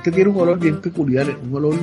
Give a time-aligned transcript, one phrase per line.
[0.00, 1.74] la muerte tiene un olor bien peculiar, un olor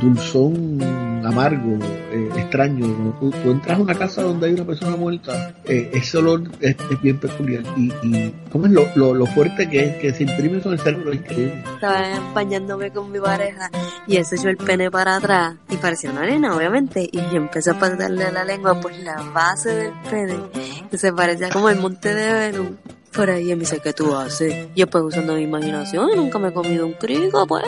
[0.00, 0.82] dulzón,
[1.24, 1.78] amargo,
[2.10, 3.14] eh, extraño.
[3.20, 7.20] Tú, entras a una casa donde hay una persona muerta, eh, ese olor es, bien
[7.20, 7.62] peculiar.
[7.76, 11.12] Y, y ¿cómo es lo, lo, fuerte que es, que se imprime sobre el cerebro?
[11.12, 13.70] Estaba bañándome con mi pareja
[14.08, 17.08] y él se echó el pene para atrás y parecía una arena, obviamente.
[17.12, 20.34] Y yo empecé a pasarle la lengua por la base del pene,
[20.90, 22.70] que se parecía como el monte de Venus
[23.12, 24.68] por ahí me dice, ¿qué tú haces?
[24.74, 27.64] Yo pues usando mi imaginación, nunca me he comido un crico, pues.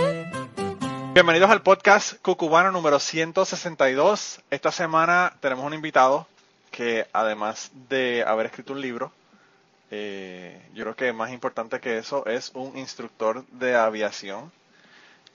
[1.12, 4.40] Bienvenidos al podcast Cucubano número 162.
[4.50, 6.26] Esta semana tenemos un invitado
[6.70, 9.12] que además de haber escrito un libro,
[9.90, 14.50] eh, yo creo que más importante que eso es un instructor de aviación.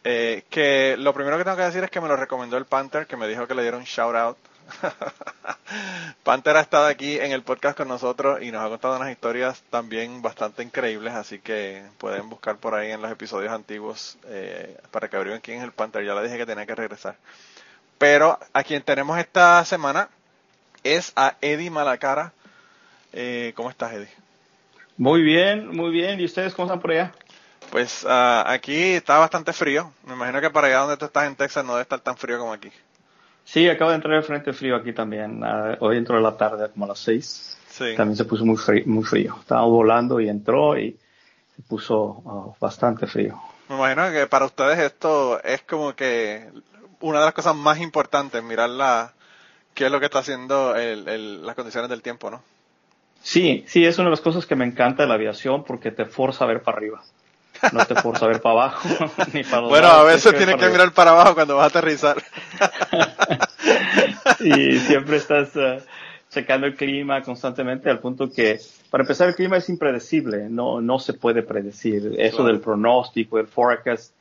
[0.03, 3.05] Eh, que lo primero que tengo que decir es que me lo recomendó el Panther,
[3.05, 4.37] que me dijo que le dieron shout out
[6.23, 9.61] Panther ha estado aquí en el podcast con nosotros y nos ha contado unas historias
[9.69, 15.07] también bastante increíbles, así que pueden buscar por ahí en los episodios antiguos eh, para
[15.09, 16.05] que averigüen quién es el Panther.
[16.05, 17.15] Ya le dije que tenía que regresar.
[17.97, 20.09] Pero a quien tenemos esta semana
[20.83, 22.31] es a Eddie Malacara.
[23.11, 24.09] Eh, ¿Cómo estás, Eddie?
[24.97, 26.19] Muy bien, muy bien.
[26.19, 27.11] ¿Y ustedes cómo están por allá?
[27.71, 29.93] Pues uh, aquí está bastante frío.
[30.05, 32.39] Me imagino que para allá donde tú estás en Texas no debe estar tan frío
[32.39, 32.71] como aquí.
[33.51, 35.41] Sí, acaba de entrar el frente frío aquí también.
[35.41, 37.57] Uh, hoy entró en la tarde, como a las seis.
[37.67, 37.95] Sí.
[37.97, 39.37] También se puso muy frío, muy frío.
[39.39, 40.95] Estaba volando y entró y
[41.55, 43.41] se puso uh, bastante frío.
[43.67, 46.47] Me imagino que para ustedes esto es como que
[46.99, 49.13] una de las cosas más importantes, mirar la,
[49.73, 52.43] qué es lo que está haciendo el, el, las condiciones del tiempo, ¿no?
[53.23, 56.05] Sí, sí, es una de las cosas que me encanta de la aviación porque te
[56.05, 57.01] forza a ver para arriba.
[57.73, 58.89] No te forza a ver para abajo
[59.33, 62.17] ni para Bueno, a veces tienes que, mirar para abajo cuando vas a aterrizar.
[64.39, 65.81] y siempre estás uh,
[66.29, 68.59] checando el clima constantemente al punto que,
[68.89, 72.15] para empezar, el clima es impredecible, no, no se puede predecir.
[72.17, 74.13] Eso del pronóstico, el forecast,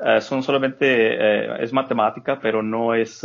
[0.00, 3.24] uh, son solamente, uh, es matemática, pero no es,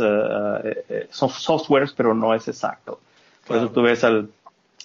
[1.10, 3.00] son softwares, pero no es exacto.
[3.46, 4.28] Por eso tú ves al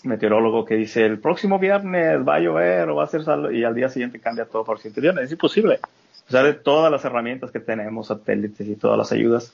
[0.03, 3.63] meteorólogo que dice el próximo viernes va a llover o va a ser salvo y
[3.63, 5.79] al día siguiente cambia todo por ciento Es imposible.
[5.83, 9.53] A pesar de todas las herramientas que tenemos, satélites y todas las ayudas,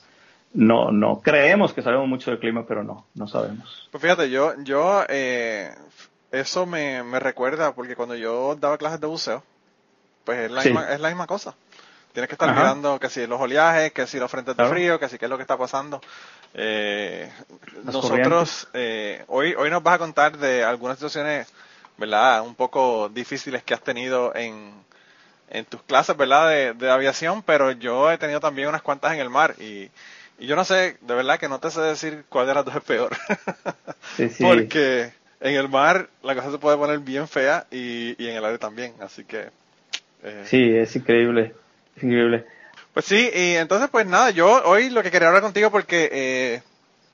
[0.54, 1.20] no, no.
[1.20, 3.88] Creemos que sabemos mucho del clima, pero no, no sabemos.
[3.90, 5.70] Pues fíjate, yo, yo, eh,
[6.30, 9.42] eso me, me recuerda porque cuando yo daba clases de buceo,
[10.24, 11.54] pues es la, misma, es la misma cosa.
[12.12, 15.08] Tienes que estar mirando que si los oleajes, que si los frentes de frío, que
[15.08, 16.00] si qué es lo que está pasando.
[16.54, 17.30] Eh,
[17.84, 21.46] nosotros, eh, hoy, hoy nos vas a contar de algunas situaciones,
[21.96, 22.42] ¿verdad?
[22.42, 24.72] Un poco difíciles que has tenido en,
[25.50, 26.48] en tus clases, ¿verdad?
[26.48, 29.90] De, de aviación, pero yo he tenido también unas cuantas en el mar y,
[30.38, 32.76] y yo no sé, de verdad que no te sé decir cuál de las dos
[32.76, 33.16] es peor.
[34.40, 38.44] Porque en el mar la cosa se puede poner bien fea y, y en el
[38.44, 39.48] aire también, así que...
[40.22, 41.54] Eh, sí, es increíble,
[41.96, 42.44] es increíble.
[42.98, 46.62] Pues sí, y entonces pues nada, yo hoy lo que quería hablar contigo porque eh,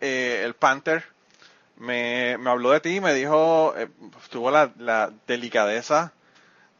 [0.01, 1.05] eh, el Panther
[1.77, 3.89] me, me, habló de ti y me dijo, eh,
[4.31, 6.15] tuvo la, la, delicadeza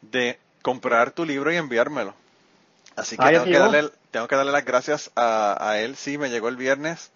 [0.01, 2.15] de comprar tu libro y enviármelo.
[2.95, 6.17] Así que ah, tengo, que darle, tengo que darle las gracias a, a él, sí,
[6.17, 7.11] me llegó el viernes.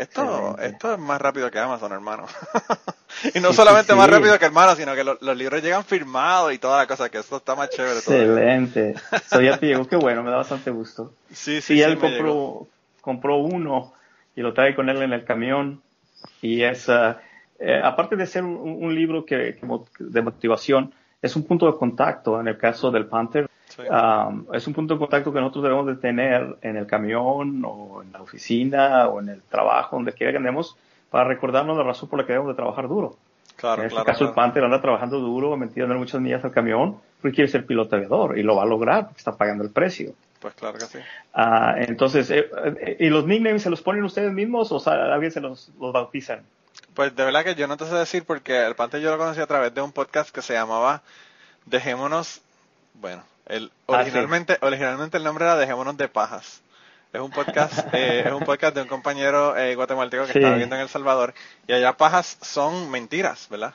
[0.00, 2.24] Esto, esto es más rápido que Amazon, hermano.
[3.34, 6.78] y no solamente más rápido que hermano, sino que los libros llegan firmados y toda
[6.78, 7.98] la cosa, que esto está más chévere.
[7.98, 8.94] Excelente.
[9.30, 11.12] Soy ya te llegó, qué bueno, me da bastante gusto.
[11.30, 12.66] Sí, sí, y él compró,
[13.02, 13.92] compró uno
[14.34, 15.82] y lo trae con él en el camión.
[16.40, 17.16] Y es, uh,
[17.58, 19.58] eh, aparte de ser un, libro que,
[19.98, 23.49] de motivación, es un punto de contacto en el caso del Panther.
[23.78, 28.02] Um, es un punto de contacto que nosotros debemos de tener en el camión o
[28.02, 30.76] en la oficina o en el trabajo, donde quiera que andemos,
[31.10, 33.16] para recordarnos la razón por la que debemos de trabajar duro.
[33.56, 37.34] Claro, en este caso el Panther anda trabajando duro, metiendo muchas millas al camión, porque
[37.34, 40.14] quiere ser piloto aviador y lo va a lograr porque está pagando el precio.
[40.40, 40.98] Pues claro que sí.
[41.36, 42.48] Uh, entonces, eh,
[42.80, 45.92] eh, ¿y los nicknames se los ponen ustedes mismos o sea, alguien se los, los
[45.92, 46.40] bautizan?
[46.94, 49.40] Pues de verdad que yo no te sé decir porque el Panther yo lo conocí
[49.40, 51.02] a través de un podcast que se llamaba
[51.66, 52.40] Dejémonos,
[52.94, 56.62] bueno, el, ah, originalmente, originalmente el nombre era Dejémonos de Pajas.
[57.12, 60.76] Es un podcast, eh, es un podcast de un compañero eh, guatemalteco que está viviendo
[60.76, 61.34] en El Salvador.
[61.66, 63.74] Y allá pajas son mentiras, ¿verdad?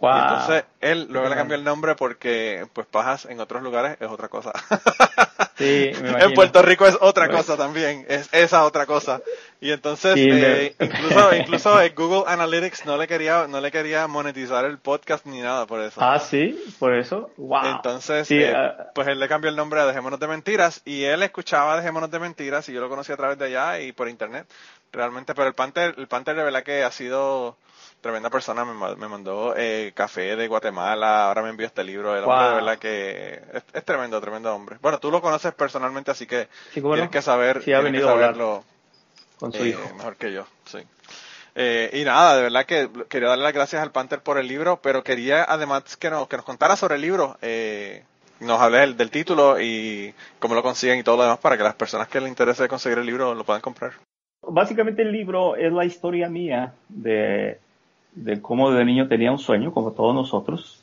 [0.00, 4.28] Entonces él luego le cambió el nombre porque pues pajas en otros lugares es otra
[4.28, 4.52] cosa.
[5.56, 9.22] Sí, me en Puerto Rico es otra cosa también, es esa otra cosa.
[9.58, 14.78] Y entonces, eh, incluso, incluso Google Analytics no le quería, no le quería monetizar el
[14.78, 15.98] podcast ni nada por eso.
[16.02, 17.30] Ah, sí, por eso.
[17.38, 17.76] Wow.
[17.76, 18.90] Entonces, eh, ah.
[18.94, 22.18] pues él le cambió el nombre a Dejémonos de Mentiras y él escuchaba Dejémonos de
[22.18, 24.46] Mentiras y yo lo conocí a través de allá y por internet.
[24.92, 27.56] Realmente, pero el Panther, el Panther de verdad que ha sido
[28.00, 32.48] tremenda persona, me, mandó eh, café de Guatemala, ahora me envió este libro, el hombre
[32.48, 34.76] de verdad que es, tremendo, tremendo hombre.
[34.80, 38.64] Bueno, tú lo conoces personalmente, así que tienes que saber, sí, ha venido a saberlo
[39.38, 39.82] con su hijo.
[39.96, 40.78] Mejor que yo, sí.
[41.54, 44.78] Eh, y nada, de verdad que quería darle las gracias al Panther por el libro,
[44.82, 48.04] pero quería además que nos, que nos contara sobre el libro, eh,
[48.40, 51.62] nos hable del, del, título y cómo lo consiguen y todo lo demás para que
[51.62, 53.92] las personas que les interese conseguir el libro lo puedan comprar.
[54.42, 57.58] Básicamente el libro es la historia mía de,
[58.16, 60.82] de cómo de niño tenía un sueño, como todos nosotros.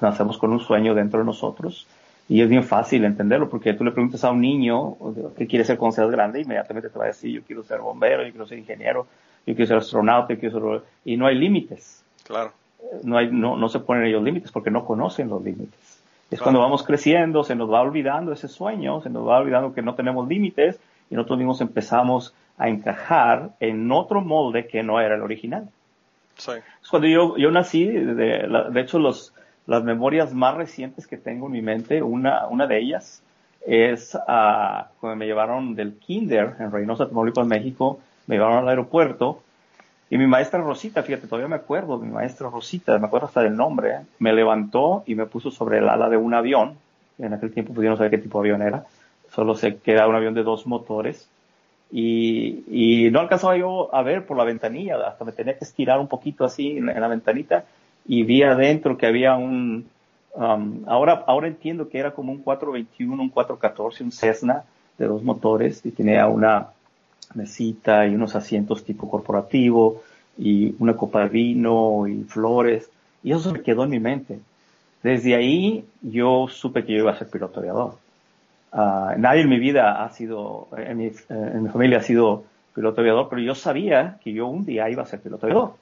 [0.00, 1.86] Nacemos con un sueño dentro de nosotros
[2.28, 4.96] y es bien fácil entenderlo porque tú le preguntas a un niño
[5.36, 8.22] qué quiere ser cuando seas grande, inmediatamente te va a decir yo quiero ser bombero,
[8.22, 9.06] yo quiero ser ingeniero,
[9.46, 10.88] yo quiero ser astronauta, yo quiero ser...
[11.04, 12.04] y no hay límites.
[12.24, 12.52] Claro.
[13.02, 15.98] No, hay, no, no se ponen ellos límites porque no conocen los límites.
[16.30, 19.82] Es cuando vamos creciendo, se nos va olvidando ese sueño, se nos va olvidando que
[19.82, 20.78] no tenemos límites
[21.10, 25.70] y nosotros mismos empezamos a encajar en otro molde que no era el original.
[26.38, 26.52] Sí.
[26.90, 29.34] Cuando yo, yo nací, de, de hecho los,
[29.66, 33.22] las memorias más recientes que tengo en mi mente, una, una de ellas
[33.66, 39.42] es uh, cuando me llevaron del kinder en Reynosa, Tamaulipas, México, me llevaron al aeropuerto
[40.10, 43.56] y mi maestra Rosita, fíjate, todavía me acuerdo, mi maestra Rosita, me acuerdo hasta del
[43.56, 46.78] nombre, me levantó y me puso sobre el ala de un avión.
[47.18, 48.84] En aquel tiempo no sabía qué tipo de avión era,
[49.34, 51.28] solo sé que era un avión de dos motores.
[51.90, 55.98] Y, y no alcanzaba yo a ver por la ventanilla, hasta me tenía que estirar
[55.98, 57.64] un poquito así en, en la ventanita
[58.06, 59.86] y vi adentro que había un,
[60.34, 64.64] um, ahora, ahora entiendo que era como un 421, un 414, un Cessna
[64.96, 66.68] de dos motores y tenía una
[67.34, 70.02] mesita y unos asientos tipo corporativo
[70.36, 72.88] y una copa de vino y flores
[73.22, 74.40] y eso se me quedó en mi mente.
[75.02, 77.96] Desde ahí yo supe que yo iba a ser piloto aviador.
[78.70, 82.44] Uh, nadie en mi vida ha sido, en mi, en mi, familia ha sido
[82.74, 85.72] piloto aviador, pero yo sabía que yo un día iba a ser piloto aviador.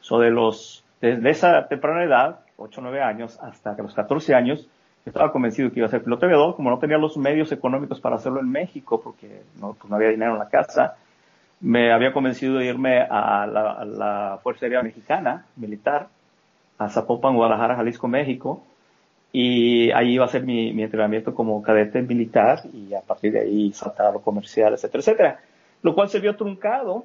[0.00, 4.34] So de los desde esa temprana edad, 8 o 9 años, hasta que los 14
[4.34, 4.66] años,
[5.04, 8.16] estaba convencido que iba a ser piloto aviador, como no tenía los medios económicos para
[8.16, 10.96] hacerlo en México, porque no, pues no había dinero en la casa,
[11.60, 16.08] me había convencido de irme a la, Fuerza Aérea Mexicana, militar,
[16.78, 18.62] a Zapopan, Guadalajara, Jalisco, México,
[19.36, 23.40] y ahí iba a ser mi, mi, entrenamiento como cadete militar y a partir de
[23.40, 25.40] ahí saltar a lo comercial, etcétera, etcétera.
[25.82, 27.02] Lo cual se vio truncado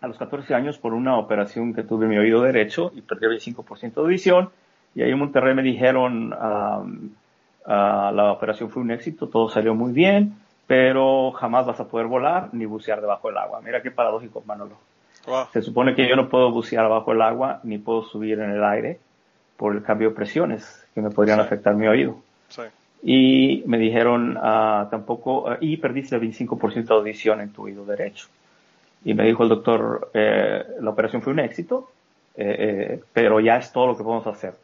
[0.00, 3.26] a los 14 años por una operación que tuve en mi oído derecho y perdí
[3.26, 4.50] el 25% de visión.
[4.96, 9.92] Y ahí en Monterrey me dijeron, uh, la operación fue un éxito, todo salió muy
[9.92, 10.34] bien,
[10.66, 13.60] pero jamás vas a poder volar ni bucear debajo del agua.
[13.64, 14.76] Mira qué paradójico, Manolo.
[15.52, 18.64] Se supone que yo no puedo bucear bajo el agua ni puedo subir en el
[18.64, 18.98] aire
[19.56, 22.16] por el cambio de presiones que me podrían afectar mi oído.
[22.48, 22.62] Sí.
[23.02, 27.84] Y me dijeron uh, tampoco, uh, y perdiste el 25% de audición en tu oído
[27.84, 28.28] derecho.
[29.04, 31.90] Y me dijo el doctor, eh, la operación fue un éxito,
[32.36, 34.54] eh, eh, pero ya es todo lo que podemos hacer.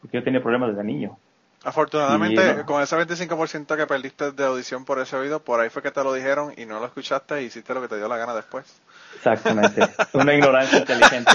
[0.00, 1.18] Porque yo tenía problemas desde niño.
[1.64, 5.90] Afortunadamente, con ese 25% que perdiste de audición por ese oído, por ahí fue que
[5.90, 8.32] te lo dijeron y no lo escuchaste y hiciste lo que te dio la gana
[8.32, 8.80] después.
[9.16, 9.82] Exactamente.
[10.12, 11.32] Una ignorancia inteligente.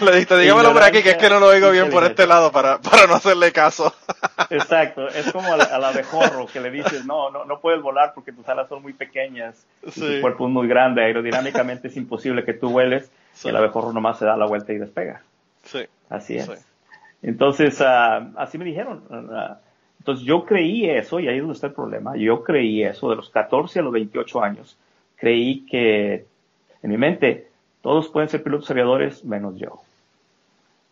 [0.00, 2.52] Le dijiste, dígamelo por aquí, que es que no lo oigo bien por este lado
[2.52, 3.94] para, para no hacerle caso.
[4.50, 5.08] Exacto.
[5.08, 8.68] Es como al, abejorro que le dices, no, no, no puedes volar porque tus alas
[8.68, 11.02] son muy pequeñas y tu cuerpo es muy grande.
[11.02, 13.10] Aerodinámicamente es imposible que tú vueles
[13.42, 15.22] y el abejorro nomás se da la vuelta y despega.
[15.64, 15.86] Sí.
[16.10, 16.73] Así es.
[17.24, 19.02] Entonces, uh, así me dijeron.
[19.08, 19.54] Uh,
[19.98, 22.14] entonces yo creí eso, y ahí es donde está el problema.
[22.16, 24.76] Yo creí eso de los 14 a los 28 años.
[25.16, 26.26] Creí que,
[26.82, 27.48] en mi mente,
[27.80, 29.80] todos pueden ser pilotos aviadores menos yo.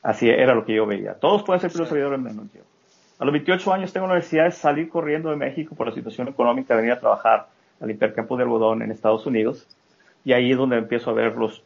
[0.03, 1.15] Así era lo que yo veía.
[1.15, 2.63] Todos pueden ser pilotos aviadores menos yo.
[3.19, 6.29] A los 28 años tengo la necesidad de salir corriendo de México por la situación
[6.29, 7.49] económica, venir a trabajar
[7.81, 9.67] al intercampo de algodón en Estados Unidos.
[10.25, 11.63] Y ahí es donde empiezo a ver los,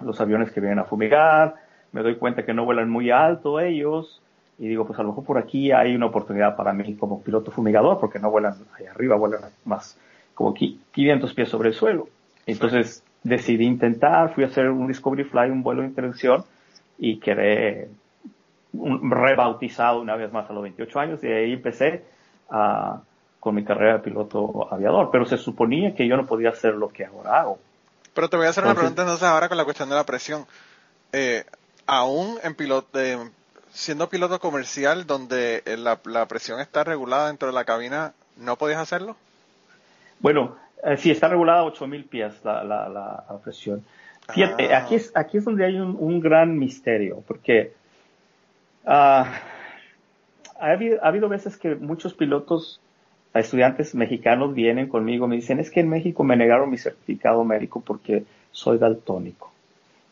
[0.00, 1.54] los aviones que vienen a fumigar,
[1.94, 4.20] me doy cuenta que no vuelan muy alto ellos
[4.58, 7.52] y digo, pues a lo mejor por aquí hay una oportunidad para mí como piloto
[7.52, 9.96] fumigador, porque no vuelan ahí arriba, vuelan más
[10.34, 12.08] como 500 pies sobre el suelo.
[12.46, 16.44] Entonces decidí intentar, fui a hacer un Discovery Fly, un vuelo de intervención
[16.98, 17.88] y quedé
[18.72, 22.04] rebautizado una vez más a los 28 años y ahí empecé
[22.50, 23.02] a,
[23.38, 26.88] con mi carrera de piloto aviador, pero se suponía que yo no podía hacer lo
[26.88, 27.58] que ahora hago.
[28.14, 30.44] Pero te voy a hacer una pregunta entonces ahora con la cuestión de la presión.
[31.12, 31.44] Eh,
[31.86, 32.98] aún en piloto,
[33.70, 39.16] siendo piloto comercial donde la, presión está regulada dentro de la cabina, ¿no podías hacerlo?
[40.20, 43.82] Bueno, Eh, sí, está regulada a 8000 pies la, la, la, presión.
[44.28, 44.78] Fíjate, ah.
[44.78, 47.72] aquí, es, aquí es donde hay un, un gran misterio, porque
[48.84, 49.40] uh, ha,
[50.60, 52.80] habido, ha habido veces que muchos pilotos
[53.32, 57.80] estudiantes mexicanos vienen conmigo, me dicen, es que en México me negaron mi certificado médico
[57.80, 59.53] porque soy daltónico.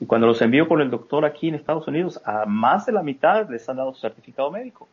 [0.03, 3.05] Y cuando los envío con el doctor aquí en Estados Unidos, a más de la
[3.05, 4.89] mitad les han dado certificado médico.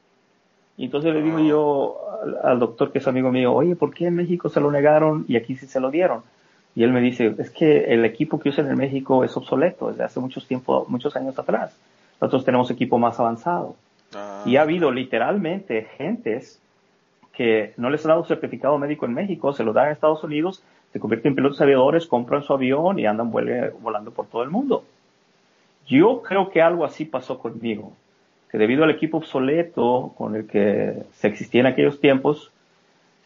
[0.78, 1.98] Y entonces le digo yo
[2.44, 5.36] al, doctor que es amigo mío, oye, ¿por qué en México se lo negaron y
[5.36, 6.22] aquí sí se lo dieron?
[6.76, 10.04] Y él me dice, es que el equipo que usan en México es obsoleto desde
[10.04, 11.76] hace muchos tiempo, muchos años atrás.
[12.22, 13.74] Nosotros tenemos equipo más avanzado.
[14.14, 14.44] Ah.
[14.46, 16.62] Y ha habido literalmente gentes
[17.34, 20.62] que no les han dado certificado médico en México, se lo dan en Estados Unidos,
[20.94, 24.84] se convierten en pilotos aviadores, compran su avión y andan volando por todo el mundo.
[25.90, 27.94] Yo creo que algo así pasó conmigo,
[28.52, 32.52] que debido al equipo obsoleto con el que se existía en aquellos tiempos,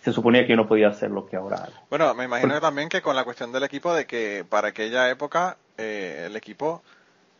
[0.01, 1.74] se suponía que yo no podía hacer lo que ahora hago.
[1.89, 5.58] Bueno, me imagino también que con la cuestión del equipo, de que para aquella época
[5.77, 6.82] eh, el equipo,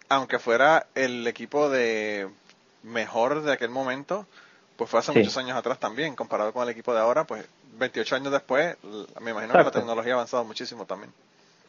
[0.10, 2.28] aunque fuera el equipo de
[2.84, 4.28] mejor de aquel momento,
[4.76, 8.16] pues fue hace muchos años atrás también, comparado con el equipo de ahora, pues 28
[8.18, 8.76] años después,
[9.22, 11.12] me imagino que la tecnología ha avanzado muchísimo también.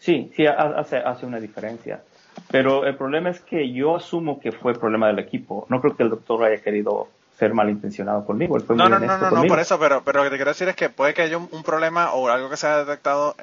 [0.00, 2.02] Sí, sí, hace, hace una diferencia.
[2.50, 5.66] Pero el problema es que yo asumo que fue problema del equipo.
[5.68, 8.58] No creo que el doctor haya querido ser malintencionado conmigo.
[8.58, 10.76] no, no, no, no, no, por eso, pero, pero lo que te quiero decir es
[10.76, 13.34] que puede que haya un, problema o algo que se haya detectado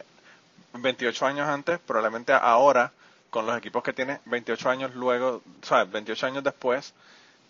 [0.74, 2.92] 28 años antes, probablemente ahora,
[3.30, 6.94] con los equipos que tiene 28 años luego, o sea, 28 años después,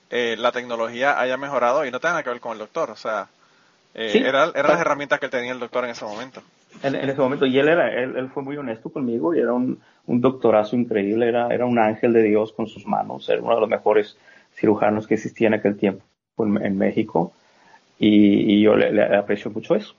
[0.09, 2.89] eh, la tecnología haya mejorado y no tenga que ver con el doctor.
[2.89, 3.27] O sea,
[3.93, 6.41] eh, eran las herramientas que tenía el doctor en ese momento.
[6.83, 10.21] En, ese momento, y él, era, él, fue muy honesto conmigo y era un, un,
[10.21, 13.69] doctorazo increíble, era, era un ángel de Dios con sus manos, era uno de los
[13.69, 14.17] mejores
[14.53, 16.03] cirujanos que existía en aquel tiempo
[16.39, 17.33] en, México.
[17.99, 19.93] Y, yo le, aprecio mucho eso.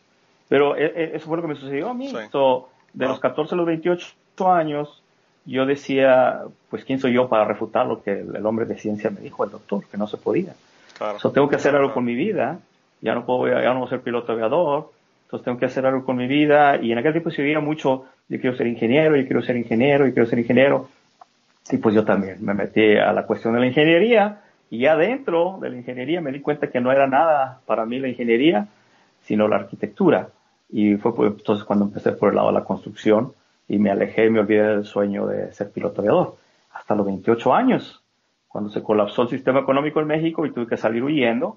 [0.48, 2.12] Pero e, e, eso fue lo que me sucedió a mí.
[2.12, 5.02] de los 14 a los 28 años,
[5.44, 9.20] yo decía, pues, ¿quién soy yo para refutar lo que el, hombre de ciencia me
[9.20, 10.54] dijo, el doctor, que no se podía?
[10.98, 11.18] Claro.
[11.30, 12.58] tengo que hacer algo con mi vida,
[13.00, 14.92] ya no puedo, ya no voy a ser piloto aviador,
[15.32, 18.04] entonces tengo que hacer algo con mi vida, y en aquel tiempo se veía mucho,
[18.28, 20.90] yo quiero ser ingeniero, yo quiero ser ingeniero, yo quiero ser ingeniero,
[21.70, 25.56] y pues yo también me metí a la cuestión de la ingeniería, y ya dentro
[25.62, 28.68] de la ingeniería me di cuenta que no era nada para mí la ingeniería,
[29.22, 30.28] sino la arquitectura,
[30.68, 33.32] y fue pues, entonces cuando empecé por el lado de la construcción,
[33.68, 36.36] y me alejé me olvidé del sueño de ser piloto aviador.
[36.74, 38.02] Hasta los 28 años,
[38.48, 41.56] cuando se colapsó el sistema económico en México y tuve que salir huyendo,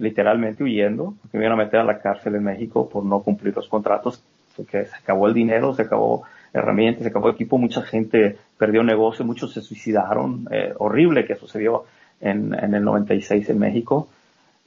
[0.00, 3.54] literalmente huyendo, porque me iban a meter a la cárcel en México por no cumplir
[3.54, 4.22] los contratos,
[4.56, 9.24] porque se acabó el dinero, se acabó herramientas, se acabó equipo, mucha gente perdió negocio,
[9.24, 11.84] muchos se suicidaron, eh, horrible que sucedió
[12.20, 14.08] en, en el 96 en México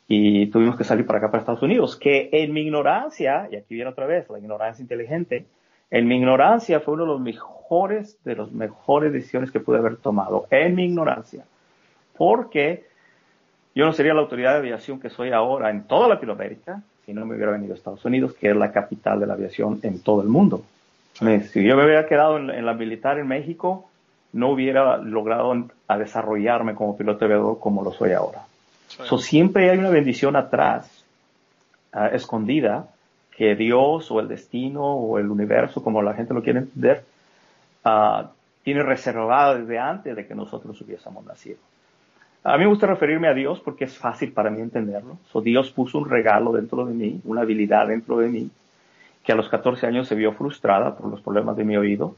[0.07, 3.75] y tuvimos que salir para acá, para Estados Unidos, que en mi ignorancia, y aquí
[3.75, 5.45] viene otra vez la ignorancia inteligente,
[5.89, 9.97] en mi ignorancia fue uno de los mejores, de las mejores decisiones que pude haber
[9.97, 10.47] tomado.
[10.49, 11.45] En mi ignorancia.
[12.17, 12.85] Porque
[13.75, 17.25] yo no sería la autoridad de aviación que soy ahora en toda Latinoamérica si no
[17.25, 20.22] me hubiera venido a Estados Unidos, que es la capital de la aviación en todo
[20.22, 20.63] el mundo.
[21.13, 23.89] Si yo me hubiera quedado en, la militar en México,
[24.32, 28.44] no hubiera logrado a desarrollarme como piloto aviador como lo soy ahora.
[29.20, 31.06] siempre hay una bendición atrás,
[31.92, 32.88] ah, escondida,
[33.36, 37.03] que Dios o el destino o el universo, como la gente lo quiere entender,
[37.84, 38.27] uh,
[38.63, 41.58] tiene reservado desde antes de que nosotros hubiésemos nacido.
[42.45, 45.17] A mí me gusta referirme a Dios porque es fácil para mí entenderlo.
[45.31, 48.50] So, Dios puso un regalo dentro de mí, una habilidad dentro de mí,
[49.23, 52.15] que a los 14 años se vio frustrada por los problemas de mi oído.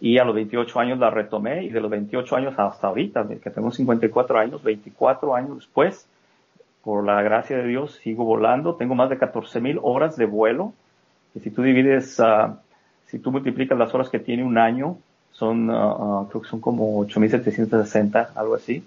[0.00, 3.50] Y a los 28 años la retomé y de los 28 años hasta ahorita, que
[3.50, 6.06] tengo 54 años, 24 años después,
[6.84, 8.74] por la gracia de Dios, sigo volando.
[8.74, 10.74] Tengo más de 14 mil horas de vuelo.
[11.34, 12.54] Y si tú divides, uh,
[13.06, 14.98] si tú multiplicas las horas que tiene un año,
[15.32, 18.84] son, uh, creo que son como 8.760, algo así.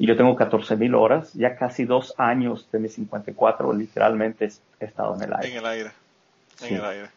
[0.00, 4.48] Y yo tengo 14 mil horas, ya casi dos años de mis 54, literalmente
[4.80, 5.50] he estado en el aire.
[5.50, 5.90] En el aire.
[6.62, 7.08] En el aire.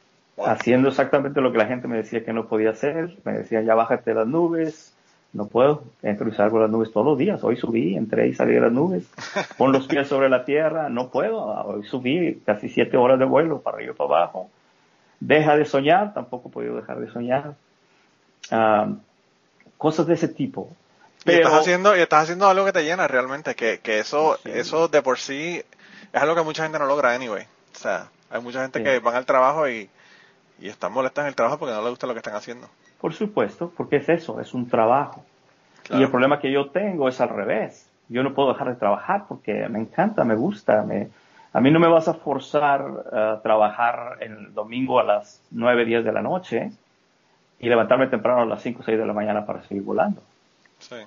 [0.45, 3.15] Haciendo exactamente lo que la gente me decía que no podía hacer.
[3.23, 4.93] Me decían, ya bájate de las nubes,
[5.31, 7.41] no puedo, entro y salgo de las nubes todos los días.
[7.45, 9.09] Hoy subí, entré y salí de las nubes.
[9.57, 11.41] Pon los pies sobre la tierra, no puedo.
[11.41, 14.49] Hoy subí casi siete horas de vuelo para arriba y para abajo.
[15.21, 17.53] Deja de soñar, tampoco he podido dejar de soñar.
[19.77, 20.69] cosas de ese tipo.
[21.23, 24.37] Pero, y estás haciendo, y estás haciendo algo que te llena realmente, que, que eso,
[24.45, 25.63] eso de por sí
[26.11, 27.43] es algo que mucha gente no logra anyway.
[27.73, 29.89] O sea, hay mucha gente que van al trabajo y,
[30.59, 32.67] y están molestas en el trabajo porque no les gusta lo que están haciendo.
[32.99, 35.25] Por supuesto, porque es eso, es un trabajo.
[35.89, 37.89] Y el problema que yo tengo es al revés.
[38.07, 41.09] Yo no puedo dejar de trabajar porque me encanta, me gusta, me,
[41.51, 46.05] A mí no me vas a forzar a trabajar el domingo a las 9, 10
[46.05, 46.71] de la noche
[47.59, 50.21] y levantarme temprano a las 5, 6 de la mañana para seguir volando.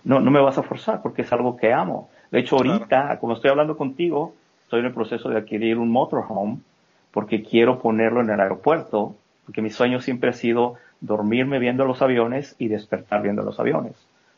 [0.05, 2.09] No, no me vas a forzar porque es algo que amo.
[2.31, 6.59] De hecho, ahorita, como estoy hablando contigo, estoy en el proceso de adquirir un motorhome
[7.13, 9.15] porque quiero ponerlo en el aeropuerto,
[9.45, 13.95] porque mi sueño siempre ha sido dormirme viendo los aviones y despertar viendo los aviones.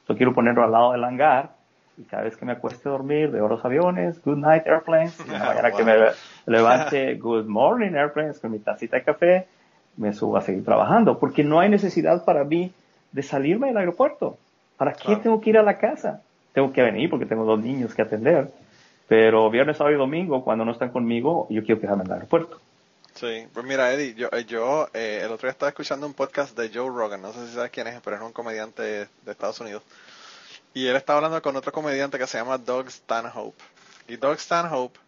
[0.08, 1.50] Yo quiero ponerlo al lado del hangar
[1.96, 5.30] y cada vez que me acueste a dormir veo los aviones, good night airplanes, y
[5.30, 5.94] la mañana que me
[6.46, 9.46] levante good morning airplanes con mi tacita de café,
[9.96, 12.72] me subo a seguir trabajando, porque no hay necesidad para mí
[13.10, 14.38] de salirme del aeropuerto.
[14.78, 16.22] ¿Para qué tengo que ir a la casa?
[16.54, 18.50] Tengo que venir porque tengo dos niños que atender,
[19.06, 22.58] pero viernes, sábado y domingo, cuando no están conmigo, yo quiero quedarme en el aeropuerto.
[23.14, 26.56] Sí, pues mira, Eddie, yo, eh, yo eh, el otro día estaba escuchando un podcast
[26.56, 29.60] de Joe Rogan, no sé si sabes quién es, pero es un comediante de Estados
[29.60, 29.82] Unidos.
[30.72, 33.60] Y él está hablando con otro comediante que se llama Doug Stanhope.
[34.06, 34.98] Y Doug Stanhope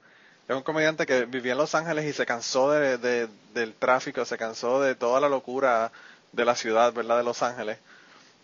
[0.49, 4.37] es un comediante que vivía en Los Ángeles y se cansó de, del tráfico, se
[4.37, 5.93] cansó de toda la locura
[6.33, 7.19] de la ciudad, ¿verdad?
[7.19, 7.79] De Los Ángeles.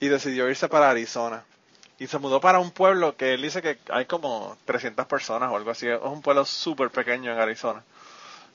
[0.00, 1.44] Y decidió irse para Arizona.
[1.98, 5.56] Y se mudó para un pueblo que él dice que hay como 300 personas o
[5.56, 5.88] algo así.
[5.88, 7.82] Es un pueblo súper pequeño en Arizona.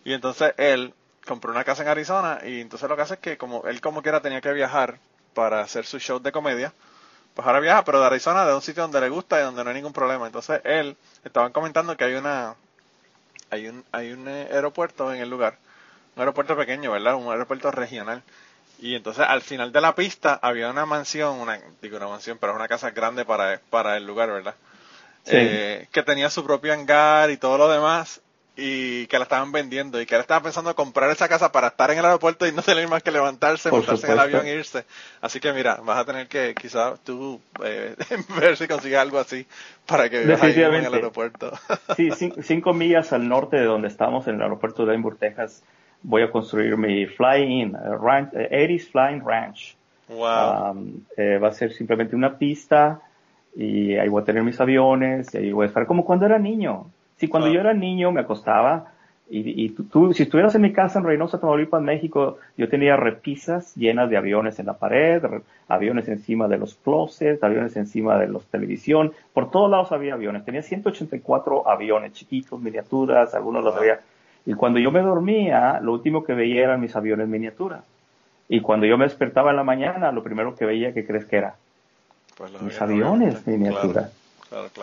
[0.03, 0.93] Y entonces él
[1.25, 4.01] compró una casa en Arizona y entonces lo que hace es que como él como
[4.01, 4.97] quiera tenía que viajar
[5.33, 6.73] para hacer su show de comedia,
[7.33, 9.69] pues ahora viaja, pero de Arizona, de un sitio donde le gusta y donde no
[9.69, 10.25] hay ningún problema.
[10.25, 12.55] Entonces él, estaban comentando que hay una,
[13.49, 15.57] hay un, hay un eh, aeropuerto en el lugar,
[16.15, 17.15] un aeropuerto pequeño, ¿verdad?
[17.15, 18.23] Un aeropuerto regional.
[18.81, 22.53] Y entonces al final de la pista había una mansión, una, digo una mansión, pero
[22.53, 24.55] es una casa grande para, para el lugar, ¿verdad?
[25.27, 28.21] Eh, que tenía su propio hangar y todo lo demás
[28.55, 31.89] y que la estaban vendiendo y que él estaba pensando comprar esa casa para estar
[31.91, 34.85] en el aeropuerto y no tener más que levantarse, montarse en el avión e irse.
[35.21, 37.95] Así que mira, vas a tener que quizás tú eh,
[38.39, 39.47] ver si consigues algo así
[39.85, 41.51] para que vivas ahí en el aeropuerto.
[41.95, 42.09] sí,
[42.41, 45.63] cinco, millas al norte de donde estamos, en el aeropuerto de Denver, Texas,
[46.03, 49.75] voy a construir mi Fly-In, eh, ranch, eh, Flying Ranch.
[50.09, 50.71] Wow.
[50.71, 51.01] Um,
[51.41, 52.99] va a ser simplemente una pista
[53.55, 56.37] y ahí voy a tener mis aviones y ahí voy a estar como cuando era
[56.37, 56.87] niño
[57.21, 58.87] si cuando yo era niño me acostaba
[59.33, 64.09] y, tú, si estuvieras en mi casa en Reynosa, Tamaulipas, México, yo tenía repisas llenas
[64.09, 65.23] de aviones en la pared,
[65.69, 70.43] aviones encima de los closets, aviones encima de los televisión, por todos lados había aviones.
[70.43, 74.01] Tenía 184 aviones chiquitos, miniaturas, algunos los había.
[74.45, 77.83] Y cuando yo me dormía, lo último que veía eran mis aviones miniatura.
[78.49, 81.37] Y cuando yo me despertaba en la mañana, lo primero que veía, ¿qué crees que
[81.37, 81.55] era?
[82.37, 84.09] Pues mis aviones miniatura.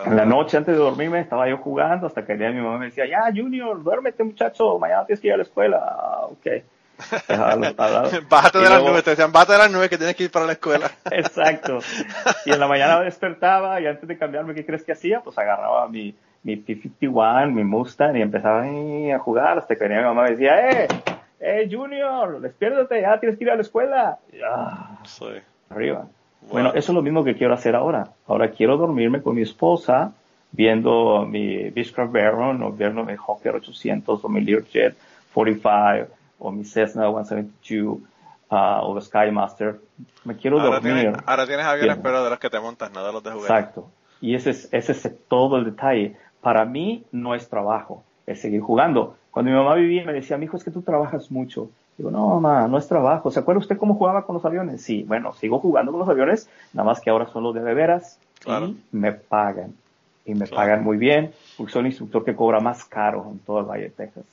[0.05, 2.79] En la noche antes de dormirme estaba yo jugando hasta que el día mi mamá
[2.79, 5.77] me decía, ya Junior, duérmete muchacho, mañana tienes que ir a la escuela.
[5.79, 6.47] Ah, ok.
[8.29, 10.45] bájate de las nubes, te decían, bájate de las nubes que tienes que ir para
[10.45, 10.91] la escuela.
[11.11, 11.79] Exacto.
[12.45, 15.21] Y en la mañana despertaba y antes de cambiarme, ¿qué crees que hacía?
[15.21, 20.05] Pues agarraba mi, mi P-51, mi Mustang y empezaba a jugar hasta que venía mi
[20.05, 20.87] mamá me decía, eh,
[21.39, 24.19] eh, Junior, despiértate, ya tienes que ir a la escuela.
[24.33, 25.25] Ya, sí.
[25.69, 26.07] Arriba.
[26.49, 28.09] Bueno, eso es lo mismo que quiero hacer ahora.
[28.27, 30.13] Ahora quiero dormirme con mi esposa
[30.51, 34.95] viendo mi Beechcraft Baron o viendo mi Hawker 800 o mi Learjet
[35.33, 36.07] 45
[36.39, 37.99] o mi Cessna 172
[38.49, 39.79] uh, o el Skymaster.
[40.23, 41.13] Me quiero dormir.
[41.25, 43.53] ahora tienes aviones, pero de los que te montas, no de los de juguete.
[43.53, 43.91] Exacto.
[44.21, 46.17] Y ese es, ese es todo el detalle.
[46.41, 49.15] Para mí no es trabajo, es seguir jugando.
[49.31, 51.69] Cuando mi mamá vivía me decía, mi hijo, es que tú trabajas mucho.
[51.97, 53.29] Digo, no, mamá, no es trabajo.
[53.29, 54.81] ¿Se acuerda usted cómo jugaba con los aviones?
[54.81, 57.73] Sí, bueno, sigo jugando con los aviones, nada más que ahora son los de de
[57.73, 59.73] veras y me pagan.
[60.25, 63.59] Y me pagan muy bien, porque soy el instructor que cobra más caro en todo
[63.59, 64.25] el Valle de Texas.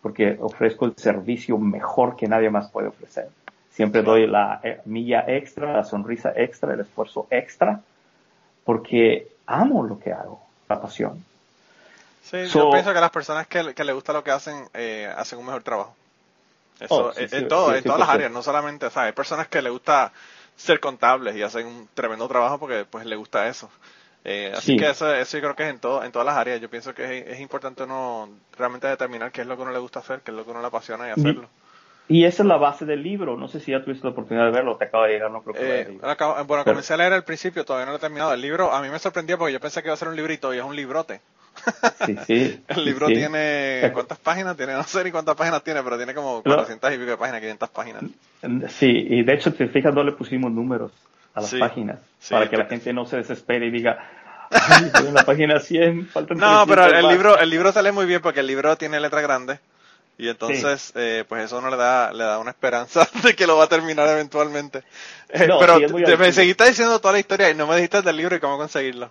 [0.00, 3.28] Porque ofrezco el servicio mejor que nadie más puede ofrecer.
[3.70, 7.82] Siempre doy la eh, milla extra, la sonrisa extra, el esfuerzo extra,
[8.64, 11.22] porque amo lo que hago, la pasión.
[12.30, 15.38] Sí, yo pienso que las personas que, que le gusta lo que hacen, eh, hacen
[15.38, 15.94] un mejor trabajo.
[16.80, 19.70] Eso, oh, en, todo, en todas las áreas, no solamente, o hay personas que le
[19.70, 20.12] gusta
[20.56, 23.70] ser contables y hacen un tremendo trabajo porque pues le gusta eso.
[24.24, 26.60] Eh, así que eso, eso yo creo que es en todo, en todas las áreas.
[26.60, 30.00] Yo pienso que es, importante uno realmente determinar qué es lo que uno le gusta
[30.00, 31.48] hacer, qué es lo que uno le apasiona y hacerlo.
[32.08, 33.36] Y esa es la base del libro.
[33.36, 35.54] No sé si ya tuviste la oportunidad de verlo, te acaba de llegar, no creo
[35.54, 38.32] que eh, Bueno, comencé a leer al principio, todavía no lo he terminado.
[38.32, 40.52] El libro a mí me sorprendió porque yo pensé que iba a ser un librito
[40.52, 41.20] y es un librote.
[42.04, 42.64] Sí, sí.
[42.68, 44.74] el libro tiene, ¿cuántas páginas tiene?
[44.74, 47.68] No sé ni cuántas páginas tiene, pero tiene como 400 y pico de páginas, 500
[47.70, 48.02] páginas.
[48.70, 50.92] Sí, y de hecho, te fijas, no le pusimos números
[51.34, 51.98] a las páginas,
[52.30, 53.98] para que la gente no se desespere y diga,
[54.50, 58.20] Ay, en la página 100, faltan No, pero el libro, el libro sale muy bien
[58.20, 59.58] porque el libro tiene letra grande.
[60.18, 63.58] Y entonces, eh, pues eso no le da, le da una esperanza de que lo
[63.58, 64.78] va a terminar eventualmente.
[65.28, 65.78] Eh, pero
[66.18, 69.10] me seguiste diciendo toda la historia y no me dijiste del libro y cómo conseguirlo.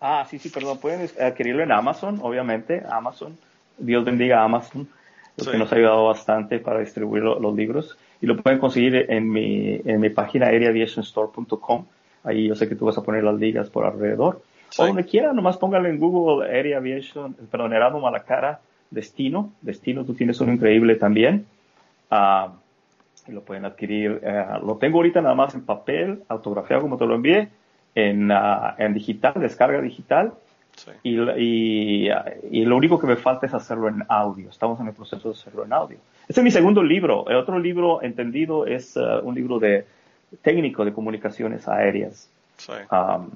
[0.00, 0.78] Ah, sí, sí, perdón.
[0.78, 2.82] Pueden adquirirlo en Amazon, obviamente.
[2.88, 3.36] Amazon.
[3.78, 4.88] Dios bendiga a Amazon,
[5.36, 7.96] que nos ha ayudado bastante para distribuir los libros.
[8.20, 11.84] Y lo pueden conseguir en mi, en mi página areaviationstore.com.
[12.24, 14.42] Ahí yo sé que tú vas a poner las ligas por alrededor.
[14.78, 19.52] O donde quiera, nomás póngale en Google Area Aviation, perdón, Erasmo Malacara, Destino.
[19.60, 21.46] Destino, tú tienes uno increíble también.
[22.10, 22.50] Uh,
[23.28, 24.20] y lo pueden adquirir.
[24.22, 27.48] Eh, lo tengo ahorita nada más en papel, autografiado como te lo envié,
[27.96, 30.34] en, uh, en digital, descarga digital.
[31.02, 32.10] Y, y,
[32.50, 34.50] y, lo único que me falta es hacerlo en audio.
[34.50, 35.96] Estamos en el proceso de hacerlo en audio.
[36.28, 37.26] Este es mi segundo libro.
[37.28, 39.86] El otro libro entendido es uh, un libro de
[40.42, 42.28] técnico de comunicaciones aéreas.
[42.58, 42.72] Sí.
[42.90, 43.30] Um,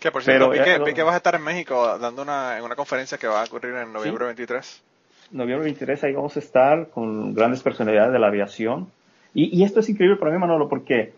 [0.00, 2.74] que por cierto, pero, vi, que, vas a estar en México dando una, en una
[2.74, 4.82] conferencia que va a ocurrir en noviembre 23.
[5.30, 8.90] Noviembre 23, ahí vamos a estar con grandes personalidades de la aviación.
[9.34, 11.12] Y, y esto es increíble para mí, Manolo, porque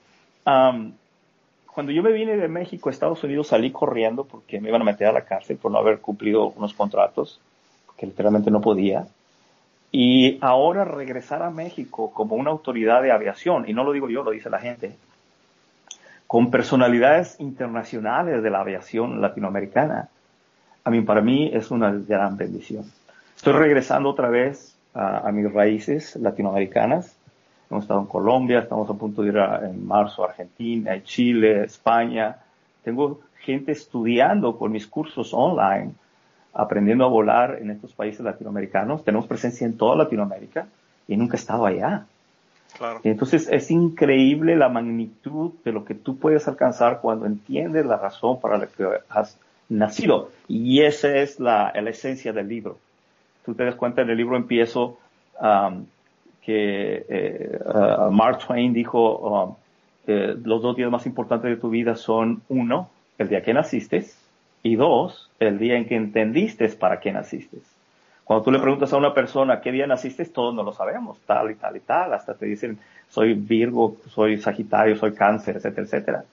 [0.44, 0.92] um,
[1.74, 4.84] cuando yo me vine de México a Estados Unidos salí corriendo porque me iban a
[4.84, 7.40] meter a la cárcel por no haber cumplido unos contratos
[7.96, 9.06] que literalmente no podía.
[9.90, 14.22] Y ahora regresar a México como una autoridad de aviación, y no lo digo yo,
[14.22, 14.96] lo dice la gente,
[16.26, 20.08] con personalidades internacionales de la aviación latinoamericana,
[20.84, 22.84] a mí, para mí es una gran bendición.
[23.36, 27.16] Estoy regresando otra vez a, mis raíces latinoamericanas.
[27.72, 32.36] Hemos estado en Colombia, estamos a punto de ir en marzo a Argentina, Chile, España.
[32.84, 35.92] Tengo gente estudiando con mis cursos online,
[36.52, 39.02] aprendiendo a volar en estos países latinoamericanos.
[39.04, 40.66] Tenemos presencia en toda Latinoamérica
[41.08, 42.04] y nunca he estado allá.
[43.04, 48.38] Entonces es increíble la magnitud de lo que tú puedes alcanzar cuando entiendes la razón
[48.38, 49.38] para la que has
[49.70, 50.28] nacido.
[50.46, 52.76] Y esa es la, esencia del libro.
[53.46, 54.98] Tú te das cuenta, en el libro empiezo
[55.40, 55.86] um,
[56.44, 59.54] que eh, uh, Mark Twain dijo, um,
[60.44, 64.04] los dos días más importantes de tu vida son uno, el día que naciste,
[64.62, 67.58] y dos, el día en que entendiste para qué naciste.
[68.24, 71.50] Cuando tú le preguntas a una persona qué día naciste, todos no lo sabemos, tal
[71.50, 72.78] y tal y tal, hasta te dicen
[73.08, 76.24] soy Virgo, soy Sagitario, soy Cáncer, etcétera, etcétera.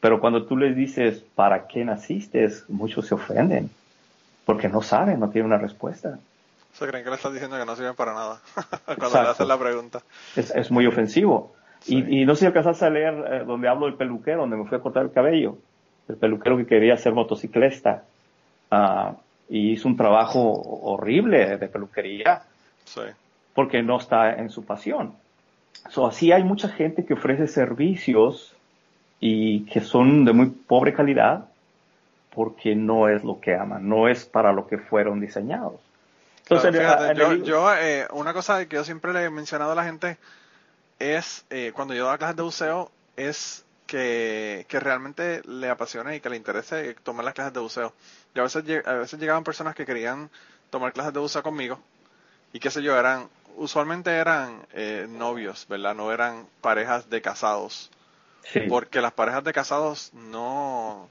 [0.00, 3.70] Pero cuando tú les dices para qué naciste, muchos se ofenden,
[4.46, 6.18] porque no saben, no tienen una respuesta.
[6.74, 8.40] Se creen que le estás diciendo que no sirven para nada
[8.98, 10.02] cuando le haces la pregunta.
[10.36, 11.54] Es, muy ofensivo.
[11.86, 14.76] Y, no sé si alcanzaste a leer eh, donde hablo del peluquero, donde me fui
[14.76, 15.58] a cortar el cabello.
[16.08, 18.04] El peluquero que quería ser motociclista.
[18.72, 19.14] Uh,
[19.48, 22.42] y hizo un trabajo horrible de peluquería
[23.54, 25.14] porque no está en su pasión.
[25.90, 28.56] So, así hay mucha gente que ofrece servicios
[29.20, 31.46] y que son de muy pobre calidad
[32.34, 35.74] porque no es lo que aman, no es para lo que fueron diseñados.
[36.48, 40.18] Entonces, yo, eh, una cosa que yo siempre le he mencionado a la gente
[40.98, 46.20] es, eh, cuando yo doy clases de buceo, es que, que realmente le apasione y
[46.20, 47.92] que le interese tomar las clases de buceo.
[48.34, 50.30] Y a veces, a veces llegaban personas que querían
[50.70, 51.80] tomar clases de buceo conmigo
[52.54, 55.92] y qué sé yo, eran, usualmente eran eh, novios, ¿verdad?
[55.96, 57.90] No eran parejas de casados.
[58.68, 61.08] Porque las parejas de casados no,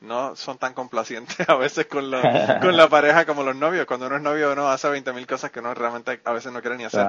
[0.00, 3.86] no son tan complacientes a veces con la, con la pareja como los novios.
[3.86, 6.76] Cuando uno es novio uno hace 20.000 cosas que uno realmente a veces no quiere
[6.76, 7.06] ni hacer.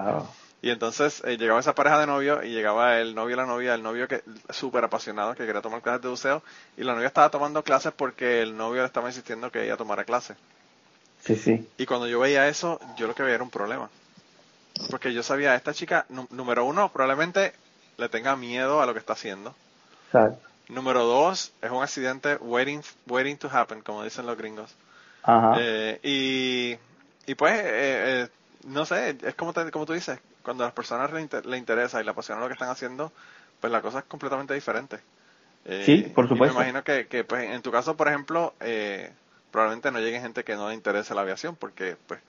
[0.62, 3.76] Y entonces eh, llegaba esa pareja de novio y llegaba el novio y la novia,
[3.76, 6.44] el novio que súper apasionado que quería tomar clases de buceo
[6.78, 10.06] y la novia estaba tomando clases porque el novio le estaba insistiendo que ella tomara
[10.06, 10.38] clases.
[11.24, 11.68] Sí, sí.
[11.78, 13.90] Y cuando yo veía eso, yo lo que veía era un problema.
[14.90, 17.54] Porque yo sabía, esta chica, número uno, probablemente
[17.98, 19.56] le tenga miedo a lo que está haciendo.
[20.70, 24.76] Número dos, es un accidente waiting, waiting to happen, como dicen los gringos.
[25.24, 25.56] Ajá.
[25.60, 28.28] Eh, y, y pues, eh, eh,
[28.66, 32.12] no sé, es como, como tú dices, cuando a las personas le, interesa y le
[32.12, 33.12] apasiona lo que están haciendo,
[33.60, 35.00] pues la cosa es completamente diferente.
[35.66, 36.56] Eh, sí, por supuesto.
[36.56, 39.12] me imagino que, que pues, en tu caso, por ejemplo, eh,
[39.52, 42.22] probablemente no llegue gente que no le interese la aviación, porque pues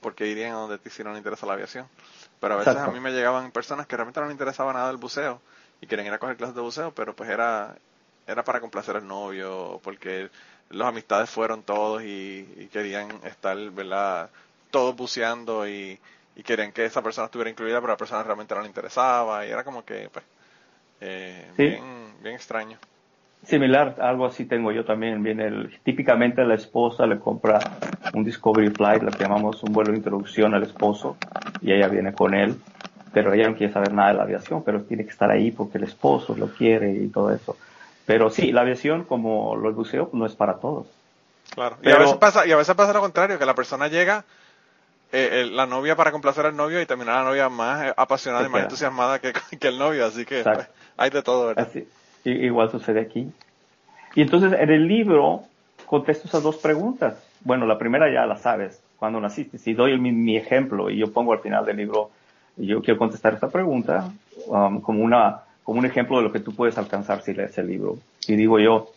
[0.00, 1.86] porque irían a donde si no le interesa la aviación.
[2.38, 4.98] Pero a veces a mí me llegaban personas que realmente no les interesaba nada el
[4.98, 5.40] buceo
[5.84, 7.76] y querían ir a coger clases de buceo, pero pues era
[8.26, 10.30] era para complacer al novio, porque
[10.70, 14.30] los amistades fueron todos y, y querían estar, ¿verdad?
[14.70, 15.98] Todos buceando y,
[16.34, 19.46] y querían que esa persona estuviera incluida, pero a la persona realmente no le interesaba
[19.46, 20.24] y era como que, pues,
[21.02, 22.78] eh, bien, bien extraño.
[23.42, 25.22] Similar, algo así tengo yo también.
[25.22, 27.58] Viene el, típicamente la esposa le compra
[28.14, 31.18] un Discovery Flight, lo que llamamos un vuelo de introducción al esposo,
[31.60, 32.56] y ella viene con él,
[33.14, 35.78] pero ella no quiere saber nada de la aviación, pero tiene que estar ahí porque
[35.78, 37.56] el esposo lo quiere y todo eso.
[38.04, 40.86] Pero sí, la aviación, como lo buceo, no es para todos.
[41.54, 41.76] Claro.
[41.82, 44.24] y, a veces pasa, y a veces pasa lo contrario, que la persona llega
[45.12, 48.62] eh, la novia para complacer al novio y terminar la novia más apasionada y más
[48.62, 51.68] entusiasmada que, el novio, así que pues, hay de todo, ¿verdad?
[52.24, 53.30] igual sucede aquí.
[54.14, 55.44] Y entonces en el libro
[55.86, 57.22] contesto esas dos preguntas.
[57.40, 58.80] Bueno, la primera ya la sabes.
[58.98, 59.58] cuando naciste.
[59.58, 62.10] Si doy mi, ejemplo y yo pongo al final del libro,
[62.56, 64.12] yo quiero contestar esta pregunta
[64.46, 67.66] um, como, una, como un ejemplo de lo que tú puedes alcanzar si lees el
[67.66, 67.98] libro.
[68.26, 68.90] Y digo yo,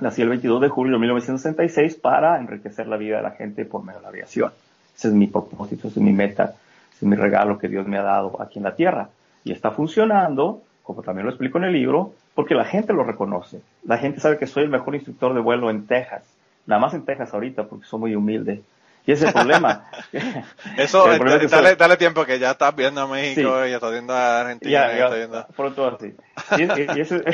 [0.00, 3.82] nací el 22 de julio de 1966 para enriquecer la vida de la gente por
[3.82, 4.52] medio de la aviación.
[4.96, 6.54] Ese es mi propósito, ese es mi meta,
[6.92, 9.08] ese es mi regalo que Dios me ha dado aquí en la tierra.
[9.44, 13.60] Y está funcionando, como también lo explico en el libro, porque la gente lo reconoce.
[13.84, 16.22] La gente sabe que soy el mejor instructor de vuelo en Texas.
[16.66, 18.62] Nada más en Texas ahorita, porque soy muy humilde.
[19.10, 19.90] Y ese es el problema.
[20.76, 24.14] Eso, eh, dale, dale, tiempo que ya estás viendo a México y ya estás viendo
[24.14, 24.70] a Argentina.
[24.70, 25.46] Ya, ya, viendo...
[25.56, 26.14] Pronto así.
[26.56, 27.24] Y, ese,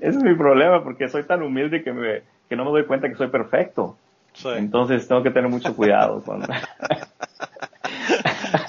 [0.00, 3.16] es mi problema, porque soy tan humilde que, me, que no me doy cuenta que
[3.16, 3.96] soy perfecto.
[4.44, 6.22] Entonces tengo que tener mucho cuidado.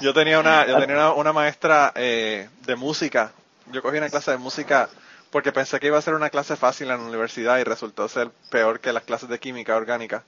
[0.00, 3.30] yo tenía una, yo tenía una, maestra eh, de música.
[3.70, 4.88] Yo cogí una clase de música
[5.30, 8.30] porque pensé que iba a ser una clase fácil en la universidad y resultó ser
[8.50, 10.24] peor que las clases de química orgánica.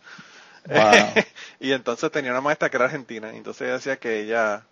[1.61, 4.63] y entonces tenía una maestra que era argentina, y entonces ella decía que ella,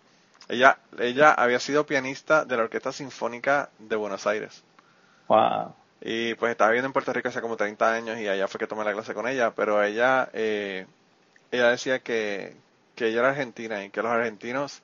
[0.49, 4.63] ella, ella había sido pianista de la Orquesta Sinfónica de Buenos Aires.
[5.27, 5.73] Wow.
[6.01, 8.67] Y pues estaba viviendo en Puerto Rico hace como 30 años y allá fue que
[8.67, 10.85] tomé la clase con ella, pero ella, eh,
[11.51, 12.55] ella decía que,
[12.95, 14.81] que ella era argentina y que los argentinos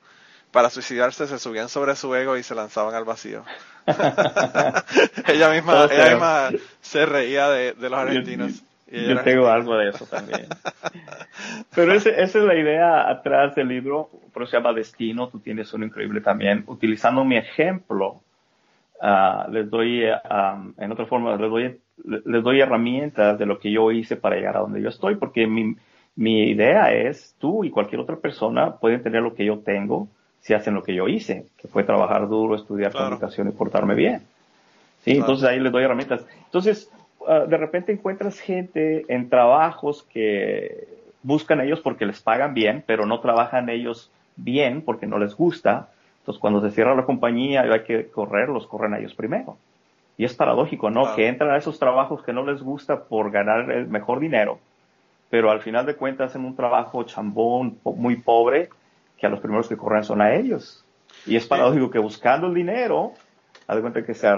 [0.50, 3.44] para suicidarse se subían sobre su ego y se lanzaban al vacío.
[5.26, 8.62] ella misma, ella misma se reía de, los argentinos.
[8.92, 10.46] Yo, tengo algo de eso también.
[11.74, 15.86] Pero esa es la idea atrás del libro, pero se llama Destino, tú tienes uno
[15.86, 16.64] increíble también.
[16.66, 18.20] Utilizando mi ejemplo,
[19.00, 23.70] uh, les doy, um, en otra forma, les doy, les doy herramientas de lo que
[23.70, 25.74] yo hice para llegar a donde yo estoy, porque mi,
[26.16, 30.08] mi idea es, tú y cualquier otra persona pueden tener lo que yo tengo,
[30.40, 34.22] si hacen lo que yo hice, que fue trabajar duro, estudiar comunicación y portarme bien.
[35.04, 36.26] Sí, entonces ahí les doy herramientas.
[36.44, 36.90] Entonces,
[37.26, 40.88] uh, de repente encuentras gente en trabajos que
[41.22, 45.88] buscan ellos porque les pagan bien, pero no trabajan ellos bien porque no les gusta.
[46.20, 49.56] Entonces, cuando se cierra la compañía y hay que correr, los corren a ellos primero.
[50.16, 51.14] Y es paradójico, ¿no?
[51.16, 54.58] Que entran a esos trabajos que no les gusta por ganar el mejor dinero,
[55.30, 58.68] pero al final de cuentas hacen un trabajo chambón, muy pobre,
[59.16, 60.84] que a los primeros que corren son a ellos.
[61.26, 63.14] Y es paradójico que buscando el dinero,
[63.72, 64.28] haz de cuenta que se,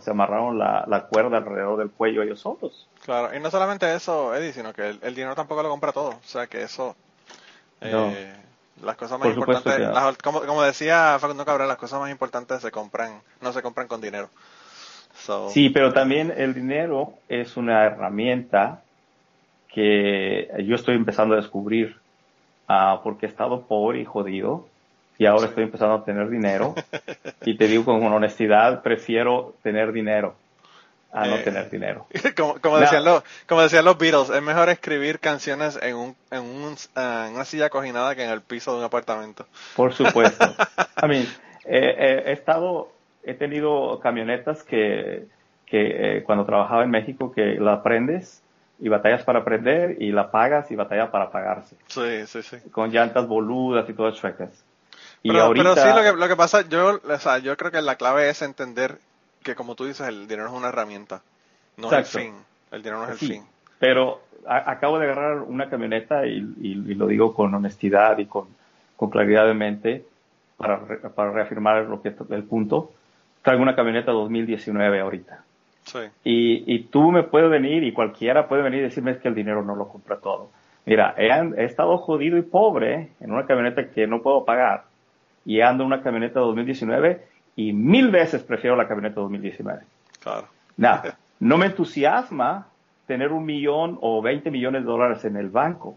[0.00, 2.88] se, amarraron la, la, cuerda alrededor del cuello ellos solos.
[3.04, 6.10] Claro, y no solamente eso, Eddie, sino que el, dinero tampoco lo compra todo.
[6.10, 6.94] O sea que eso,
[7.80, 8.32] eh,
[8.82, 9.88] las cosas más importantes,
[10.22, 14.00] como, como, decía Facundo Cabral, las cosas más importantes se compran, no se compran con
[14.00, 14.28] dinero.
[15.50, 18.82] Sí, pero también el dinero es una herramienta
[19.68, 22.02] que yo estoy empezando a descubrir
[22.74, 24.66] Ah, porque he estado pobre y jodido
[25.18, 26.74] y ahora estoy empezando a tener dinero
[27.44, 30.34] y te digo con honestidad, prefiero tener dinero
[31.12, 32.06] a no eh, tener dinero.
[32.62, 36.74] Como, decían los, como decían los Beatles, es mejor escribir canciones en, un, en, un,
[36.96, 39.46] en una silla coginada que en el piso de un apartamento.
[39.76, 40.54] Por supuesto.
[41.02, 41.26] I mean,
[41.66, 42.90] he estado,
[43.24, 45.26] he tenido camionetas que,
[45.72, 48.42] que eh, cuando trabajaba en México que la aprendes
[48.78, 51.76] y batallas para aprender y la pagas y batallas para pagarse.
[51.86, 52.56] Sí, sí, sí.
[52.70, 54.64] Con llantas boludas y todas chuecas.
[55.22, 55.74] Y pero, ahorita...
[55.74, 58.28] pero sí, lo que, lo que pasa, yo, o sea, yo creo que la clave
[58.28, 58.98] es entender
[59.42, 61.22] que, como tú dices, el dinero es una herramienta,
[61.76, 62.34] no es el fin.
[62.70, 63.44] El dinero no es el fin.
[63.78, 68.48] Pero acabo de agarrar una camioneta y, y, lo digo con honestidad y con,
[68.96, 70.04] con claridad de mente
[70.56, 70.80] para,
[71.14, 72.92] para reafirmar lo que, el punto.
[73.42, 75.44] Traigo una camioneta 2019 ahorita.
[76.24, 79.62] Y, y tú me puedes venir y cualquiera puede venir y decirme que el dinero
[79.64, 80.50] no lo compra todo.
[80.84, 84.84] Mira, he, estado jodido y pobre en una camioneta que no puedo pagar
[85.44, 87.26] y ando en una camioneta 2019
[87.56, 89.82] y mil veces prefiero la camioneta 2019.
[90.20, 90.46] Claro.
[90.76, 92.68] Nada, no me entusiasma
[93.06, 95.96] tener un millón o 20 millones de dólares en el banco.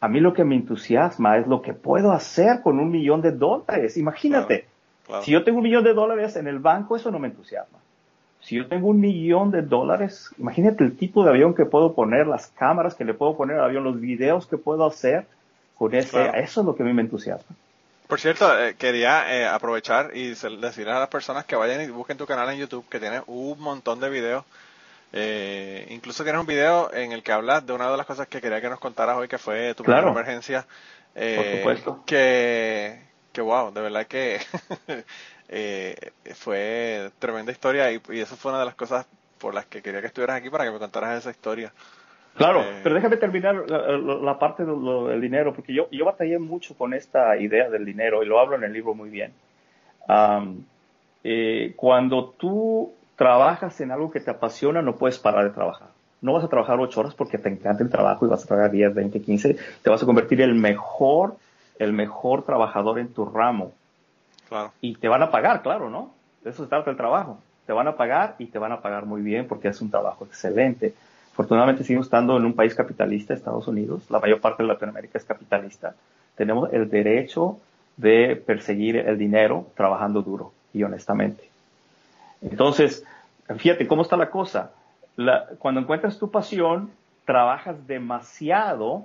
[0.00, 3.32] A mí lo que me entusiasma es lo que puedo hacer con un millón de
[3.32, 3.96] dólares.
[3.96, 4.66] Imagínate,
[5.22, 7.78] si yo tengo un millón de dólares en el banco, eso no me entusiasma
[8.46, 12.28] si yo tengo un millón de dólares, imagínate el tipo de avión que puedo poner,
[12.28, 15.26] las cámaras que le puedo poner al avión, los videos que puedo hacer
[15.76, 16.30] con ese.
[16.38, 17.56] Eso es lo que a mí me entusiasma.
[18.06, 22.16] Por cierto, eh, quería eh, aprovechar y decirle a las personas que vayan y busquen
[22.16, 24.44] tu canal en YouTube, que tiene un montón de videos.
[25.12, 28.40] Eh, incluso tienes un video en el que hablas de una de las cosas que
[28.40, 30.66] quería que nos contaras hoy, que fue tu primera emergencia.
[31.14, 32.02] Por supuesto.
[32.06, 33.00] Que,
[33.32, 34.40] que wow, de verdad que
[35.48, 39.06] eh, fue tremenda historia y, y, eso fue una de las cosas
[39.38, 41.72] por las que quería que estuvieras aquí para que me contaras esa historia.
[42.36, 46.92] Claro, eh, pero déjame terminar la, parte del dinero, porque yo, yo batallé mucho con
[46.92, 49.32] esta idea del dinero y lo hablo en el libro muy bien.
[51.24, 55.88] Eh, cuando tú trabajas en algo que te apasiona, no puedes parar de trabajar.
[56.20, 58.70] no vas a trabajar ocho horas porque te encanta el trabajo y vas a trabajar
[58.70, 61.36] 10, 20, 15, te vas a convertir en el mejor,
[61.78, 63.72] el mejor trabajador en tu ramo.
[64.48, 64.72] Claro.
[64.80, 66.12] Y te van a pagar, claro, ¿no?
[66.44, 67.38] De eso se trata el trabajo.
[67.66, 70.24] Te van a pagar y te van a pagar muy bien porque es un trabajo
[70.24, 70.94] excelente.
[71.36, 74.10] Afortunadamente seguimos estando en un país capitalista, Estados Unidos.
[74.10, 75.94] La mayor parte de Latinoamérica es capitalista.
[76.34, 77.58] Tenemos el derecho
[77.98, 81.44] de perseguir el dinero trabajando duro y honestamente.
[82.40, 83.04] Entonces,
[83.58, 84.70] fíjate cómo está la cosa.
[85.58, 86.90] cuando encuentras tu pasión,
[87.26, 89.04] trabajas demasiado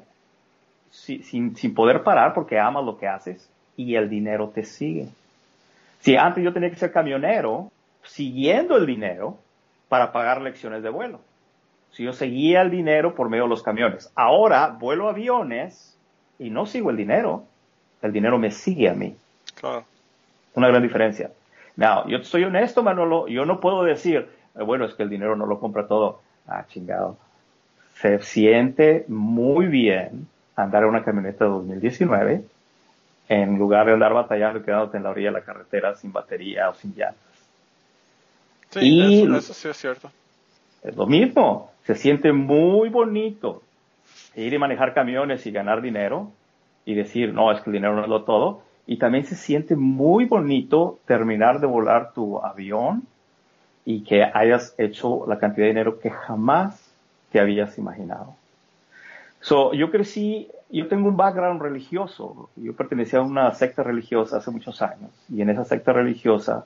[0.89, 5.09] sin, sin, poder parar porque amas lo que haces y el dinero te sigue.
[5.99, 9.37] Si antes yo tenía que ser camionero, siguiendo el dinero
[9.89, 11.19] para pagar lecciones de vuelo.
[11.91, 14.11] Si yo seguía el dinero por medio de los camiones.
[14.15, 15.97] Ahora vuelo aviones
[16.39, 17.43] y no sigo el dinero.
[18.01, 19.15] El dinero me sigue a mí.
[19.55, 19.85] Claro.
[20.55, 21.31] Una gran diferencia.
[21.75, 25.35] Now, yo soy honesto, Manolo, yo no puedo decir, eh, bueno, es que el dinero
[25.35, 26.21] no lo compra todo.
[26.47, 27.17] Ah, chingado.
[27.95, 32.43] Se siente muy bien andar en una camioneta de 2019
[33.29, 36.69] en lugar de andar batallando y quedándote en la orilla de la carretera sin batería
[36.69, 37.21] o sin llantas.
[38.71, 40.11] Sí, eso, sí es cierto.
[40.83, 41.71] Es lo mismo.
[41.83, 43.61] Se siente muy bonito
[44.35, 46.31] ir y manejar camiones y ganar dinero
[46.85, 49.75] y decir, no, es que el dinero no es lo todo y también se siente
[49.75, 53.03] muy bonito terminar de volar tu avión
[53.85, 56.91] y que hayas hecho la cantidad de dinero que jamás
[57.31, 58.35] te habías imaginado.
[59.39, 62.49] So, yo crecí, yo tengo un background religioso.
[62.55, 66.65] Yo pertenecía a una secta religiosa hace muchos años y en esa secta religiosa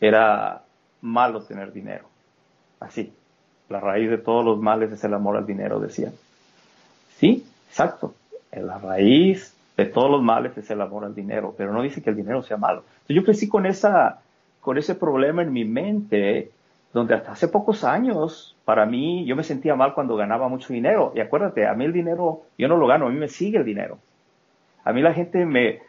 [0.00, 0.62] era
[1.00, 2.04] malo tener dinero.
[2.80, 3.12] Así.
[3.72, 6.12] La raíz de todos los males es el amor al dinero, decían.
[7.16, 8.14] Sí, exacto.
[8.52, 12.10] La raíz de todos los males es el amor al dinero, pero no dice que
[12.10, 12.84] el dinero sea malo.
[13.08, 14.20] yo crecí con, esa,
[14.60, 16.50] con ese problema en mi mente,
[16.92, 21.14] donde hasta hace pocos años, para mí, yo me sentía mal cuando ganaba mucho dinero.
[21.16, 23.64] Y acuérdate, a mí el dinero, yo no lo gano, a mí me sigue el
[23.64, 23.96] dinero.
[24.84, 25.80] A mí la gente me,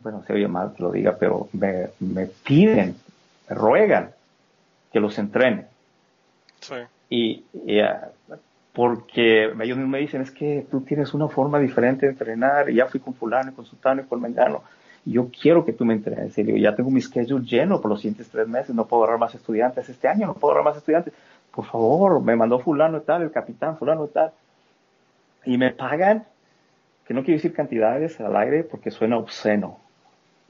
[0.00, 2.96] bueno, se oye mal que lo diga, pero me, me piden,
[3.50, 4.12] me ruegan
[4.90, 5.66] que los entrene.
[6.60, 6.76] Sí.
[7.14, 8.08] Y, y, ah,
[8.72, 12.86] porque ellos me dicen, es que tú tienes una forma diferente de entrenar, y ya
[12.86, 14.62] fui con fulano, con sultano y con mengano,
[15.04, 18.00] yo quiero que tú me entrenes, y digo, ya tengo mi schedule lleno por los
[18.00, 21.12] siguientes tres meses, no puedo agarrar más estudiantes este año, no puedo agarrar más estudiantes,
[21.54, 24.32] por favor, me mandó fulano y tal, el capitán fulano y tal,
[25.44, 26.24] y me pagan,
[27.06, 29.76] que no quiero decir cantidades al aire porque suena obsceno,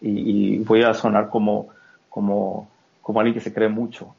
[0.01, 1.71] y, y voy a sonar como,
[2.09, 2.69] como,
[3.01, 4.15] como alguien que se cree mucho,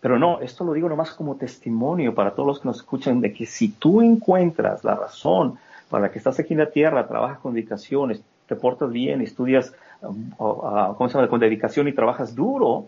[0.00, 3.32] pero no, esto lo digo nomás como testimonio para todos los que nos escuchan de
[3.32, 5.58] que si tú encuentras la razón
[5.90, 8.12] para que estás aquí en la tierra, trabajas con dedicación,
[8.46, 11.28] te portas bien, estudias um, uh, ¿cómo se llama?
[11.28, 12.86] con dedicación y trabajas duro,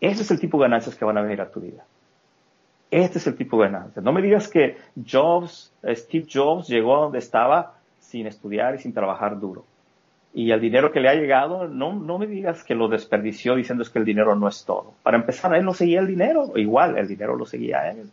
[0.00, 1.84] ese es el tipo de ganancias que van a venir a tu vida.
[2.90, 4.04] Este es el tipo de ganancias.
[4.04, 8.92] No me digas que Jobs, Steve Jobs llegó a donde estaba sin estudiar y sin
[8.92, 9.64] trabajar duro
[10.32, 13.82] y el dinero que le ha llegado, no, no me digas que lo desperdició diciendo
[13.82, 14.92] es que el dinero no es todo.
[15.02, 18.10] Para empezar, él no seguía el dinero, igual el dinero lo seguía a él.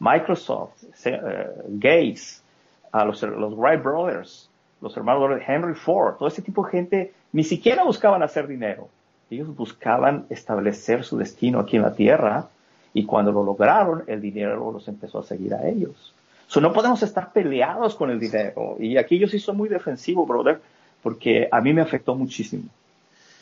[0.00, 2.42] Microsoft, eh, Gates,
[2.90, 7.44] a los, los, Wright Brothers, los hermanos Henry Ford, todo ese tipo de gente ni
[7.44, 8.88] siquiera buscaban hacer dinero.
[9.30, 12.48] Ellos buscaban establecer su destino aquí en la tierra
[12.94, 16.14] y cuando lo lograron, el dinero los empezó a seguir a ellos.
[16.46, 18.76] So, no podemos estar peleados con el dinero.
[18.80, 20.60] Y aquí yo sí soy muy defensivo, brother
[21.02, 22.64] porque a mí me afectó muchísimo.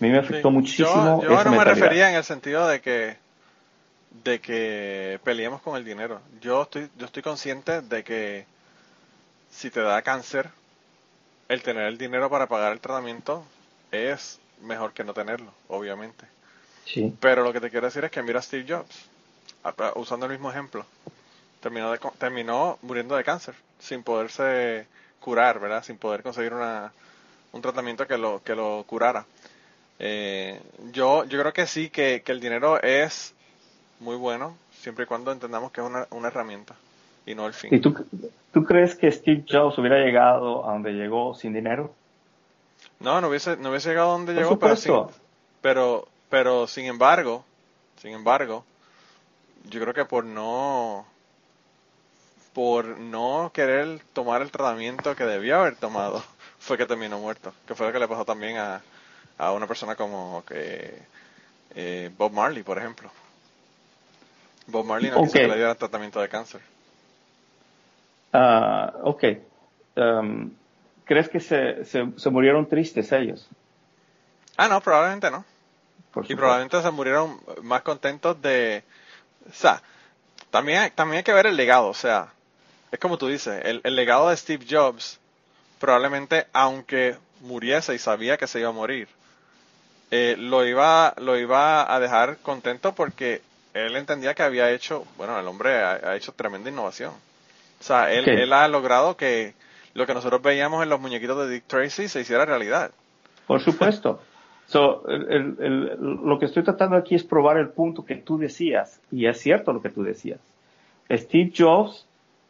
[0.00, 1.22] A mí me afectó muchísimo.
[1.22, 3.16] Yo, no me refería en el sentido de que
[4.24, 6.20] de que peleemos con el dinero.
[6.40, 8.46] Yo estoy yo estoy consciente de que
[9.50, 10.50] si te da cáncer,
[11.48, 13.44] el tener el dinero para pagar el tratamiento
[13.90, 16.26] es mejor que no tenerlo, obviamente.
[16.84, 17.14] Sí.
[17.20, 19.08] Pero lo que te quiero decir es que mira a Steve Jobs,
[19.96, 20.84] usando el mismo ejemplo,
[21.60, 24.86] terminó, de, terminó muriendo de cáncer sin poderse
[25.20, 25.82] curar, ¿verdad?
[25.82, 26.92] Sin poder conseguir una,
[27.56, 29.26] un tratamiento que lo, que lo curara.
[29.98, 30.60] Eh,
[30.92, 33.34] yo, yo creo que sí, que, el dinero es
[34.00, 36.74] muy bueno, siempre y cuando entendamos que es una, una herramienta
[37.24, 37.74] y no el fin.
[37.74, 37.94] ¿Y tú,
[38.52, 41.92] tú crees que Steve Jobs hubiera llegado a donde llegó sin dinero?
[43.00, 44.94] No, no hubiese, no hubiese llegado a donde llegó, pero, sin,
[45.60, 47.44] pero, pero sin embargo,
[48.00, 48.64] sin embargo,
[49.70, 51.06] yo creo que por no
[52.52, 56.22] por no querer tomar el tratamiento que debía haber tomado
[56.66, 58.82] fue que terminó muerto, que fue lo que le pasó también a,
[59.38, 61.00] a una persona como que
[61.74, 63.10] eh, Bob Marley, por ejemplo.
[64.66, 66.60] Bob Marley no quiso que le diera tratamiento de cáncer.
[68.32, 69.24] Ah, ok.
[69.94, 70.50] Um,
[71.04, 73.48] ¿Crees que se, se, murieron tristes ellos?
[74.56, 75.44] Ah, no, probablemente no.
[76.28, 78.82] y probablemente se murieron más contentos de...
[79.48, 79.80] O sea,
[80.50, 82.32] También, también hay que ver el legado, o sea,
[82.90, 85.20] es como tú dices, el, el legado de Steve Jobs,
[85.78, 89.08] probablemente, aunque muriese y sabía que se iba a morir,
[90.10, 93.42] eh, lo, iba, lo iba a dejar contento porque
[93.74, 97.12] él entendía que había hecho, bueno, el hombre ha, hecho tremenda innovación.
[97.80, 99.54] O sea, él, él, ha logrado que
[99.94, 102.90] lo que nosotros veíamos en los muñequitos de Dick Tracy se hiciera realidad.
[103.46, 104.20] Por supuesto.
[104.66, 109.38] So, lo que estoy tratando aquí es probar el punto que tú decías, y es
[109.38, 110.40] cierto lo que tú decías.
[111.10, 112.06] Steve Jobs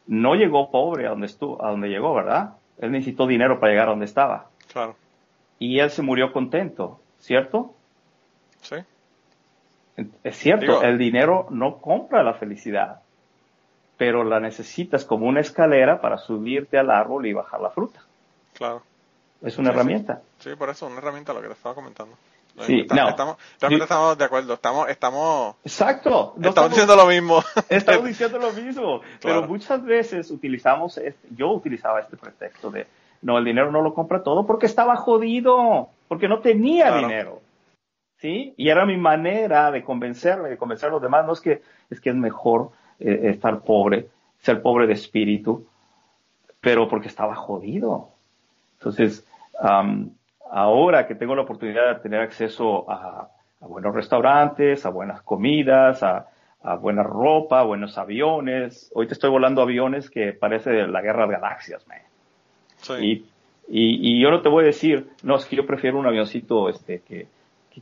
[0.07, 2.55] no llegó pobre a donde, estuvo, a donde llegó, ¿verdad?
[2.79, 4.51] Él necesitó dinero para llegar a donde estaba.
[4.73, 4.97] Claro.
[5.59, 7.75] Y él se murió contento, ¿cierto?
[8.61, 8.77] Sí.
[10.23, 13.01] Es cierto, el dinero no compra la felicidad,
[13.97, 18.01] pero la necesitas como una escalera para subirte al árbol y bajar la fruta.
[18.53, 18.83] Claro.
[19.43, 20.23] Es una herramienta.
[20.39, 20.55] Sí.
[20.55, 22.17] por eso, una herramienta lo que te estaba comentando.
[22.61, 27.43] Sí, estamos, estamos, realmente estamos de acuerdo, estamos, estamos, exacto, estamos, diciendo lo mismo.
[27.69, 32.87] Estamos diciendo lo mismo, pero muchas veces utilizamos, este, yo utilizaba este pretexto de,
[33.23, 37.43] no, el dinero no lo compra todo porque estaba jodido, porque no tenía dinero.
[38.19, 38.55] ¿Sí?
[38.57, 42.01] Y era mi manera de convencerme, de convencer a los demás, no es que es,
[42.01, 45.67] que es mejor eh, estar pobre, ser pobre de espíritu,
[46.61, 48.09] pero porque estaba jodido.
[48.79, 49.27] Entonces,
[50.51, 53.29] ahora que tengo la oportunidad de tener acceso a,
[53.61, 56.29] buenos restaurantes, a buenas comidas, a,
[56.81, 58.91] buena ropa, a buenos aviones.
[58.95, 61.99] Hoy te estoy volando aviones que parece la guerra de galaxias, man.
[63.01, 63.25] Y,
[63.69, 67.01] y, yo no te voy a decir, no, es que yo prefiero un avioncito este,
[67.01, 67.27] que,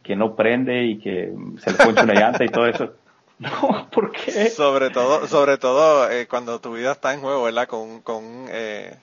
[0.03, 2.93] que, no prende y que se le ponche una llanta y todo eso.
[3.37, 4.49] No, ¿por qué?
[4.49, 7.67] Sobre todo, sobre todo eh, cuando tu vida está en juego, ¿verdad?
[7.67, 8.97] Con, con, eh,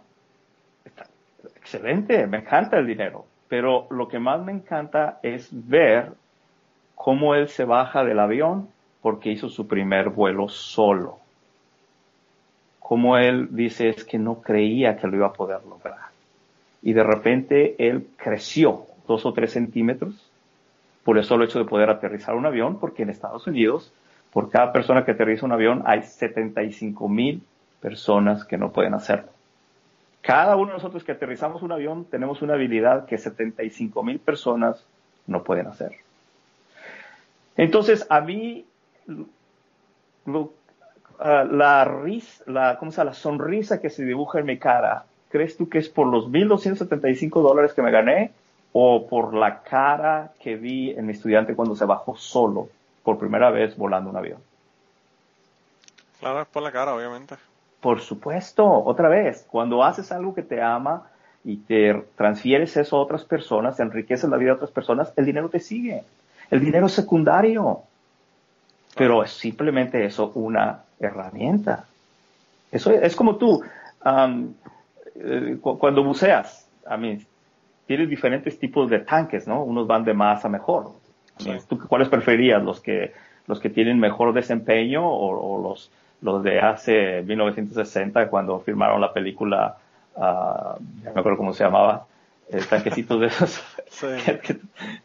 [1.55, 6.13] excelente, me encanta el dinero, pero lo que más me encanta es ver
[6.95, 8.69] cómo él se baja del avión
[9.01, 11.19] porque hizo su primer vuelo solo.
[12.79, 16.07] Cómo él dice es que no creía que lo iba a poder lograr.
[16.81, 20.29] Y de repente él creció dos o tres centímetros
[21.03, 23.93] por el solo hecho de poder aterrizar un avión, porque en Estados Unidos,
[24.31, 27.41] por cada persona que aterriza un avión, hay 75 mil
[27.81, 29.29] personas que no pueden hacerlo.
[30.21, 34.83] Cada uno de nosotros que aterrizamos un avión tenemos una habilidad que 75 mil personas
[35.25, 35.93] no pueden hacer.
[37.55, 38.65] Entonces, a mí,
[41.19, 45.57] ah, la, risa, la, ¿cómo se la sonrisa que se dibuja en mi cara, ¿crees
[45.57, 48.31] tú que es por los 1.275 dólares que me gané
[48.73, 52.69] o por la cara que vi en mi estudiante cuando se bajó solo
[53.03, 54.39] por primera vez volando un avión?
[56.19, 57.35] Claro, es por la cara, obviamente.
[57.81, 61.09] Por supuesto, otra vez, cuando haces algo que te ama
[61.43, 65.49] y te transfieres eso a otras personas, enriqueces la vida de otras personas, el dinero
[65.49, 66.03] te sigue.
[66.49, 67.81] El dinero es secundario,
[68.95, 71.85] pero es simplemente eso una herramienta.
[72.71, 73.63] Eso es, como tú,
[75.15, 77.19] eh, cuando buceas, a mí,
[77.85, 79.63] tienes diferentes tipos de tanques, ¿no?
[79.63, 80.91] Unos van de más a mejor.
[81.69, 82.63] ¿Tú cuáles preferirías?
[82.63, 83.13] ¿Los que,
[83.45, 85.91] los que tienen mejor desempeño o los
[86.21, 89.77] los de hace 1960 cuando firmaron la película,
[90.15, 92.05] uh, ya me acuerdo cómo se llamaba,
[92.49, 93.61] el tanquecito de esos.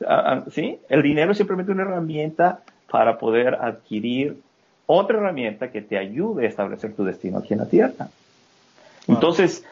[0.07, 0.79] Ah, ah, sí.
[0.91, 2.61] el dinero es simplemente una herramienta
[2.91, 4.37] para poder adquirir
[4.85, 8.09] otra herramienta que te ayude a establecer tu destino aquí en la Tierra.
[9.09, 9.65] Entonces,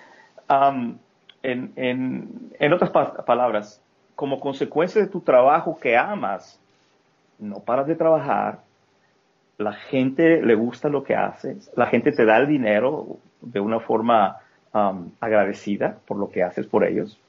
[0.48, 3.80] en, en, en otras palabras,
[4.14, 6.58] como consecuencia de tu trabajo que amas,
[7.38, 8.60] no paras de trabajar,
[9.60, 13.78] la gente le gusta lo que haces, la gente te da el dinero de una
[13.78, 14.38] forma
[14.72, 17.20] um, agradecida por lo que haces por ellos.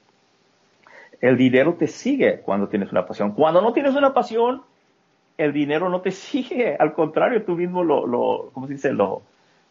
[1.20, 3.32] El dinero te sigue cuando tienes una pasión.
[3.32, 4.62] Cuando no tienes una pasión,
[5.36, 6.74] el dinero no te sigue.
[6.78, 8.92] Al contrario, tú mismo lo, lo ¿cómo se dice?
[8.92, 9.22] Lo,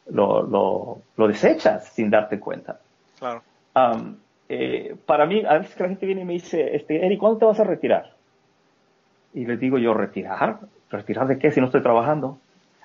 [0.08, 2.80] lo, lo, desechas sin darte cuenta.
[3.18, 3.42] Claro.
[3.76, 4.18] Um,
[4.50, 7.40] eh, para mí, a veces que la gente viene y me dice, este, Eric, ¿cuándo
[7.40, 8.14] te vas a retirar?
[9.34, 10.60] Y les digo yo, ¿retirar?
[10.92, 12.38] ¿Retirar de qué si no estoy trabajando?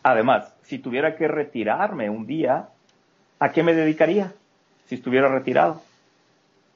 [0.09, 2.69] Además, si tuviera que retirarme un día,
[3.41, 4.33] ¿a qué me dedicaría
[4.85, 5.83] si estuviera retirado?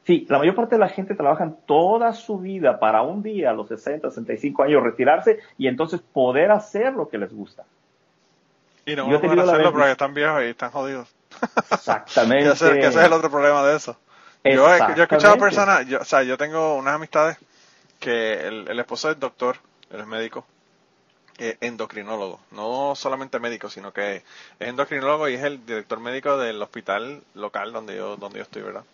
[0.05, 3.53] Sí, la mayor parte de la gente trabaja toda su vida para un día, a
[3.53, 7.63] los 60, 65 años, retirarse y entonces poder hacer lo que les gusta.
[8.85, 11.15] Y no van a hacerlo porque están viejos y están jodidos.
[11.71, 12.51] Exactamente.
[12.51, 13.97] ese, es el otro problema de eso.
[14.43, 17.39] Yo he, yo he escuchado personas, yo, o sea, yo tengo unas amistades
[18.01, 19.59] que el, el esposo es doctor,
[19.93, 20.45] él es médico,
[21.61, 24.23] endocrinólogo, no solamente médico, sino que es
[24.59, 28.85] endocrinólogo y es el director médico del hospital local donde yo, donde yo estoy, ¿verdad?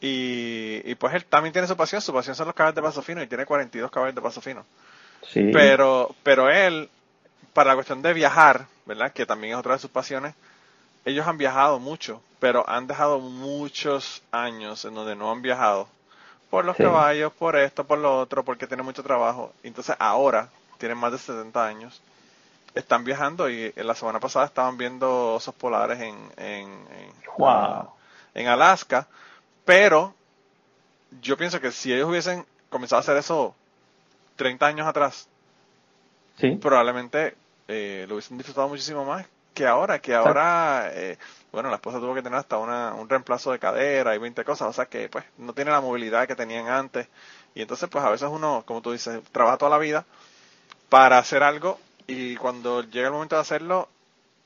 [0.00, 3.02] Y, y pues él también tiene su pasión, su pasión son los caballos de paso
[3.02, 4.64] fino y tiene 42 caballos de paso fino.
[5.28, 5.50] Sí.
[5.52, 6.90] Pero, pero él,
[7.52, 9.12] para la cuestión de viajar, ¿verdad?
[9.12, 10.34] Que también es otra de sus pasiones,
[11.04, 15.88] ellos han viajado mucho, pero han dejado muchos años en donde no han viajado
[16.50, 19.54] por los caballos, por esto, por lo otro, porque tienen mucho trabajo.
[19.62, 20.50] Entonces ahora,
[20.82, 22.02] tienen más de 70 años,
[22.74, 26.68] están viajando y la semana pasada estaban viendo osos polares en, en,
[28.34, 29.06] en, Alaska,
[29.64, 30.12] pero
[31.20, 33.54] yo pienso que si ellos hubiesen comenzado a hacer eso
[34.34, 35.28] 30 años atrás,
[36.60, 37.36] probablemente
[37.68, 39.24] eh, lo hubiesen disfrutado muchísimo más
[39.54, 41.16] que ahora, que ahora, eh,
[41.52, 44.66] bueno, la esposa tuvo que tener hasta una, un reemplazo de cadera y 20 cosas,
[44.66, 47.06] o sea que pues no tiene la movilidad que tenían antes.
[47.54, 50.04] Y entonces pues a veces uno, como tú dices, trabaja toda la vida
[50.92, 53.88] para hacer algo y cuando llega el momento de hacerlo,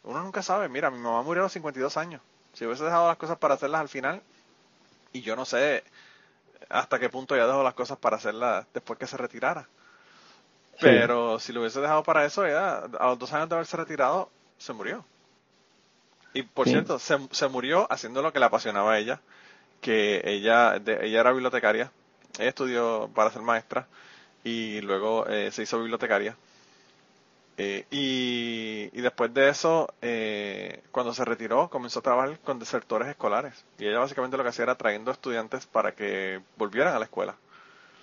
[0.05, 2.23] uno nunca sabe, mira, mi mamá murió a los 52 años.
[2.53, 4.23] Si hubiese dejado las cosas para hacerlas al final,
[5.13, 5.83] y yo no sé
[6.69, 9.67] hasta qué punto ya dejó las cosas para hacerlas después que se retirara.
[10.81, 14.31] Pero si lo hubiese dejado para eso, ya a los dos años de haberse retirado,
[14.57, 15.05] se murió.
[16.33, 19.21] Y por cierto, se, se, murió haciendo lo que le apasionaba a ella,
[19.81, 21.91] que ella, ella era bibliotecaria,
[22.39, 23.89] ella estudió para ser maestra
[24.47, 26.37] y luego eh, se hizo bibliotecaria.
[27.59, 33.09] Eh, y, y, después de eso, eh, cuando se retiró, comenzó a trabajar con desertores
[33.09, 33.65] escolares.
[33.77, 37.35] Y ella básicamente lo que hacía era trayendo estudiantes para que volvieran a la escuela.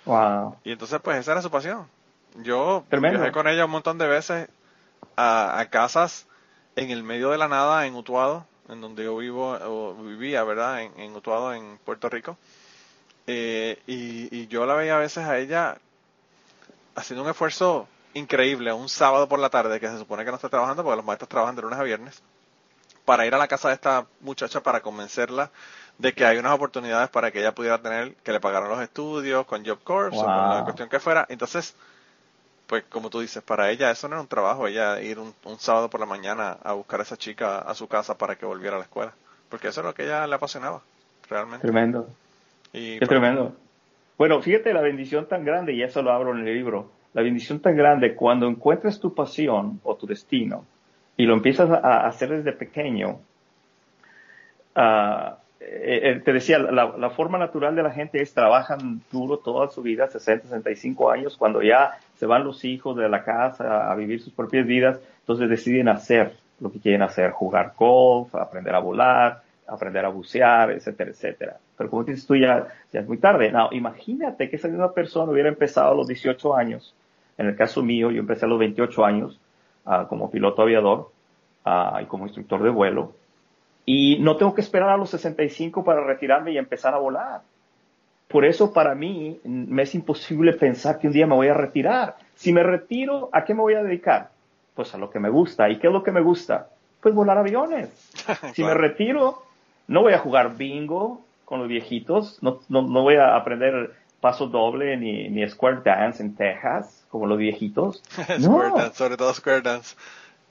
[0.04, 0.58] Wow.
[0.64, 1.86] Y entonces, pues esa era su pasión.
[2.42, 4.48] Yo viajé con ella un montón de veces
[5.16, 6.26] a, a casas
[6.76, 10.82] en el medio de la nada en Utuado, en donde yo vivo o vivía, ¿verdad?
[10.82, 12.36] En, en Utuado, en Puerto Rico.
[13.26, 15.78] Eh, y, y, yo la veía a veces a ella
[16.94, 20.48] haciendo un esfuerzo increíble, un sábado por la tarde, que se supone que no está
[20.48, 22.22] trabajando, porque los maestros trabajan de lunes a viernes,
[23.04, 25.50] para ir a la casa de esta muchacha para convencerla
[25.98, 29.46] de que hay unas oportunidades para que ella pudiera tener, que le pagaran los estudios
[29.46, 31.26] con Job Corps o con la cuestión que fuera.
[31.28, 31.74] Entonces,
[32.66, 35.90] pues como tú dices, para ella eso no era un trabajo, ella ir un, sábado
[35.90, 38.78] por la mañana a buscar a esa chica a su casa para que volviera a
[38.78, 39.12] la escuela,
[39.48, 40.80] porque eso es lo que ella le apasionaba,
[41.28, 41.66] realmente.
[41.66, 42.08] Tremendo.
[42.72, 43.54] Y, Qué tremendo.
[44.16, 47.60] Bueno, fíjate la bendición tan grande, y eso lo abro en el libro, la bendición
[47.60, 50.64] tan grande cuando encuentres tu pasión o tu destino
[51.16, 53.20] y lo empiezas a hacer desde pequeño,
[54.76, 60.08] uh, te decía, la, forma natural de la gente es trabajan duro toda su vida,
[60.08, 64.32] 60, 65 años, cuando ya se van los hijos de la casa a vivir sus
[64.32, 70.04] propias vidas, entonces deciden hacer lo que quieren hacer, jugar golf, aprender a volar, aprender
[70.04, 71.56] a bucear, etcétera, etcétera.
[71.76, 73.50] Pero como dices tú, ya, ya es muy tarde.
[73.50, 76.94] No, imagínate que esa misma persona hubiera empezado a los 18 años.
[77.38, 79.40] En el caso mío, yo empecé a los 28 años
[79.86, 81.10] uh, como piloto aviador
[81.64, 83.12] uh, y como instructor de vuelo
[83.86, 87.42] y no tengo que esperar a los 65 para retirarme y empezar a volar.
[88.28, 92.16] Por eso para mí me es imposible pensar que un día me voy a retirar.
[92.34, 94.30] Si me retiro, ¿a qué me voy a dedicar?
[94.74, 95.68] Pues a lo que me gusta.
[95.68, 96.68] ¿Y qué es lo que me gusta?
[97.00, 97.90] Pues volar aviones.
[98.54, 99.42] Si me retiro,
[99.86, 104.46] no voy a jugar bingo con los viejitos, no, no, no voy a aprender paso
[104.46, 108.02] doble ni, ni square dance en Texas como los viejitos.
[108.40, 109.94] square dance, sobre todo square dance.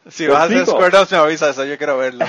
[0.07, 2.25] Si vas a hacer Square Dance, me avisa eso, yo quiero verlo.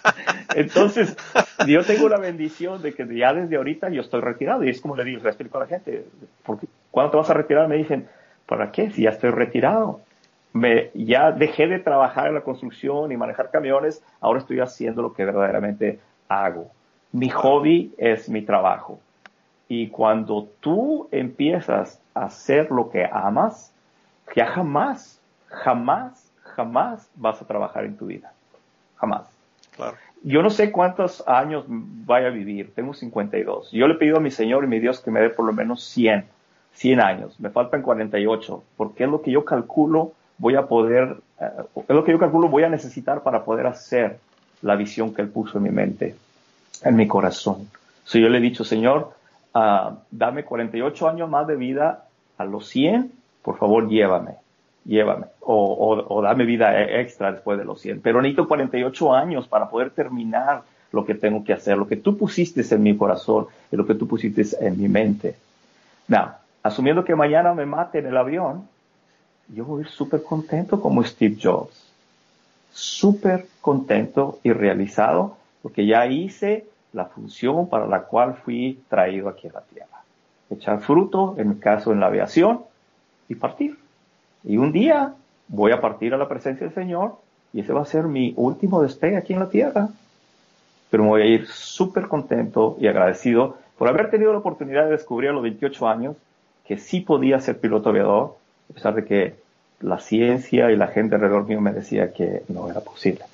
[0.54, 1.16] Entonces,
[1.66, 4.96] yo tengo la bendición de que ya desde ahorita yo estoy retirado y es como
[4.96, 6.04] le digo, le explico a la gente,
[6.44, 8.08] porque cuando te vas a retirar me dicen,
[8.46, 8.90] ¿para qué?
[8.90, 10.00] Si ya estoy retirado.
[10.52, 15.12] Me, ya dejé de trabajar en la construcción y manejar camiones, ahora estoy haciendo lo
[15.12, 15.98] que verdaderamente
[16.28, 16.70] hago.
[17.12, 19.00] Mi hobby es mi trabajo.
[19.68, 23.72] Y cuando tú empiezas a hacer lo que amas,
[24.34, 28.32] ya jamás, jamás jamás vas a trabajar en tu vida.
[28.96, 29.28] Jamás.
[29.76, 29.96] Claro.
[30.22, 32.72] Yo no sé cuántos años vaya a vivir.
[32.74, 33.70] Tengo 52.
[33.72, 35.84] Yo le pido a mi Señor y mi Dios que me dé por lo menos
[35.84, 36.24] 100.
[36.72, 37.38] 100 años.
[37.40, 38.62] Me faltan 48.
[38.76, 42.48] Porque es lo que yo calculo voy a poder, eh, es lo que yo calculo
[42.48, 44.18] voy a necesitar para poder hacer
[44.62, 46.16] la visión que Él puso en mi mente,
[46.82, 47.68] en mi corazón.
[48.04, 49.14] Si yo le he dicho, Señor,
[49.54, 52.04] uh, dame 48 años más de vida
[52.38, 54.44] a los 100, por favor llévame
[54.84, 58.00] llévame, o, o, dame vida e, extra después de los 100.
[58.00, 62.16] Pero necesito 48 años para poder terminar lo que tengo que hacer, lo que tú
[62.16, 65.36] pusiste en mi corazón y lo que tú pusiste en mi mente.
[66.08, 66.28] Now,
[66.62, 68.68] asumiendo que mañana me mate en el avión,
[69.48, 71.92] yo voy a ir súper contento como Steve Jobs.
[72.74, 79.48] Súper contento y realizado porque ya hice la función para la cual fui traído aquí
[79.48, 80.02] a la Tierra.
[80.50, 82.60] Echar fruto, en mi caso en la aviación,
[83.28, 83.78] y partir.
[84.42, 85.14] Y un día
[85.48, 87.16] voy a partir a la presencia del Señor
[87.52, 89.88] y ese va a ser mi último despegue aquí en la Tierra.
[90.90, 94.90] Pero me voy a ir súper contento y agradecido por haber tenido la oportunidad de
[94.90, 96.16] descubrir a los 28 años
[96.66, 98.36] que sí podía ser piloto aviador,
[98.70, 99.43] a pesar de que
[99.80, 103.24] la ciencia y la gente alrededor mío me decía que no era posible.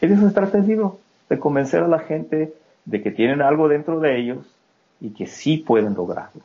[0.00, 4.00] Y eso se trata libro, de convencer a la gente de que tienen algo dentro
[4.00, 4.38] de ellos
[5.00, 6.42] y que sí pueden lograrlo,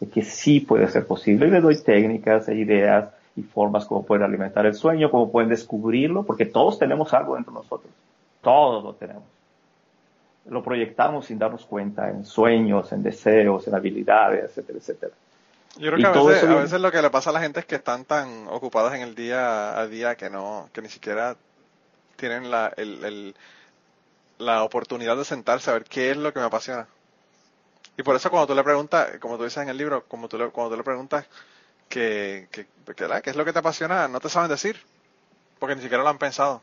[0.00, 1.46] de que sí puede ser posible.
[1.46, 5.48] Y le doy técnicas e ideas y formas como pueden alimentar el sueño, como pueden
[5.48, 7.92] descubrirlo, porque todos tenemos algo dentro de nosotros,
[8.42, 9.24] todos lo tenemos.
[10.48, 15.12] Lo proyectamos sin darnos cuenta en sueños, en deseos, en habilidades, etcétera, etcétera.
[15.78, 17.66] Yo creo que a veces, a veces, lo que le pasa a la gente es
[17.66, 21.36] que están tan ocupados en el día a día que no, que ni siquiera
[22.16, 23.34] tienen la, el,
[24.38, 26.86] la oportunidad de sentarse a ver qué es lo que me apasiona.
[27.98, 30.38] Y por eso cuando tú le preguntas, como tú dices en el libro, como tú
[30.38, 31.26] le, cuando tú le preguntas
[31.88, 34.76] que, que, qué es lo que te apasiona, no te saben decir,
[35.58, 36.62] porque ni siquiera lo han pensado.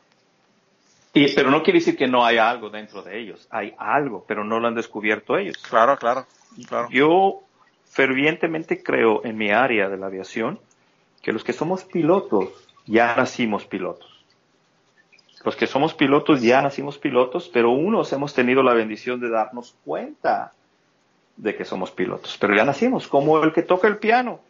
[1.12, 4.42] Y, pero no quiere decir que no haya algo dentro de ellos, hay algo, pero
[4.44, 5.56] no lo han descubierto ellos.
[5.58, 6.26] Claro, claro,
[6.66, 6.88] claro.
[6.90, 7.43] Yo
[7.94, 10.58] fervientemente creo en mi área de la aviación
[11.22, 12.48] que los que somos pilotos
[12.86, 14.24] ya nacimos pilotos.
[15.44, 19.76] Los que somos pilotos ya nacimos pilotos, pero unos hemos tenido la bendición de darnos
[19.84, 20.54] cuenta
[21.36, 22.36] de que somos pilotos.
[22.40, 24.40] Pero ya nacimos, como el que toca el piano.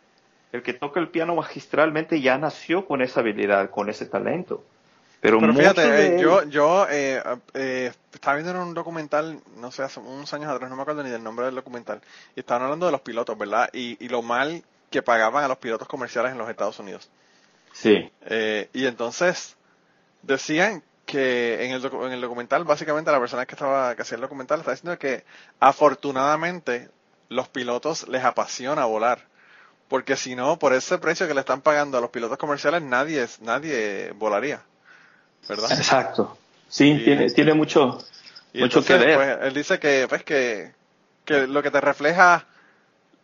[0.51, 4.65] El que toca el piano magistralmente ya nació con esa habilidad, con ese talento.
[5.25, 7.23] Pero, fíjate, eh, yo, yo eh,
[7.55, 11.03] eh, estaba viendo en un documental, no sé, hace unos años atrás, no me acuerdo
[11.03, 12.03] ni del nombre del documental,
[12.37, 13.71] y estaban hablando de los pilotos, ¿verdad?
[13.73, 17.09] Y, y lo mal que pagaban a los pilotos comerciales en los Estados Unidos.
[17.73, 18.13] Sí.
[18.75, 19.57] y entonces,
[20.21, 24.21] decían que en el, en el documental, básicamente la persona que estaba que hacía el
[24.21, 25.25] documental está diciendo que
[25.59, 26.91] afortunadamente
[27.31, 29.27] los pilotos les apasiona volar.
[29.89, 33.27] Porque si no, por ese precio que le están pagando a los pilotos comerciales, nadie,
[33.41, 34.63] nadie volaría.
[35.49, 35.73] ¿Verdad?
[35.73, 36.37] Exacto.
[36.69, 37.99] Sí, tiene, tiene mucho,
[38.55, 39.17] mucho que ver.
[39.17, 40.73] Pues, él dice que, pues, que,
[41.25, 42.47] que lo que te refleja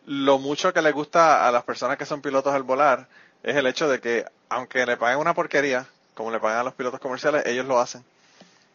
[0.05, 3.07] lo mucho que le gusta a las personas que son pilotos al volar
[3.43, 6.73] es el hecho de que, aunque le paguen una porquería, como le pagan a los
[6.73, 8.03] pilotos comerciales, ellos lo hacen.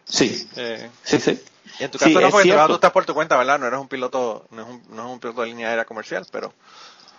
[0.05, 0.49] Sí.
[0.57, 1.41] Eh, sí, sí.
[1.81, 3.59] Y en tu caso no, porque tú estás por tu cuenta, ¿verdad?
[3.59, 6.27] No eres un piloto, no es un, no es un piloto de línea aérea comercial,
[6.31, 6.53] pero...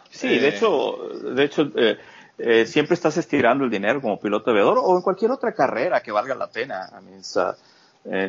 [0.10, 2.00] Sí, de eh, hecho, de hecho eh,
[2.38, 6.36] siempre estás estirando el dinero como piloto aviador o en cualquier otra carrera que valga
[6.36, 6.90] la pena.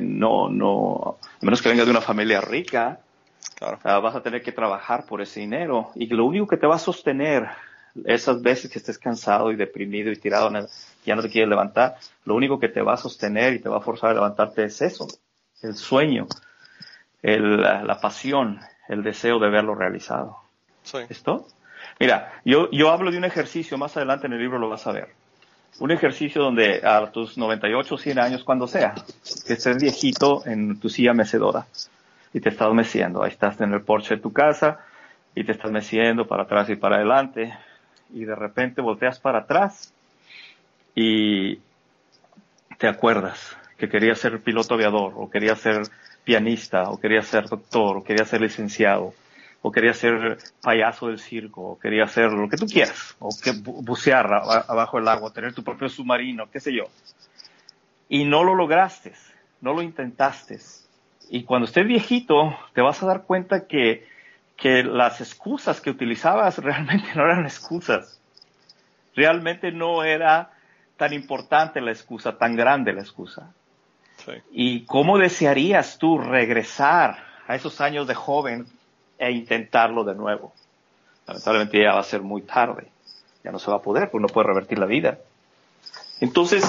[0.00, 3.00] no, no, a menos que vengas de una familia rica,
[3.56, 3.78] claro.
[3.84, 6.76] Ah, vas a tener que trabajar por ese dinero y lo único que te va
[6.76, 7.48] a sostener
[8.04, 10.66] esas veces que estés cansado y deprimido y tirado, en
[11.04, 13.78] ya no te quieres levantar, lo único que te va a sostener y te va
[13.78, 15.06] a forzar a levantarte es eso,
[15.62, 16.26] el sueño,
[17.22, 20.38] la, pasión, el deseo de verlo realizado.
[21.08, 21.46] ¿Esto?
[22.00, 24.92] Mira, yo, yo hablo de un ejercicio, más adelante en el libro lo vas a
[24.92, 25.08] ver.
[25.80, 28.94] Un ejercicio donde a tus 98, 100 años, cuando sea,
[29.46, 31.66] que estés viejito en tu silla mecedora
[32.32, 33.22] y te estás meciendo.
[33.22, 34.78] Ahí estás en el porche de tu casa
[35.34, 37.56] y te estás meciendo para atrás y para adelante
[38.12, 39.92] y de repente volteas para atrás
[40.94, 41.56] y
[42.78, 45.82] te acuerdas que querías ser piloto aviador o querías ser
[46.24, 49.14] pianista o querías ser doctor o querías ser licenciado
[49.62, 53.52] o querías ser payaso del circo o querías ser lo que tú quieras o que
[53.62, 56.84] bucear abajo del agua, tener tu propio submarino, qué sé yo.
[58.08, 59.12] Y no lo lograste,
[59.60, 60.58] no lo intentaste.
[61.30, 64.06] Y cuando estés viejito te vas a dar cuenta que
[64.58, 68.20] que las excusas que utilizabas realmente no eran excusas.
[69.14, 70.50] Realmente no era
[70.96, 73.52] tan importante la excusa, tan grande la excusa.
[74.50, 78.66] ¿Y cómo desearías tú regresar a esos años de joven
[79.18, 80.52] e intentarlo de nuevo?
[81.26, 82.88] Lamentablemente ya va a ser muy tarde.
[83.44, 85.18] Ya no se va a poder, porque no puede revertir la vida.
[86.20, 86.64] Entonces,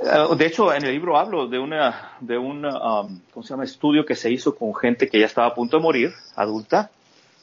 [0.00, 3.64] eh, de hecho, en el libro hablo de una, de un, um, ¿cómo se llama?
[3.64, 6.90] Estudio que se hizo con gente que ya estaba a punto de morir, adulta,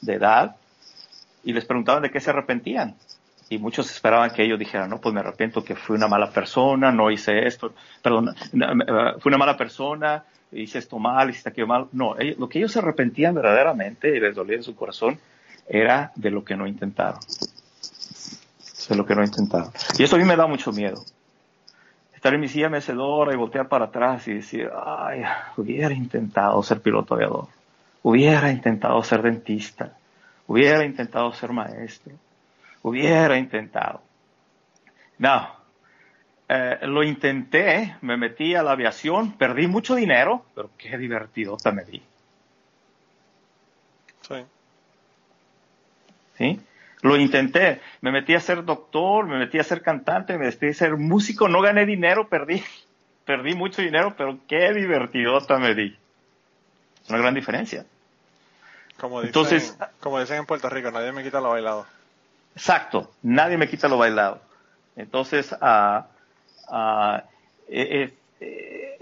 [0.00, 0.56] de edad,
[1.44, 2.94] y les preguntaban de qué se arrepentían.
[3.48, 6.92] Y muchos esperaban que ellos dijeran, no, pues me arrepiento que fui una mala persona,
[6.92, 11.88] no hice esto, perdón, eh, fui una mala persona, hice esto mal, hice aquello mal.
[11.92, 15.18] No, lo que ellos se arrepentían verdaderamente y les dolía en su corazón
[15.68, 17.20] era de lo que no intentaron.
[18.88, 19.70] De lo que no intentaron.
[19.98, 21.02] Y eso a mí me da mucho miedo
[22.18, 25.22] estar en mi silla mecedora y voltear para atrás y decir, ay,
[25.56, 27.46] hubiera intentado ser piloto aviador,
[28.02, 29.92] hubiera intentado ser dentista,
[30.48, 32.14] hubiera intentado ser maestro,
[32.82, 34.02] hubiera intentado.
[35.18, 35.48] No,
[36.48, 41.84] eh, lo intenté, me metí a la aviación, perdí mucho dinero, pero qué divertido me
[41.84, 42.02] di.
[44.22, 44.44] Sí.
[46.38, 46.60] ¿Sí?
[47.02, 50.74] Lo intenté, me metí a ser doctor, me metí a ser cantante, me metí a
[50.74, 52.62] ser músico, no gané dinero, perdí,
[53.26, 55.96] perdí mucho dinero, pero qué divertidota me di.
[57.04, 57.84] Es una gran diferencia.
[58.98, 61.86] Como dicen, Entonces, como dicen en Puerto Rico, nadie me quita lo bailado.
[62.54, 64.40] Exacto, nadie me quita lo bailado.
[64.96, 66.02] Entonces, uh,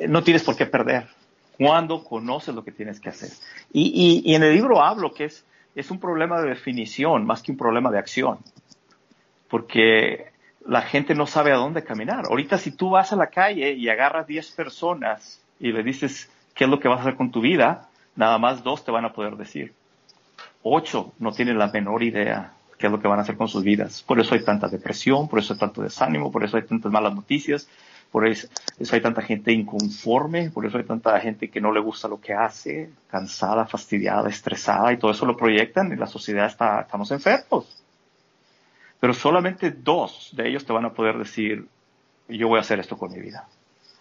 [0.08, 1.08] no tienes por qué perder
[1.56, 3.30] cuando conoces lo que tienes que hacer.
[3.72, 5.44] Y, y en el libro hablo que es
[5.76, 8.38] es un problema de definición más que un problema de acción.
[9.48, 10.32] Porque
[10.66, 12.24] la gente no sabe a dónde caminar.
[12.26, 16.64] Ahorita si tú vas a la calle y agarras 10 personas y le dices qué
[16.64, 19.12] es lo que vas a hacer con tu vida, nada más dos te van a
[19.12, 19.74] poder decir.
[20.62, 23.62] Ocho no tienen la menor idea qué es lo que van a hacer con sus
[23.62, 24.02] vidas.
[24.02, 27.14] Por eso hay tanta depresión, por eso hay tanto desánimo, por eso hay tantas malas
[27.14, 27.68] noticias,
[28.10, 28.48] por eso,
[28.92, 32.32] hay tanta gente inconforme, por eso hay tanta gente que no le gusta lo que
[32.32, 37.82] hace, cansada, fastidiada, estresada, y todo eso lo proyectan y la sociedad está, estamos enfermos.
[39.00, 41.66] Pero solamente dos de ellos te van a poder decir,
[42.28, 43.46] yo voy a hacer esto con mi vida.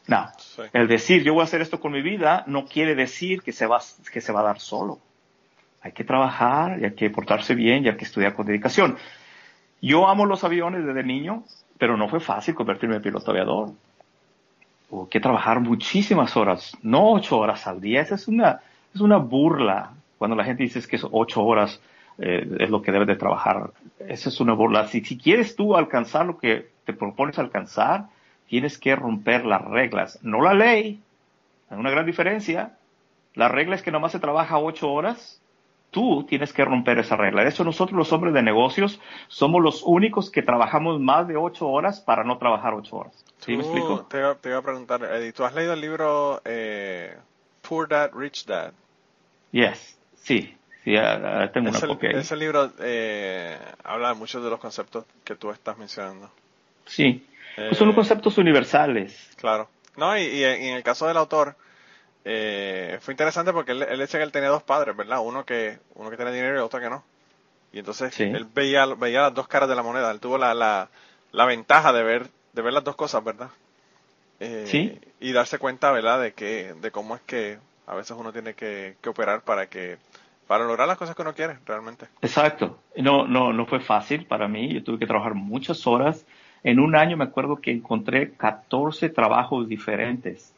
[0.07, 0.29] No,
[0.71, 3.65] el decir yo voy a hacer esto con mi vida no quiere decir que se,
[3.65, 4.99] va, que se va a dar solo.
[5.85, 8.97] Hay que trabajar hay que portarse bien hay que estudiar con dedicación.
[9.83, 11.43] Yo amo los aviones desde niño,
[11.77, 13.69] pero no fue fácil convertirme en piloto aviador
[14.89, 18.01] o que trabajar muchísimas horas, no ocho horas al día.
[18.01, 18.61] Esa es una,
[18.95, 21.79] es una burla cuando la gente dice que es ocho horas
[22.17, 23.69] eh, es lo que debes de trabajar.
[23.99, 24.87] Esa es una burla.
[24.87, 28.07] Si, si quieres tú alcanzar lo que te propones alcanzar,
[28.47, 30.99] tienes que romper las reglas, no la ley.
[31.69, 32.75] Hay una gran diferencia.
[33.35, 35.43] La regla es que nomás se trabaja ocho horas
[35.95, 37.41] tú tienes que romper esa regla.
[37.41, 41.69] De hecho, nosotros los hombres de negocios somos los únicos que trabajamos más de ocho
[41.69, 43.13] horas para no trabajar ocho horas.
[43.39, 44.05] ¿Sí me explico?
[44.09, 47.15] Te, iba a preguntar, Eddie, ¿tú has leído el libro eh,
[47.61, 48.73] Poor Dad, Rich Dad?
[49.53, 50.57] Yes, sí.
[50.83, 50.93] Sí,
[51.53, 55.77] tengo una copia Ese libro eh, habla de muchos de los conceptos que tú estás
[55.77, 56.29] mencionando.
[56.85, 57.25] Sí,
[57.55, 59.31] pues son eh, conceptos universales.
[59.37, 59.69] Claro.
[59.95, 61.55] No, y en el caso del autor,
[62.27, 65.19] eh, fue interesante porque él, él decía que él tenía dos padres, ¿verdad?
[65.23, 67.03] Uno que, uno que tenía dinero y otro que no.
[67.71, 70.89] Y entonces él veía, veía las dos caras de la moneda, él tuvo la, la,
[71.31, 73.49] la ventaja de ver, de ver las dos cosas, ¿verdad?
[74.39, 74.99] Eh, sí.
[75.19, 76.21] Y darse cuenta, ¿verdad?
[76.21, 79.97] De que, de cómo es que a veces uno tiene que, que operar para que,
[80.47, 82.07] para lograr las cosas que uno quiere, realmente.
[82.21, 82.79] Exacto.
[82.95, 84.73] No, no, no fue fácil para mí.
[84.73, 86.25] Yo tuve que trabajar muchas horas.
[86.63, 90.55] En un año me acuerdo que encontré 14 trabajos diferentes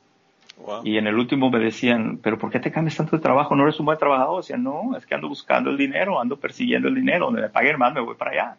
[0.83, 3.55] y en el último me decían, pero ¿por qué te cambias tanto de trabajo?
[3.55, 4.41] ¿No eres un buen trabajador?
[4.41, 7.77] Decían, no, es que ando buscando el dinero, ando persiguiendo el dinero, donde me paguen
[7.77, 8.57] más me voy para allá,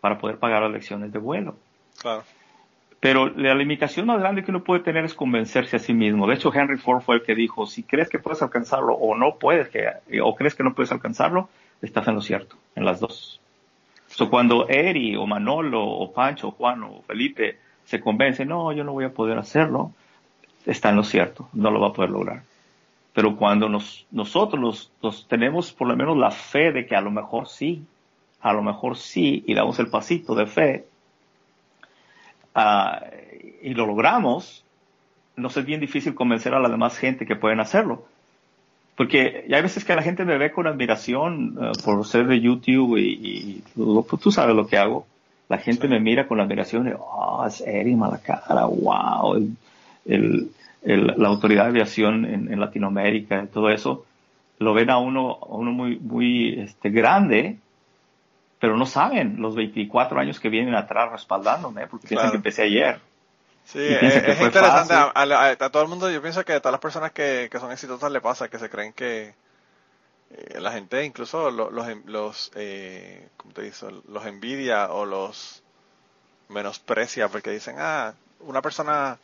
[0.00, 1.56] para poder pagar las lecciones de vuelo.
[2.00, 2.22] Claro.
[3.00, 6.26] Pero la limitación más grande que uno puede tener es convencerse a sí mismo.
[6.26, 9.36] De hecho, Henry Ford fue el que dijo, si crees que puedes alcanzarlo o no
[9.36, 9.88] puedes, que,
[10.22, 11.48] o crees que no puedes alcanzarlo,
[11.80, 13.40] estás en lo cierto, en las dos.
[14.06, 18.84] So, cuando Eri o Manolo o Pancho o Juan o Felipe se convencen, no, yo
[18.84, 19.92] no voy a poder hacerlo,
[20.66, 22.42] está en lo cierto, no lo va a poder lograr.
[23.12, 27.10] Pero cuando nos, nosotros los, tenemos por lo menos la fe de que a lo
[27.10, 27.84] mejor sí,
[28.40, 30.86] a lo mejor sí, y damos el pasito de fe,
[32.54, 33.04] uh,
[33.62, 34.64] y lo logramos,
[35.36, 38.04] nos es bien difícil convencer a la demás gente que pueden hacerlo.
[38.96, 42.96] Porque hay veces que la gente me ve con admiración uh, por ser de YouTube
[42.98, 45.06] y, tú sabes lo que hago.
[45.48, 49.36] La gente me mira con admiración de, oh, es Eri Malacara, wow,
[50.04, 50.50] el,
[50.82, 54.06] la autoridad de aviación en, Latinoamérica y todo eso,
[54.58, 57.58] lo ven a uno, a uno muy, muy este, grande,
[58.58, 63.00] pero no saben los 24 años que vienen atrás respaldándome, porque piensan que empecé ayer.
[63.64, 64.94] Sí, es, interesante.
[64.94, 68.20] A, todo el mundo, yo pienso que a todas las personas que, son exitosas le
[68.20, 69.34] pasa, que se creen que
[70.30, 73.86] eh, la gente incluso los, los, los eh, te dice?
[74.08, 75.62] Los envidia o los
[76.48, 79.18] menosprecia porque dicen, ah, una persona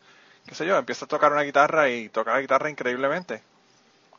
[0.46, 3.42] qué sé yo, empieza a tocar una guitarra y toca la guitarra increíblemente.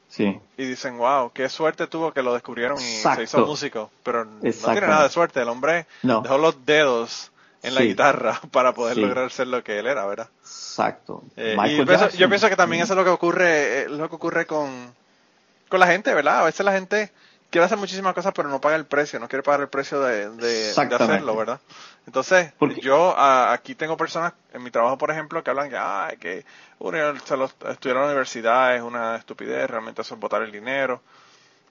[0.09, 0.39] Sí.
[0.57, 3.91] Y dicen, wow, qué suerte tuvo que lo descubrieron y se hizo músico.
[4.03, 5.41] Pero no tiene nada de suerte.
[5.41, 9.87] El hombre dejó los dedos en la guitarra para poder lograr ser lo que él
[9.87, 10.29] era, ¿verdad?
[10.41, 11.23] Exacto.
[11.35, 14.45] Eh, y yo pienso que también eso es lo que ocurre, eh, lo que ocurre
[14.45, 14.93] con,
[15.67, 16.41] con la gente, ¿verdad?
[16.41, 17.11] A veces la gente
[17.49, 20.29] quiere hacer muchísimas cosas, pero no paga el precio, no quiere pagar el precio de,
[20.29, 21.59] de, hacerlo, ¿verdad?
[22.05, 26.45] Entonces, yo aquí tengo personas en mi trabajo, por ejemplo, que hablan que, ay, que
[26.79, 27.15] estudiar
[27.95, 31.01] en la universidad es una estupidez, realmente eso es botar el dinero.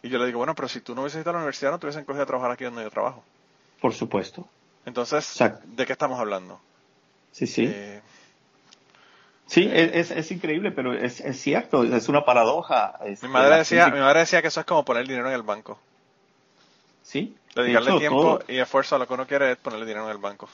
[0.02, 1.78] Y yo le digo, bueno, pero si tú no hubieses ido a la universidad, no
[1.78, 3.24] te hubiesen cogido a trabajar aquí donde yo trabajo.
[3.80, 4.46] Por supuesto.
[4.84, 6.60] Entonces, ¿de qué estamos hablando?
[7.32, 7.64] Sí, sí.
[7.66, 8.00] Eh,
[9.46, 12.98] sí, es, es, increíble, pero es, es, cierto, es una paradoja.
[13.22, 15.78] mi, madre decía, mi madre decía que eso es como poner dinero en el banco.
[17.02, 17.34] Sí.
[17.54, 20.48] Dedicarle tiempo y esfuerzo a lo que uno quiere es ponerle dinero en el banco.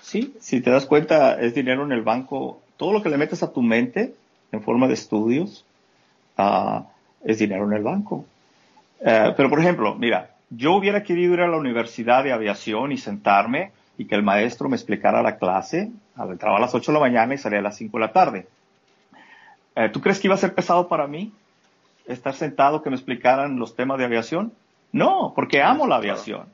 [0.00, 2.62] Sí, si te das cuenta, es dinero en el banco.
[2.76, 4.14] Todo lo que le metes a tu mente
[4.52, 5.64] en forma de estudios
[6.38, 6.80] uh,
[7.22, 8.24] es dinero en el banco.
[9.00, 12.98] Uh, pero, por ejemplo, mira, yo hubiera querido ir a la universidad de aviación y
[12.98, 15.90] sentarme y que el maestro me explicara la clase.
[16.18, 18.46] Entraba a las 8 de la mañana y salía a las 5 de la tarde.
[19.76, 21.32] Uh, ¿Tú crees que iba a ser pesado para mí
[22.06, 24.52] estar sentado que me explicaran los temas de aviación?
[24.92, 26.46] No, porque amo la aviación,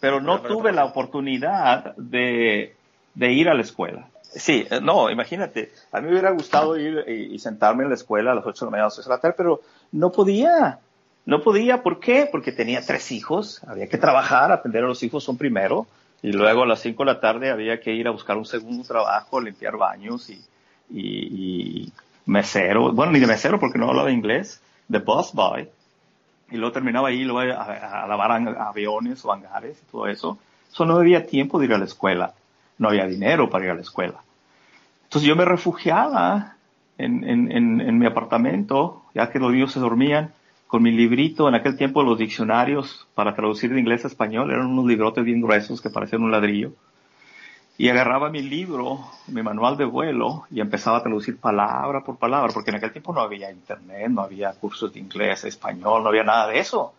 [0.00, 2.74] pero no tuve la oportunidad de,
[3.16, 4.08] ir a la escuela.
[4.22, 8.32] Sí, eh, no, imagínate, a mí me hubiera gustado ir y, sentarme en la escuela
[8.32, 9.62] a las 8 de la mañana, a las 6 de la tarde, pero
[9.92, 10.78] no podía.
[11.24, 12.26] No podía, ¿por qué?
[12.30, 15.86] Porque tenía tres hijos, había que trabajar, atender a los hijos son primero,
[16.22, 18.84] y luego a las 5 de la tarde había que ir a buscar un segundo
[18.84, 20.44] trabajo, limpiar baños y,
[20.90, 21.92] y
[22.26, 25.68] mesero, bueno, ni de mesero porque no hablaba inglés, de bus boy,
[26.50, 30.38] y luego terminaba ahí, luego a, lavar aviones o hangares y todo eso.
[30.70, 32.34] Eso no había tiempo de ir a la escuela,
[32.78, 34.20] no había dinero para ir a la escuela.
[35.04, 36.56] Entonces yo me refugiaba
[36.98, 40.32] en, en, en, mi apartamento, ya que los niños se dormían,
[40.68, 44.66] con mi librito, en aquel tiempo los diccionarios para traducir de inglés a español eran
[44.66, 46.72] unos librotes bien gruesos que parecían un ladrillo
[47.78, 48.98] y agarraba mi libro,
[49.28, 53.12] mi manual de vuelo y empezaba a traducir palabra por palabra, porque en aquel tiempo
[53.12, 56.92] no había internet, no había cursos de inglés, español, no había nada de eso.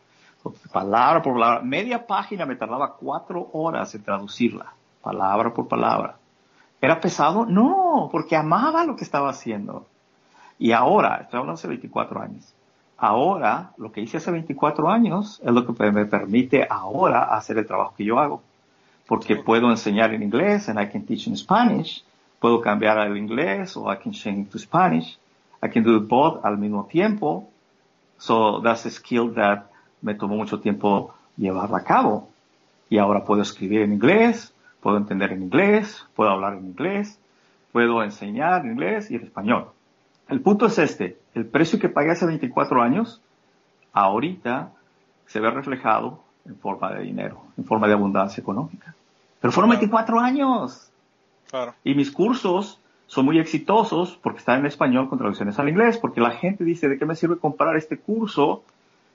[0.71, 1.61] Palabra por palabra.
[1.61, 6.15] Media página me tardaba cuatro horas en traducirla, palabra por palabra.
[6.81, 7.45] ¿Era pesado?
[7.45, 9.85] No, porque amaba lo que estaba haciendo.
[10.57, 12.55] Y ahora, estoy hablando hace 24 años,
[12.99, 17.65] ahora lo que hice hace 24 años es lo que me permite ahora hacer el
[17.65, 18.41] trabajo que yo hago
[19.09, 22.03] porque puedo enseñar en inglés and I can teach in Spanish.
[22.39, 25.17] Puedo cambiar al inglés o I can change to Spanish.
[25.63, 27.49] I can do both al mismo tiempo.
[28.19, 29.63] So that's a skill that
[30.03, 32.29] me tomó mucho tiempo llevarla a cabo.
[32.87, 37.17] Y ahora puedo escribir en inglés, puedo entender en inglés, puedo hablar en inglés,
[37.71, 39.71] puedo enseñar en inglés y en español.
[40.29, 43.21] El punto es este, el precio que pagué hace 24 años,
[43.93, 44.71] ahorita
[45.27, 48.95] se ve reflejado en forma de dinero, en forma de abundancia económica.
[49.41, 50.89] Pero fueron 24 años.
[51.49, 51.73] Claro.
[51.83, 56.21] Y mis cursos son muy exitosos porque están en español con traducciones al inglés, porque
[56.21, 58.63] la gente dice, ¿de qué me sirve comprar este curso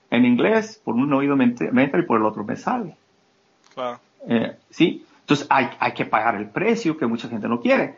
[0.09, 0.81] en inglés?
[0.83, 2.97] Por un oído me entra y por el otro me sale.
[3.73, 3.99] Claro.
[4.27, 7.97] Eh, sí, entonces hay, hay que pagar el precio que mucha gente no quiere.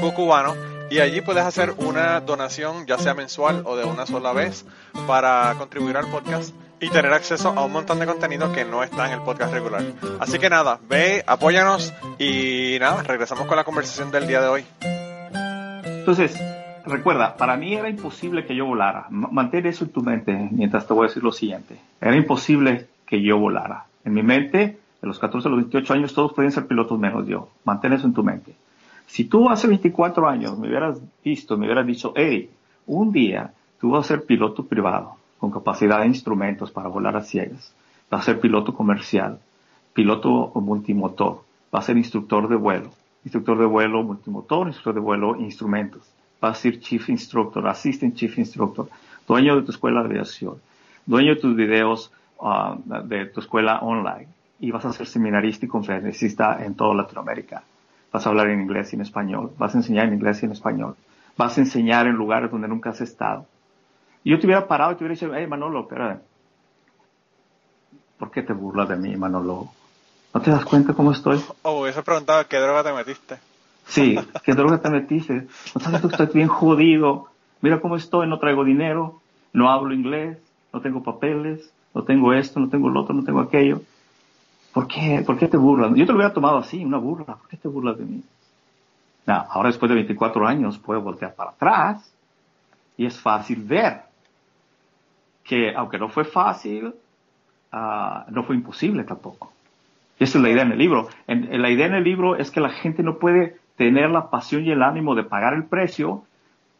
[0.00, 0.54] cucubano
[0.90, 4.66] y allí puedes hacer una donación ya sea mensual o de una sola vez
[5.06, 9.06] para contribuir al podcast y tener acceso a un montón de contenido que no está
[9.06, 9.82] en el podcast regular.
[10.18, 14.64] Así que nada, ve, apóyanos y nada, regresamos con la conversación del día de hoy.
[15.84, 16.36] Entonces,
[16.84, 19.06] recuerda, para mí era imposible que yo volara.
[19.10, 21.76] Mantén eso en tu mente mientras te voy a decir lo siguiente.
[22.00, 23.86] Era imposible que yo volara.
[24.04, 24.58] En mi mente,
[25.00, 27.48] de los 14 a los 28 años, todos podían ser pilotos menos yo.
[27.64, 28.56] Mantén eso en tu mente.
[29.12, 32.48] Si tú hace 24 años me hubieras visto, me hubieras dicho, hey,
[32.86, 37.20] un día tú vas a ser piloto privado con capacidad de instrumentos para volar a
[37.20, 37.74] ciegas,
[38.10, 39.38] vas a ser piloto comercial,
[39.92, 42.88] piloto multimotor, vas a ser instructor de vuelo,
[43.22, 46.10] instructor de vuelo multimotor, instructor de vuelo instrumentos,
[46.40, 48.88] vas a ser chief instructor, assistant chief instructor,
[49.28, 50.54] dueño de tu escuela de aviación,
[51.04, 52.10] dueño de tus videos
[52.40, 57.62] ah, de tu escuela online y vas a ser seminarista y conferencista en toda Latinoamérica
[58.12, 60.52] vas a hablar en inglés y en español, vas a enseñar en inglés y en
[60.52, 60.96] español,
[61.36, 63.46] vas a enseñar en lugares donde nunca has estado.
[64.22, 66.20] Y yo te hubiera parado y te hubiera dicho, hey Manolo, espera,
[68.18, 69.68] ¿por qué te burlas de mí, Manolo?
[70.34, 71.42] ¿No te das cuenta cómo estoy?
[71.62, 73.38] Oh, eso preguntaba, ¿qué droga te metiste?
[73.86, 75.46] Sí, ¿qué droga te metiste?
[75.74, 77.28] ¿No sabes que estoy bien jodido?
[77.60, 79.20] Mira cómo estoy, no traigo dinero,
[79.52, 80.38] no hablo inglés,
[80.72, 83.82] no tengo papeles, no tengo esto, no tengo lo otro, no tengo aquello.
[84.72, 85.22] ¿Por qué?
[85.24, 85.90] ¿Por qué te burlas?
[85.94, 87.26] Yo te lo hubiera tomado así, una burla.
[87.26, 88.22] ¿Por qué te burlas de mí?
[89.24, 92.12] ahora después de 24 años puedo voltear para atrás
[92.96, 94.02] y es fácil ver
[95.44, 96.92] que aunque no fue fácil,
[97.70, 99.52] ah, no fue imposible tampoco.
[100.18, 101.08] Esa es la idea en el libro.
[101.26, 104.64] En, la idea en el libro es que la gente no puede tener la pasión
[104.64, 106.24] y el ánimo de pagar el precio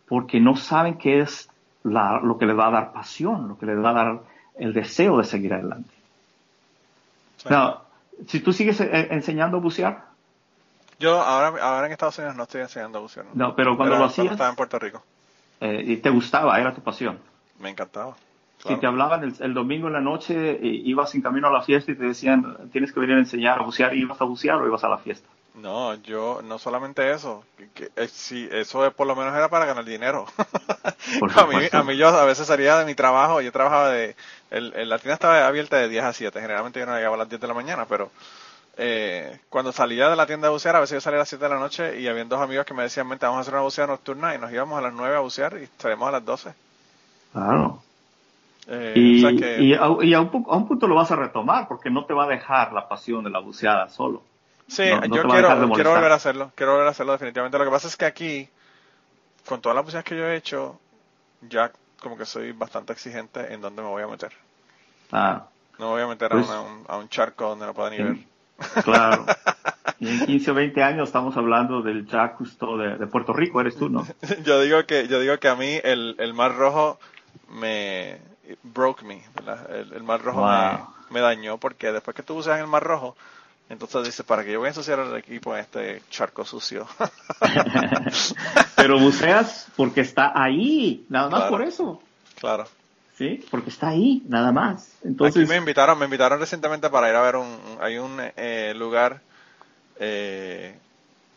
[0.08, 1.48] porque no saben qué es
[1.84, 4.20] lo que les va a dar pasión, lo que les va a dar
[4.58, 6.01] el deseo de seguir adelante.
[8.26, 10.04] Si tú sigues eh, enseñando a bucear.
[10.98, 13.26] Yo ahora, ahora en Estados Unidos no estoy enseñando a bucear.
[13.34, 14.32] No, pero cuando lo hacías.
[14.32, 15.02] Estaba en Puerto Rico.
[15.60, 17.18] Eh, y te gustaba, era tu pasión.
[17.58, 18.16] Me encantaba.
[18.66, 21.96] Si te hablaban el, domingo en la noche, ibas en camino a la fiesta y
[21.96, 24.88] te decían, tienes que venir a enseñar a bucear, ¿ibas a bucear o ibas a
[24.88, 25.28] la fiesta?
[25.54, 27.44] No, yo, no solamente eso,
[27.74, 30.24] que, eh, si eso por lo menos era para ganar dinero.
[31.36, 34.16] a, mí, a mí yo a veces salía de mi trabajo, yo trabajaba de,
[34.50, 37.28] el, la tienda estaba abierta de 10 a 7, generalmente yo no llegaba a las
[37.28, 38.10] 10 de la mañana, pero
[38.78, 41.44] eh, cuando salía de la tienda a bucear, a veces yo salía a las 7
[41.44, 43.62] de la noche y había dos amigos que me decían, vente, vamos a hacer una
[43.62, 46.54] buceada nocturna y nos íbamos a las 9 a bucear y salimos a las 12.
[47.32, 47.82] Claro.
[48.68, 52.72] Eh, y, a, un, punto lo vas a retomar porque no te va a dejar
[52.72, 54.22] la pasión de la buceada solo.
[54.68, 57.58] Sí, yo quiero, volver a hacerlo, quiero volver a hacerlo definitivamente.
[57.58, 58.48] Lo que pasa es que aquí,
[59.46, 60.78] con todas las buceadas que yo he hecho,
[61.42, 64.32] ya como que soy bastante exigente en dónde me voy a meter.
[65.10, 65.46] Ah.
[65.78, 67.98] No me voy a meter a, pues un, a, un, charco donde no pueda ni
[67.98, 68.16] ver.
[68.84, 69.26] Claro.
[69.98, 73.76] Y en 15 o 20 años estamos hablando del Jack Cousteau de, Puerto Rico, eres
[73.76, 74.04] tú, ¿no?
[74.44, 76.98] yo digo que yo digo que a mí el, el mar rojo
[77.48, 78.18] me
[78.62, 79.22] broke me,
[79.92, 80.44] El, mar rojo
[81.10, 83.16] me, dañó porque después que tú usas el mar rojo,
[83.72, 86.86] entonces dices, ¿para que yo voy a ensuciar el equipo en este charco sucio?
[88.76, 92.02] Pero buceas porque está ahí, nada más por eso.
[92.38, 92.66] Claro.
[93.16, 94.92] Sí, porque está ahí, nada más.
[95.02, 95.42] Entonces...
[95.42, 99.22] Aquí me invitaron, me invitaron recientemente para ir a ver un, hay un eh, lugar
[99.98, 100.76] eh,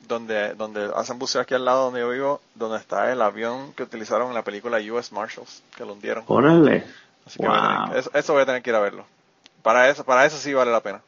[0.05, 3.83] donde, donde hacen buceo aquí al lado donde yo vivo, donde está el avión que
[3.83, 6.25] utilizaron en la película US Marshals, que lo hundieron.
[6.27, 6.83] Órale.
[7.25, 9.05] Así que eso, voy a tener que ir a verlo.
[9.63, 11.01] Para eso, para eso sí vale la pena.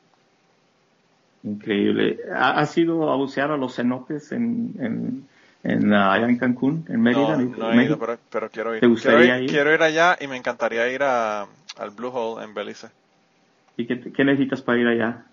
[1.43, 2.19] Increíble.
[2.33, 5.25] ¿Has ido a bucear a los cenotes en,
[5.63, 7.37] en, allá en Cancún, en Mérida?
[7.37, 8.81] No, he ido, pero, quiero ir.
[8.81, 9.81] ¿Te gustaría ir, quiero ir?
[9.81, 12.87] allá y me encantaría ir a, al Blue Hole en Belice.
[13.77, 15.23] ¿Y qué, qué necesitas para ir allá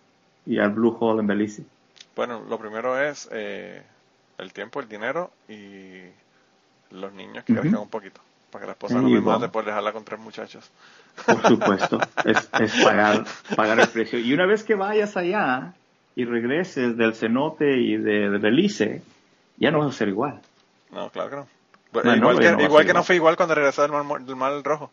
[0.46, 1.64] y al Blue Hole en Belice?
[2.14, 3.82] Bueno, lo primero es eh,
[4.38, 6.02] el tiempo, el dinero y
[6.90, 8.20] los niños que uh un poquito.
[8.50, 10.70] Para que la esposa no me mate por dejarla con tres muchachos.
[11.26, 12.46] Por supuesto, es,
[12.84, 13.24] pagar,
[13.56, 14.20] pagar el precio.
[14.20, 15.74] Y una vez que vayas allá
[16.16, 19.02] y regreses del cenote y de, de Belice,
[19.56, 20.40] ya no vas a ser igual.
[20.92, 22.16] No, claro que no.
[22.16, 24.90] igual, que, no, igual que no fue igual cuando regresé del mar, del Rojo.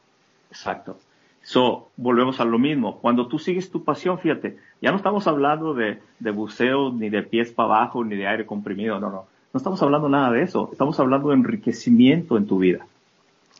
[0.50, 0.98] Exacto.
[1.44, 3.00] So, volvemos a lo mismo.
[3.00, 7.24] Cuando tú sigues tu pasión, fíjate, ya no estamos hablando de, de buceo, ni de
[7.24, 9.26] pies para abajo, ni de aire comprimido, no, no.
[9.54, 10.70] No estamos hablando nada de eso.
[10.72, 12.86] Estamos hablando de enriquecimiento en tu vida.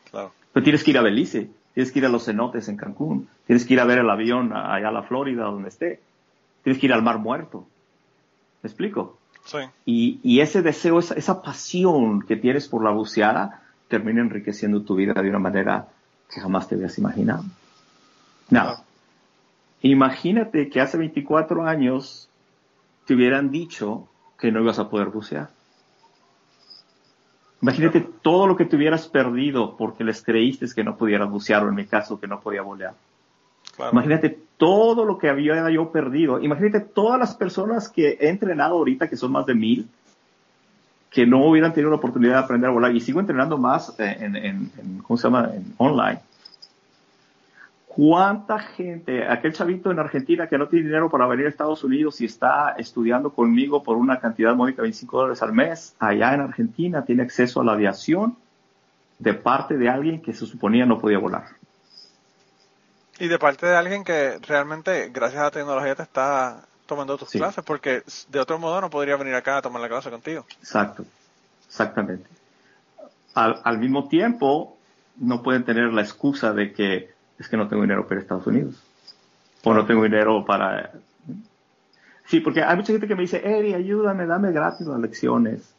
[0.10, 0.32] Claro.
[0.54, 3.66] Pero tienes que ir a Belice, tienes que ir a los cenotes en Cancún, tienes
[3.66, 6.00] que ir a ver el avión allá a la Florida, donde esté.
[6.64, 7.68] Tienes que ir al Mar Muerto.
[8.62, 9.18] ¿Me explico?
[9.46, 9.58] Sí.
[9.86, 14.96] Y, y ese deseo, esa, esa pasión que tienes por la buceada, termina enriqueciendo tu
[14.96, 15.88] vida de una manera
[16.34, 17.44] que jamás te habías imaginado.
[18.50, 18.84] No.
[19.82, 22.30] Imagínate que hace 24 años
[23.06, 24.08] te hubieran dicho
[24.38, 25.50] que no ibas a poder bucear.
[27.62, 31.70] Imagínate todo lo que te hubieras perdido porque les creíste que no pudieras bucear o
[31.70, 32.94] en mi caso que no podía volear.
[33.92, 36.40] Imagínate todo lo que había yo perdido.
[36.40, 39.90] Imagínate todas las personas que he entrenado ahorita, que son más de mil,
[41.10, 42.96] que no hubieran tenido la oportunidad de aprender a volar.
[42.96, 44.70] Y sigo entrenando más en, en
[45.02, 45.50] ¿cómo se llama?
[45.52, 46.20] En online.
[47.88, 52.22] ¿Cuánta gente, aquel chavito en Argentina que no tiene dinero para venir a Estados Unidos
[52.22, 56.42] y está estudiando conmigo por una cantidad módica de 25 dólares al mes, allá en
[56.42, 58.36] Argentina tiene acceso a la aviación
[59.18, 61.61] de parte de alguien que se suponía no podía volar?
[63.22, 67.30] Y de parte de alguien que realmente, gracias a la tecnología, te está tomando tus
[67.30, 70.44] clases, porque de otro modo no podría venir acá a tomar la clase contigo.
[70.60, 71.06] Exacto,
[71.68, 72.28] exactamente.
[73.36, 74.76] Al, al mismo tiempo,
[75.18, 78.82] no pueden tener la excusa de que es que no tengo dinero para Estados Unidos.
[79.64, 80.92] O no tengo dinero para...
[82.26, 85.76] Sí, porque hay mucha gente que me dice, Eri, ayúdame, dame gratis las lecciones.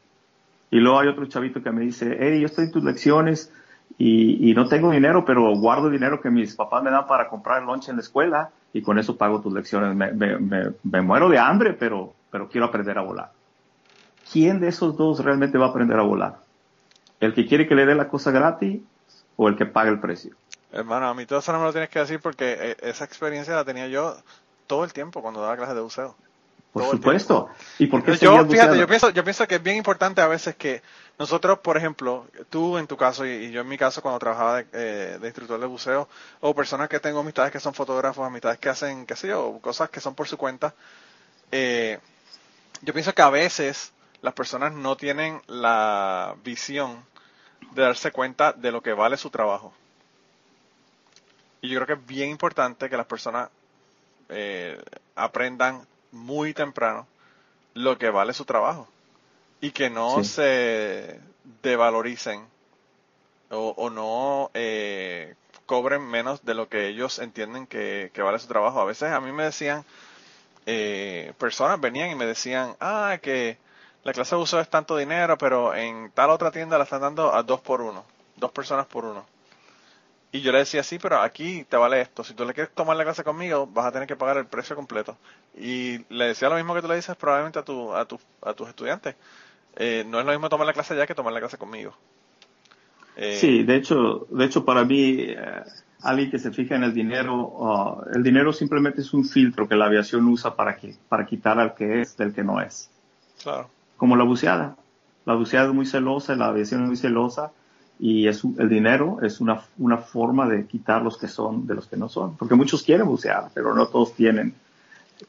[0.70, 3.52] Y luego hay otro chavito que me dice, Eri, yo estoy en tus lecciones
[3.98, 7.66] y, no tengo dinero, pero guardo dinero que mis papás me dan para comprar el
[7.66, 9.94] lunch en la escuela y con eso pago tus lecciones.
[9.94, 13.32] Me, muero de hambre, pero, pero quiero aprender a volar.
[14.32, 16.38] ¿Quién de esos dos realmente va a aprender a volar?
[17.20, 18.80] ¿El que quiere que le dé la cosa gratis
[19.36, 20.34] o el que paga el precio?
[20.72, 23.54] Hermano, a mí todo eso no me lo tienes que decir porque eh, esa experiencia
[23.54, 24.16] la tenía yo
[24.66, 26.16] todo el tiempo cuando daba clases de buceo.
[26.72, 27.50] Por supuesto.
[27.78, 30.56] ¿Y por qué yo, fíjate, yo pienso, yo pienso que es bien importante a veces
[30.56, 30.82] que
[31.22, 35.18] nosotros, por ejemplo, tú en tu caso y, yo en mi caso cuando trabajaba eh,
[35.20, 36.08] de, instructor de buceo,
[36.40, 39.88] o personas que tengo amistades que son fotógrafos, amistades que hacen, qué sé yo, cosas
[39.88, 40.74] que son por su cuenta,
[41.52, 42.00] eh,
[42.80, 47.04] yo pienso que a veces las personas no tienen la visión
[47.70, 49.72] de darse cuenta de lo que vale su trabajo.
[51.60, 53.48] Y yo creo que es bien importante que las personas
[54.28, 54.76] eh,
[55.14, 57.06] aprendan muy temprano
[57.74, 58.88] lo que vale su trabajo
[59.62, 61.20] y que no se
[61.62, 62.44] devaloricen
[63.48, 65.34] o, no eh,
[65.66, 68.80] cobren menos de lo que ellos entienden que, vale su trabajo.
[68.80, 69.84] A veces a mí me decían,
[70.66, 73.56] eh, personas venían y me decían, ah, que
[74.02, 77.32] la clase de uso es tanto dinero, pero en tal otra tienda la están dando
[77.32, 78.04] a dos por uno,
[78.36, 79.24] dos personas por uno.
[80.32, 82.24] Y yo le decía, sí, pero aquí te vale esto.
[82.24, 84.74] Si tú le quieres tomar la clase conmigo, vas a tener que pagar el precio
[84.74, 85.16] completo.
[85.54, 88.54] Y le decía lo mismo que tú le dices probablemente a, tu, a, tu, a
[88.54, 89.14] tus estudiantes.
[89.76, 91.92] Eh, no es lo mismo tomar la clase allá que tomar la clase conmigo.
[93.16, 95.62] Eh, sí, de hecho, de hecho para mí, eh,
[96.02, 99.76] alguien que se fija en el dinero, uh, el dinero simplemente es un filtro que
[99.76, 102.90] la aviación usa para, que, para quitar al que es del que no es.
[103.42, 103.68] Claro.
[103.96, 104.76] Como la buceada.
[105.24, 107.52] La buceada es muy celosa, la aviación es muy celosa
[108.00, 111.86] y es, el dinero es una, una forma de quitar los que son de los
[111.86, 114.54] que no son, porque muchos quieren bucear, pero no todos tienen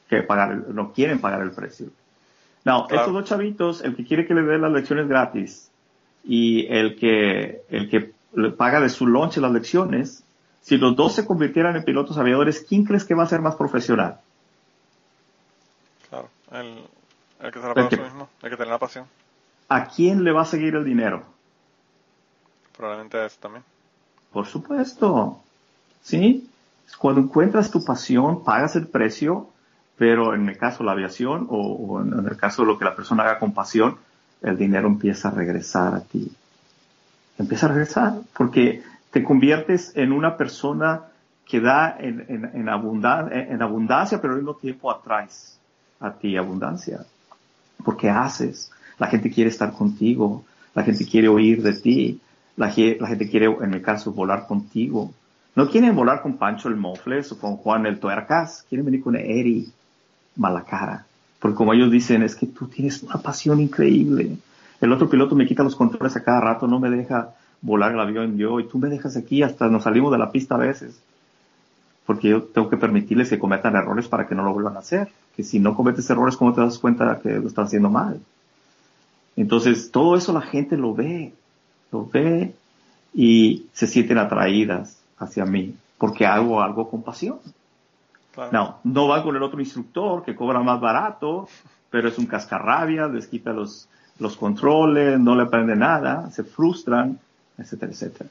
[0.09, 1.87] que pagar, no quieren pagar el precio.
[2.66, 5.70] No, estos dos chavitos, el que quiere que le dé las lecciones gratis
[6.24, 10.24] y el que, el que le paga de su lonche las lecciones,
[10.61, 13.55] si los dos se convirtieran en pilotos aviadores, ¿quién crees que va a ser más
[13.55, 14.22] profesional?
[16.09, 16.86] Claro, el,
[17.41, 19.05] el que se la mismo, el que tiene la pasión.
[19.68, 21.24] ¿A quién le va a seguir el dinero?
[22.78, 23.64] Probablemente eso también.
[24.32, 25.39] Por supuesto.
[26.01, 26.49] ¿Sí?
[26.97, 29.49] Cuando encuentras tu pasión, pagas el precio,
[29.97, 32.95] pero en el caso de la aviación o, en el caso de lo que la
[32.95, 33.97] persona haga con pasión,
[34.41, 36.31] el dinero empieza a regresar a ti.
[37.37, 41.03] Empieza a regresar porque te conviertes en una persona
[41.45, 45.57] que da en, en, en, en abundancia, pero al mismo tiempo atraes
[45.99, 47.05] a ti abundancia.
[47.83, 48.71] Porque haces.
[48.97, 50.43] La gente quiere estar contigo.
[50.75, 52.21] La gente quiere oír de ti.
[52.55, 55.11] La, gente quiere, en mi caso, volar contigo.
[55.55, 59.15] No quieren volar con Pancho el Mofles o con Juan el Tuercas, quieren venir con
[59.15, 59.71] Eri
[60.36, 61.05] Malacara.
[61.39, 64.38] Porque como ellos dicen, es que tú tienes una pasión increíble.
[64.81, 67.99] El otro piloto me quita los controles a cada rato, no me deja volar el
[67.99, 70.99] avión yo, y tú me dejas aquí hasta nos salimos de la pista a veces.
[72.05, 75.09] Porque yo tengo que permitirles que cometan errores para que no lo vuelvan a hacer.
[75.36, 78.19] Que si no cometes errores, ¿cómo te das cuenta que lo están haciendo mal?
[79.36, 81.34] Entonces, todo eso la gente lo ve
[81.93, 82.53] lo ve
[83.13, 87.38] y se sienten atraídas hacia mí porque hago algo con pasión.
[88.51, 91.47] No, no van con el otro instructor que cobra más barato,
[91.89, 93.88] pero es un cascarrabia, les quita los,
[94.19, 97.19] los controles, no le aprende nada, se frustran,
[97.57, 98.29] etcétera, etcétera.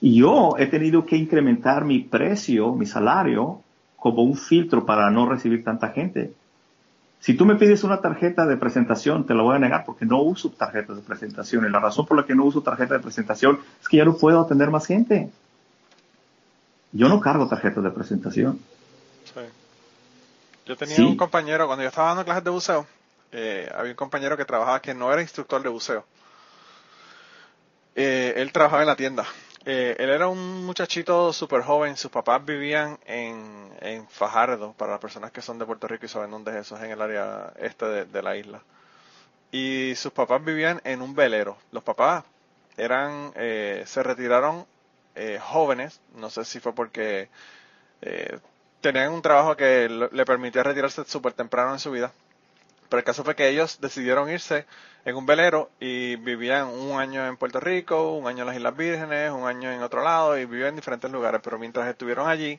[0.00, 3.60] Y yo he tenido que incrementar mi precio, mi salario,
[3.96, 6.32] como un filtro para no recibir tanta gente.
[7.20, 10.20] Si tú me pides una tarjeta de presentación, te la voy a negar porque no
[10.20, 11.64] uso tarjetas de presentación.
[11.64, 14.16] Y la razón por la que no uso tarjeta de presentación es que ya no
[14.16, 15.30] puedo atender más gente.
[16.92, 18.58] Yo no cargo tarjetas de presentación.
[19.34, 19.40] Sí.
[20.66, 22.86] Yo tenía un compañero, cuando yo estaba dando clases de buceo,
[23.32, 26.04] eh, había un compañero que trabajaba que no era instructor de buceo.
[27.94, 29.26] Eh, él trabajaba en la tienda
[29.68, 35.00] eh, él era un muchachito súper joven, sus papás vivían en, en, Fajardo, para las
[35.00, 37.52] personas que son de Puerto Rico y saben dónde es eso, es en el área
[37.58, 38.62] este de, la isla.
[39.50, 41.58] Y sus papás vivían en un velero.
[41.72, 42.22] Los papás
[42.76, 44.66] eran, eh, se retiraron
[45.16, 47.28] eh, jóvenes, no sé si fue porque
[48.80, 52.12] tenían un trabajo que le permitía retirarse súper temprano en su vida
[52.88, 54.66] pero el caso fue que ellos decidieron irse
[55.04, 58.76] en un velero y vivían un año en Puerto Rico, un año en las Islas
[58.76, 61.40] Vírgenes, un año en otro lado y vivían en diferentes lugares.
[61.42, 62.58] Pero mientras estuvieron allí,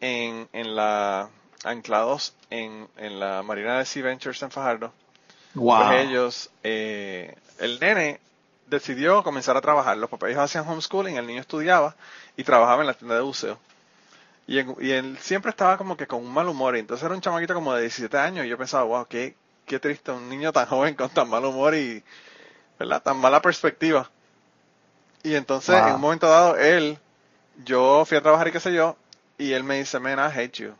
[0.00, 1.28] en, en la,
[1.64, 4.92] anclados en, en la Marina de Sea Ventures en Fajardo,
[5.54, 8.20] pues ellos, eh, el nene
[8.66, 9.96] decidió comenzar a trabajar.
[9.96, 11.94] Los papás hacían homeschooling, el niño estudiaba
[12.36, 13.58] y trabajaba en la tienda de buceo.
[14.50, 16.74] Y, y, él siempre estaba como que con un mal humor.
[16.76, 18.44] Y entonces era un chamaquito como de 17 años.
[18.44, 21.76] Y yo pensaba, wow, qué, qué triste, un niño tan joven con tan mal humor
[21.76, 22.02] y,
[22.76, 23.00] ¿verdad?
[23.00, 24.10] Tan mala perspectiva.
[25.22, 26.98] Y entonces, en un momento dado, él,
[27.64, 28.96] yo fui a trabajar y qué sé yo,
[29.38, 30.74] y él me dice, man, I hate you.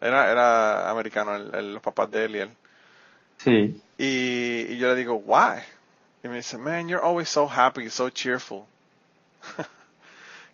[0.00, 2.50] Era, era americano, los papás de él y él.
[3.36, 3.82] Sí.
[3.98, 5.60] Y, y yo le digo, why?
[6.24, 8.64] Y me dice, man, you're always so happy, so cheerful.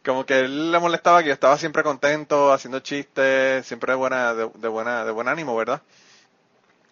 [0.04, 4.34] como que él le molestaba que yo estaba siempre contento, haciendo chistes, siempre de buena,
[4.34, 5.82] de, buena, de buen ánimo, ¿verdad?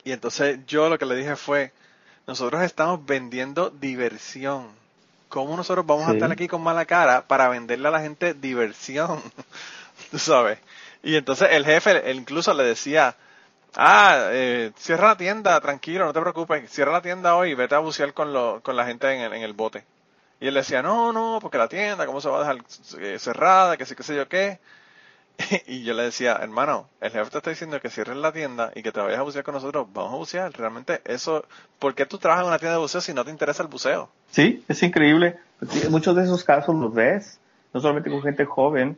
[0.05, 1.73] Y entonces yo lo que le dije fue,
[2.27, 4.69] nosotros estamos vendiendo diversión.
[5.29, 9.21] ¿Cómo nosotros vamos a estar aquí con mala cara para venderle a la gente diversión?
[10.11, 10.59] Tú sabes.
[11.03, 13.17] Y entonces el jefe él incluso le decía,
[13.77, 17.75] ah, eh, cierra la tienda, tranquilo, no te preocupes, cierra la tienda hoy y vete
[17.75, 19.85] a bucear con, lo, con la gente en el, en el bote.
[20.41, 22.65] Y él decía, no, no, porque la tienda, ¿cómo se va a dejar
[23.01, 23.77] eh, cerrada?
[23.77, 24.59] Que sí, qué sé yo qué.
[25.67, 28.83] y yo le decía, hermano, el jefe te está diciendo que cierres la tienda y
[28.83, 30.53] que te vayas a bucear con nosotros, vamos a bucear.
[30.53, 31.45] Realmente eso,
[31.79, 34.11] ¿por qué tú trabajas en una tienda de buceo si no te interesa el buceo?
[34.31, 35.39] Sí, es increíble.
[35.91, 37.39] Muchos de esos casos los ves,
[37.73, 38.97] no solamente con gente joven,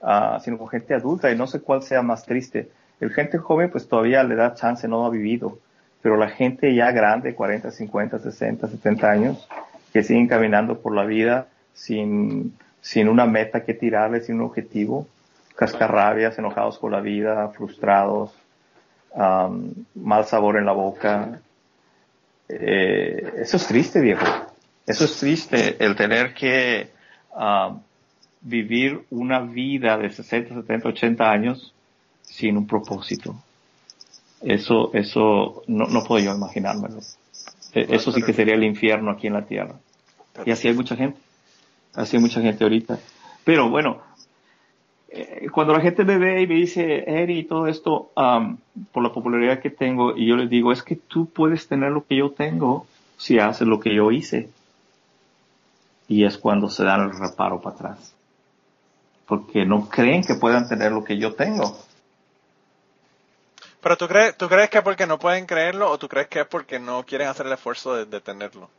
[0.00, 2.70] uh, sino con gente adulta y no sé cuál sea más triste.
[3.00, 5.58] El gente joven pues todavía le da chance, no ha vivido,
[6.02, 9.48] pero la gente ya grande, 40, 50, 60, 70 años,
[9.92, 15.06] que siguen caminando por la vida sin, sin una meta que tirarle, sin un objetivo,
[15.54, 18.32] cascarrabias, enojados con la vida, frustrados,
[19.14, 21.40] mal sabor en la boca.
[22.48, 24.24] Eh, eso es triste, viejo.
[24.86, 26.90] Eso es triste, el tener que
[28.40, 31.72] vivir una vida de 60, 70, 80 años
[32.22, 33.36] sin un propósito.
[34.40, 37.00] Eso, eso no, no puedo yo imaginármelo.
[37.74, 39.74] E, eso sí que sería el infierno aquí en la tierra.
[40.44, 41.18] Y así hay mucha gente.
[41.94, 42.98] Así hay mucha gente ahorita.
[43.44, 44.00] Pero bueno,
[45.08, 48.12] eh, cuando la gente me ve y me dice, Eri, todo esto,
[48.92, 52.06] por la popularidad que tengo, y yo les digo, es que tú puedes tener lo
[52.06, 52.86] que yo tengo
[53.18, 54.48] si haces lo que yo hice.
[56.08, 58.14] Y es cuando se dan el reparo para atrás.
[59.26, 61.78] Porque no creen que puedan tener lo que yo tengo.
[63.82, 66.40] Pero tú crees, tú crees que es porque no pueden creerlo o tú crees que
[66.40, 68.70] es porque no quieren hacer el esfuerzo de, tenerlo?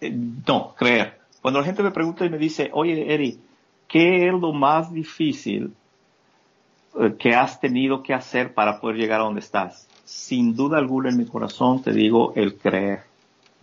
[0.00, 0.14] Eh,
[0.46, 1.18] no, creer.
[1.40, 3.40] Cuando la gente me pregunta y me dice, oye, Eri,
[3.88, 5.72] ¿qué es lo más difícil
[7.00, 9.88] eh, que has tenido que hacer para poder llegar a donde estás?
[10.04, 13.04] Sin duda alguna en mi corazón te digo el creer.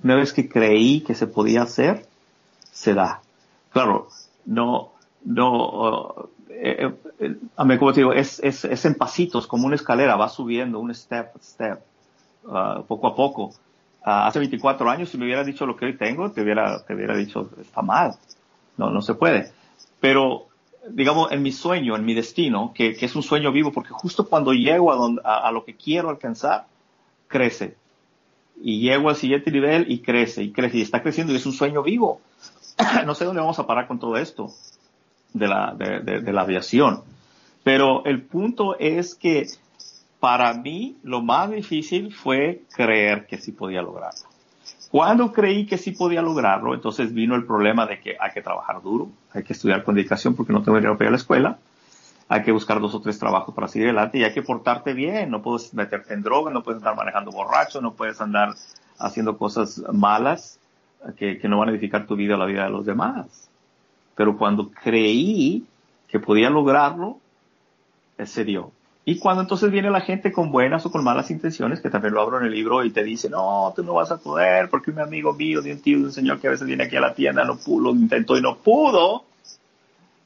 [0.03, 2.07] Una vez que creí que se podía hacer,
[2.71, 3.21] se da.
[3.71, 4.07] Claro,
[4.45, 4.91] no,
[5.23, 6.29] no,
[6.59, 10.79] eh, eh, como te digo, es, es, es, en pasitos, como una escalera, va subiendo,
[10.79, 11.79] un step, step,
[12.45, 13.45] uh, poco a poco.
[14.05, 16.95] Uh, hace 24 años, si me hubiera dicho lo que hoy tengo, te hubiera, te
[16.95, 18.15] hubiera dicho, está mal.
[18.77, 19.51] No, no se puede.
[19.99, 20.47] Pero,
[20.89, 24.27] digamos, en mi sueño, en mi destino, que, que es un sueño vivo, porque justo
[24.27, 26.65] cuando llego a, donde, a, lo que quiero alcanzar,
[27.27, 27.75] crece.
[28.61, 31.53] Y llego al siguiente nivel y crece, y crece, y está creciendo, y es un
[31.53, 32.21] sueño vivo.
[33.05, 34.51] no sé dónde vamos a parar con todo esto
[35.33, 37.01] de la, de, de la aviación.
[37.63, 39.47] Pero el punto es que
[40.19, 44.27] para mí lo más difícil fue creer que sí podía lograrlo.
[44.89, 48.81] Cuando creí que sí podía lograrlo, entonces vino el problema de que hay que trabajar
[48.81, 51.57] duro, hay que estudiar con dedicación porque no tengo dinero para ir a la escuela,
[52.29, 55.29] hay que buscar dos o tres trabajos para seguir adelante y hay que portarte bien,
[55.29, 58.55] no puedes meterte en droga, no puedes andar manejando borracho, no puedes andar
[58.97, 60.59] haciendo cosas malas
[61.17, 63.46] que, que no van a edificar tu vida o la vida de los demás.
[64.17, 65.63] Pero cuando creí
[66.09, 67.19] que podía lograrlo,
[68.25, 68.71] se dio.
[69.05, 72.21] Y cuando entonces viene la gente con buenas o con malas intenciones, que también lo
[72.21, 74.99] abro en el libro y te dice, no, tú no vas a poder, porque un
[74.99, 77.45] amigo mío, de un tío, un señor que a veces viene aquí a la tienda,
[77.45, 79.23] no pudo, lo intentó y no pudo,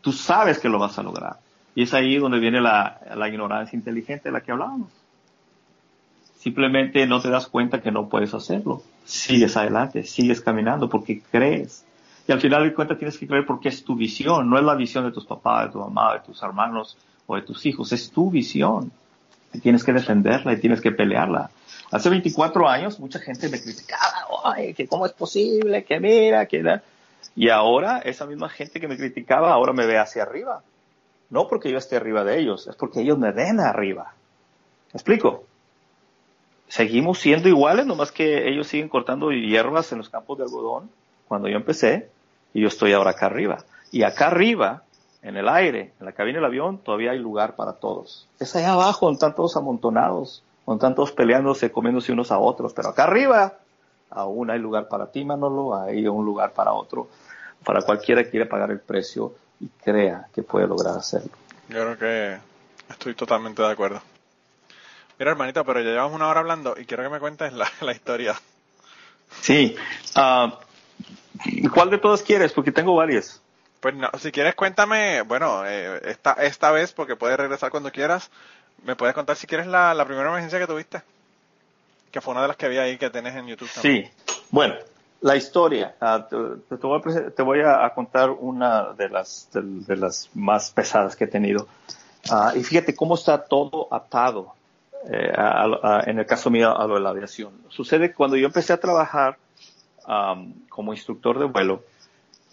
[0.01, 1.37] tú sabes que lo vas a lograr.
[1.75, 4.89] Y es ahí donde viene la, la ignorancia inteligente de la que hablábamos.
[6.39, 8.81] Simplemente no te das cuenta que no puedes hacerlo.
[9.05, 11.85] Sigues adelante, sigues caminando porque crees.
[12.31, 14.73] Y al final de cuentas tienes que creer porque es tu visión, no es la
[14.73, 16.97] visión de tus papás, de tu mamá, de tus hermanos,
[17.27, 18.89] de tus hijos, es tu visión.
[19.51, 21.51] Y tienes que defenderla y tienes que pelearla.
[21.91, 24.13] Hace 24 años mucha gente me criticaba,
[24.45, 26.81] ay, que cómo es posible, que mira, que da.
[27.35, 30.63] Y ahora esa misma gente que me criticaba ahora me ve hacia arriba.
[31.31, 34.13] No porque yo esté arriba de ellos, es porque ellos me ven arriba.
[34.93, 35.43] ¿Me explico?
[36.69, 40.89] Seguimos siendo iguales, nomás que ellos siguen cortando hierbas en los campos de algodón
[41.27, 42.09] cuando yo empecé
[42.53, 43.63] y yo estoy ahora acá arriba.
[43.91, 44.83] Y acá arriba
[45.21, 48.27] en el aire, en la cabina del avión, todavía hay lugar para todos.
[48.39, 52.73] Es allá abajo, donde están todos amontonados, donde están todos peleándose, comiéndose unos a otros,
[52.73, 53.57] pero acá arriba
[54.09, 57.09] aún hay lugar para ti, Manolo, hay un lugar para otro,
[57.63, 61.31] para cualquiera que quiera pagar el precio y crea que puede lograr hacerlo.
[61.69, 62.37] Yo creo que
[62.89, 64.01] estoy totalmente de acuerdo.
[65.17, 68.35] Mira, hermanito, pero ya llevamos una hora hablando y quiero que me cuentes la, historia.
[69.39, 69.75] Sí.
[70.17, 70.51] Uh,
[71.73, 72.53] ¿Cuál de todas quieres?
[72.53, 73.41] Porque tengo varias.
[73.81, 78.29] Pues no, si quieres cuéntame, bueno, eh, esta, esta vez, porque puedes regresar cuando quieras,
[78.83, 81.01] me puedes contar si quieres la, la primera emergencia que tuviste,
[82.11, 83.69] que fue una de las que vi ahí que tenés en YouTube.
[83.73, 84.05] También.
[84.05, 84.11] Sí,
[84.51, 84.75] bueno,
[85.21, 85.95] La historia.
[85.99, 91.67] Ah, te, voy a, contar una de las, de, las más pesadas que he tenido.
[92.29, 94.53] Ah, y fíjate cómo está todo atado,
[95.11, 95.33] eh,
[96.05, 97.51] en el caso mío, a lo de la aviación.
[97.69, 99.37] Sucede que cuando yo empecé a trabajar
[100.69, 101.83] como instructor de vuelo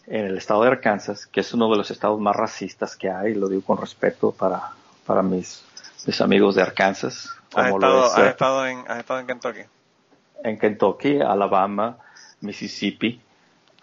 [0.07, 3.35] en el estado de Arkansas, que es uno de los estados más racistas que hay,
[3.35, 4.71] lo digo con respeto para,
[5.05, 5.65] para mis,
[6.07, 7.35] mis amigos de Arkansas.
[7.53, 9.61] Como ¿Has, estado, en, ¿Has estado en Kentucky?
[10.45, 11.99] En Kentucky, Alabama,
[12.41, 13.21] Mississippi,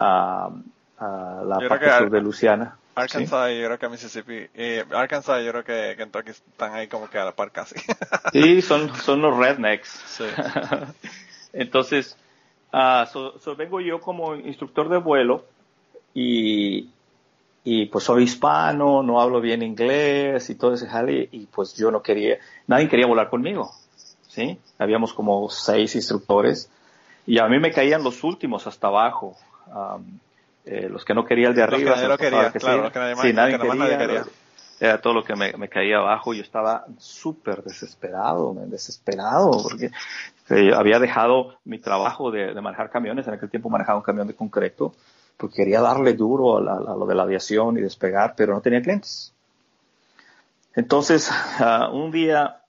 [0.00, 0.50] a,
[0.98, 2.76] la parte sur de Luisiana.
[2.94, 4.48] Arkansas y yo creo que Mississippi,
[4.92, 7.76] Arkansas y yo creo que Kentucky están ahí como que a la par casi.
[8.32, 9.88] sí, son, son los rednecks.
[10.06, 10.24] Sí.
[11.52, 12.16] Entonces,
[12.76, 15.44] uh, vengo yo como instructor de vuelo
[16.14, 16.88] y,
[17.64, 21.90] y pues soy hispano, no hablo bien inglés y todo ese jale y pues yo
[21.90, 23.70] no quería, nadie quería volar conmigo,
[24.28, 24.58] ¿sí?
[24.78, 26.70] Habíamos como seis instructores
[27.26, 29.36] y a mí me caían los últimos hasta abajo.
[30.64, 31.90] Eh, los que no quería el de arriba.
[31.90, 32.90] Los que nadie quería, claro,
[33.22, 34.24] sí, nadie, quería,
[34.78, 39.90] Era todo lo que me, caía abajo y yo estaba súper desesperado, desesperado, porque
[40.50, 44.34] eh, había dejado mi trabajo de, manejar camiones, en aquel tiempo manejaba un camión de
[44.34, 44.94] concreto,
[45.36, 49.32] porque quería darle duro a, lo de la aviación y despegar, pero no tenía clientes.
[50.74, 52.62] Entonces, ah, un día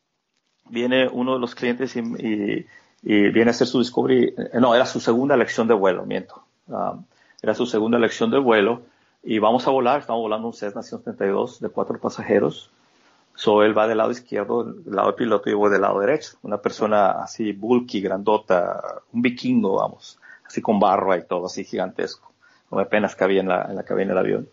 [0.69, 2.65] viene uno de los clientes y
[3.03, 6.43] y viene a hacer su discovery, eh, no, era su segunda lección de vuelo, miento.
[6.67, 7.05] Um,
[7.41, 8.81] era su segunda lección de vuelo
[9.23, 12.71] y vamos a volar, estamos volando un Cessna 132 de cuatro pasajeros.
[13.35, 16.37] So él va del lado izquierdo, del lado del piloto y voy del lado derecho.
[16.41, 18.81] Una persona así bulky, grandota,
[19.13, 22.31] un vikingo, vamos, así con barro y todo, así gigantesco.
[22.71, 24.49] No apenas cabía en la, en la cabina del avión.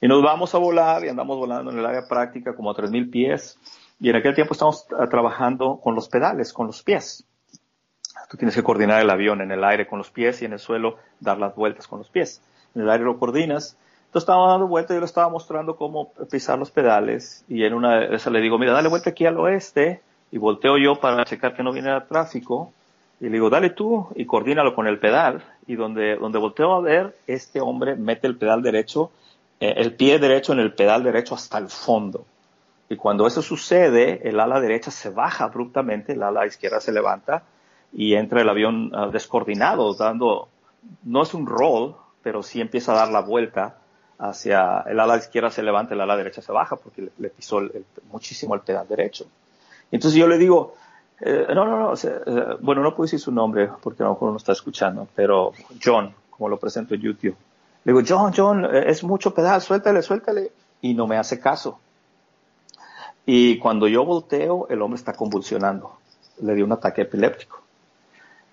[0.00, 3.10] Y nos vamos a volar y andamos volando en el área práctica como a 3.000
[3.10, 3.58] pies.
[3.98, 7.26] Y en aquel tiempo estamos ah, trabajando con los pedales, con los pies.
[8.30, 10.58] Tú tienes que coordinar el avión en el aire con los pies y en el
[10.58, 12.42] suelo dar las vueltas con los pies.
[12.74, 13.76] En el aire lo coordinas.
[14.10, 18.00] Entonces estaba dando vueltas yo le estaba mostrando cómo pisar los pedales y en una
[18.00, 20.02] de esas le digo, mira, dale vuelta aquí al oeste.
[20.32, 22.72] Y volteo yo para checar que no el tráfico.
[23.20, 25.44] Y le digo, dale tú y coordínalo con el pedal.
[25.68, 29.12] Y donde, donde volteo a ver, este hombre mete el pedal derecho,
[29.60, 32.24] eh, el pie derecho en el pedal derecho hasta el fondo.
[32.88, 37.44] Y cuando eso sucede, el ala derecha se baja abruptamente, el ala izquierda se levanta
[37.92, 40.48] y entra el avión ah, descoordinado, dando,
[41.04, 43.76] no es un roll, pero sí empieza a dar la vuelta
[44.20, 47.62] hacia el ala izquierda se levanta, el ala derecha se baja porque le, pisó
[48.12, 49.26] muchísimo el pedal derecho.
[49.90, 50.74] Entonces yo le digo,
[51.20, 54.30] eh, no, no, no, eh, bueno, no puedo decir su nombre porque a lo mejor
[54.30, 55.52] no está escuchando, pero
[55.82, 57.36] John, como lo presento en YouTube.
[57.84, 60.52] Le digo, John, John, eh, es mucho pedal, suéltale, suéltale.
[60.82, 61.78] Y no me hace caso.
[63.26, 65.98] Y cuando yo volteo, el hombre está convulsionando.
[66.40, 67.60] Le dio un ataque epiléptico.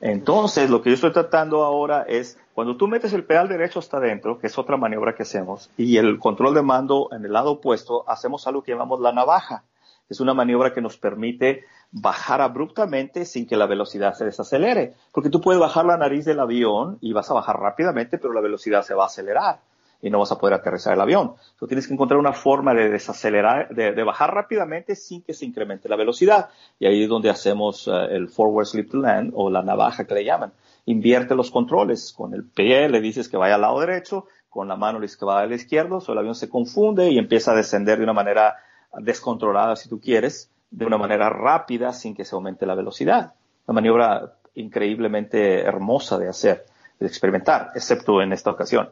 [0.02, 3.98] Entonces, lo que yo estoy tratando ahora es, cuando tú metes el pedal derecho hasta
[3.98, 7.52] adentro, que es otra maniobra que hacemos, y el control de mando en el lado
[7.52, 9.64] opuesto, hacemos algo que llamamos la navaja.
[10.10, 14.96] Es una maniobra que nos permite bajar abruptamente sin que la velocidad se desacelere.
[15.12, 18.42] Porque tú puedes bajar la nariz del avión y vas a bajar rápidamente, pero la
[18.42, 19.60] velocidad se va a acelerar
[20.02, 21.34] y no vas a poder aterrizar el avión.
[21.60, 25.88] Tú tienes que encontrar una forma de desacelerar, de, bajar rápidamente sin que se incremente
[25.88, 26.50] la velocidad.
[26.80, 30.16] Y ahí es donde hacemos eh, el forward slip to land o la navaja que
[30.16, 30.52] le llaman.
[30.88, 32.14] Invierte los controles.
[32.14, 35.18] Con el pie le dices que vaya al lado derecho, con la mano le dices
[35.18, 38.56] que vaya al izquierdo, el avión se confunde y empieza a descender de una manera
[38.98, 43.34] descontrolada, si tú quieres, de una manera rápida sin que se aumente la velocidad.
[43.66, 46.66] Una maniobra increíblemente hermosa de hacer,
[47.00, 48.90] de experimentar, excepto en esta ocasión.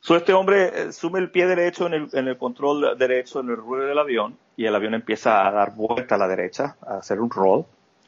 [0.00, 3.50] So, este hombre eh, sume el pie derecho en el, en el control derecho en
[3.50, 6.96] el ruedo del avión y el avión empieza a dar vuelta a la derecha, a
[6.96, 7.64] hacer un roll.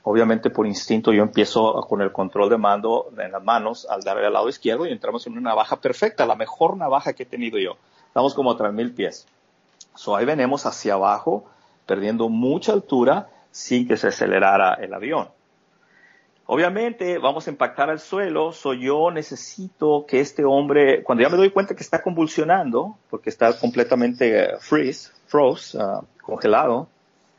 [0.07, 4.27] Obviamente por instinto yo empiezo con el control de mando en las manos al darle
[4.27, 7.59] al lado izquierdo y entramos en una navaja perfecta, la mejor navaja que he tenido
[7.59, 7.79] yo.
[8.07, 9.27] Estamos como a 3.000 pies.
[9.95, 11.47] So, ahí venimos hacia abajo,
[11.87, 15.29] perdiendo mucha altura sin que se acelerara el avión.
[16.47, 21.39] Obviamente vamos a impactar al suelo, so yo necesito que este hombre, cuando ya me
[21.39, 26.89] doy cuenta que está convulsionando, porque está completamente eh, freeze, froze, ah, congelado,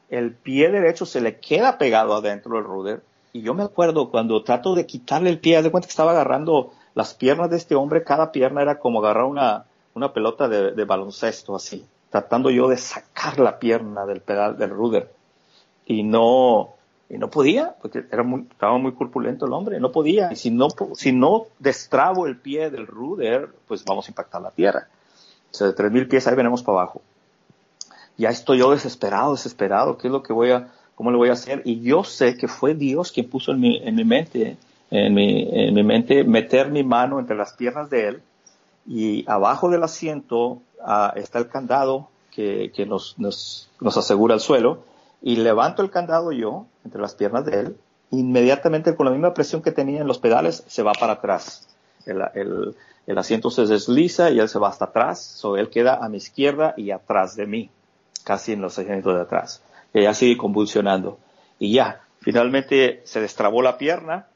[0.10, 3.04] el pie derecho se le queda pegado adentro del rudder.
[3.34, 6.72] Y yo me acuerdo cuando trato de quitarle el pie, de cuenta que estaba agarrando
[6.94, 11.56] las piernas de este hombre, cada pierna era como agarrar una, una pelota de, baloncesto
[11.56, 15.12] así, tratando yo de sacar la pierna del pedal del rudder.
[15.86, 16.76] Y no,
[17.10, 20.32] y no podía, porque era muy, estaba muy corpulento el hombre, no podía.
[20.32, 24.52] Y si no, si no destrabo el pie del ruder, pues vamos a impactar la
[24.52, 24.88] tierra.
[25.52, 27.02] O sea, de 3.000 pies ahí venimos para abajo.
[28.18, 31.34] Ya estoy yo desesperado, desesperado, ¿qué es lo que voy a, cómo le voy a
[31.34, 31.62] hacer?
[31.66, 34.58] Y yo sé que fue Dios quien puso en mi, en mi mente
[34.92, 38.22] en mi, en mi mente meter mi mano entre las piernas de él
[38.86, 44.80] y abajo del asiento ah, está el candado que, nos, nos, nos, asegura el suelo
[45.22, 47.78] y levanto el candado yo entre las piernas de él,
[48.12, 51.68] inmediatamente con la misma presión que tenía en los pedales se va para atrás.
[52.06, 56.18] El, asiento se desliza y él se va hasta atrás, so él queda a mi
[56.18, 57.70] izquierda y atrás de mí,
[58.26, 59.64] casi en los asientos de atrás.
[59.94, 61.18] Ella sigue convulsionando.
[61.58, 64.28] Y ya, finalmente se destrabó la pierna,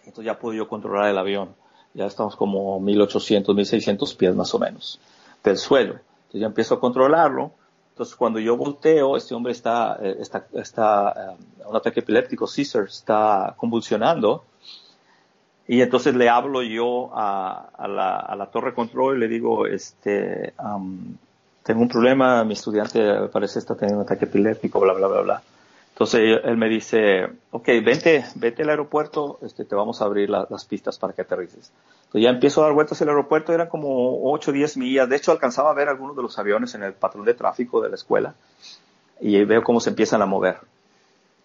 [0.00, 1.54] entonces ya pude yo controlar el avión.
[1.94, 5.00] Ya estamos como 1800, 1600 pies más o menos
[5.42, 5.92] del suelo.
[5.92, 7.52] Entonces ya empiezo a controlarlo.
[7.92, 12.84] Entonces cuando yo volteo, este hombre está, eh, está, está, eh, un ataque epiléptico, Caesar,
[12.84, 14.44] está convulsionando
[15.66, 19.66] y entonces le hablo yo a, a, la, a la, torre control y le digo,
[19.66, 20.52] este,
[21.64, 23.00] tengo un problema, mi estudiante
[23.32, 25.42] parece está teniendo un ataque epiléptico, bla, bla, bla, bla.
[25.94, 30.64] Entonces él me dice, ok, vente, vete al aeropuerto, este, te vamos a abrir las
[30.66, 31.72] pistas para que aterrices.
[32.06, 35.08] Entonces ya empiezo a dar vueltas al aeropuerto, eran como 8 o 10 millas.
[35.08, 37.88] De hecho, alcanzaba a ver algunos de los aviones en el patrón de tráfico de
[37.88, 38.34] la escuela
[39.20, 40.58] y veo cómo se empiezan a mover.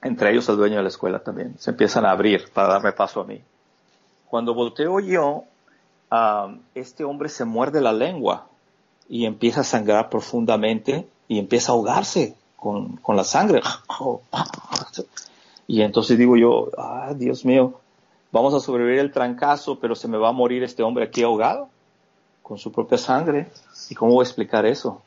[0.02, 1.56] Entre ellos el dueño de la escuela también.
[1.60, 3.42] Se empiezan a abrir para darme paso a mí.
[4.28, 5.44] Cuando volteo yo,
[6.76, 8.49] este hombre se muerde la lengua
[9.10, 13.62] y empieza a sangrar profundamente y empieza a ahogarse con, con la sangre.
[15.68, 17.80] Y entonces digo yo, ah, Dios mío,
[18.32, 21.70] vamos a sobrevivir el trancazo, pero se me va a morir este hombre aquí ahogado
[22.44, 23.48] con su propia sangre.
[23.90, 25.02] ¿Y cómo voy a explicar eso?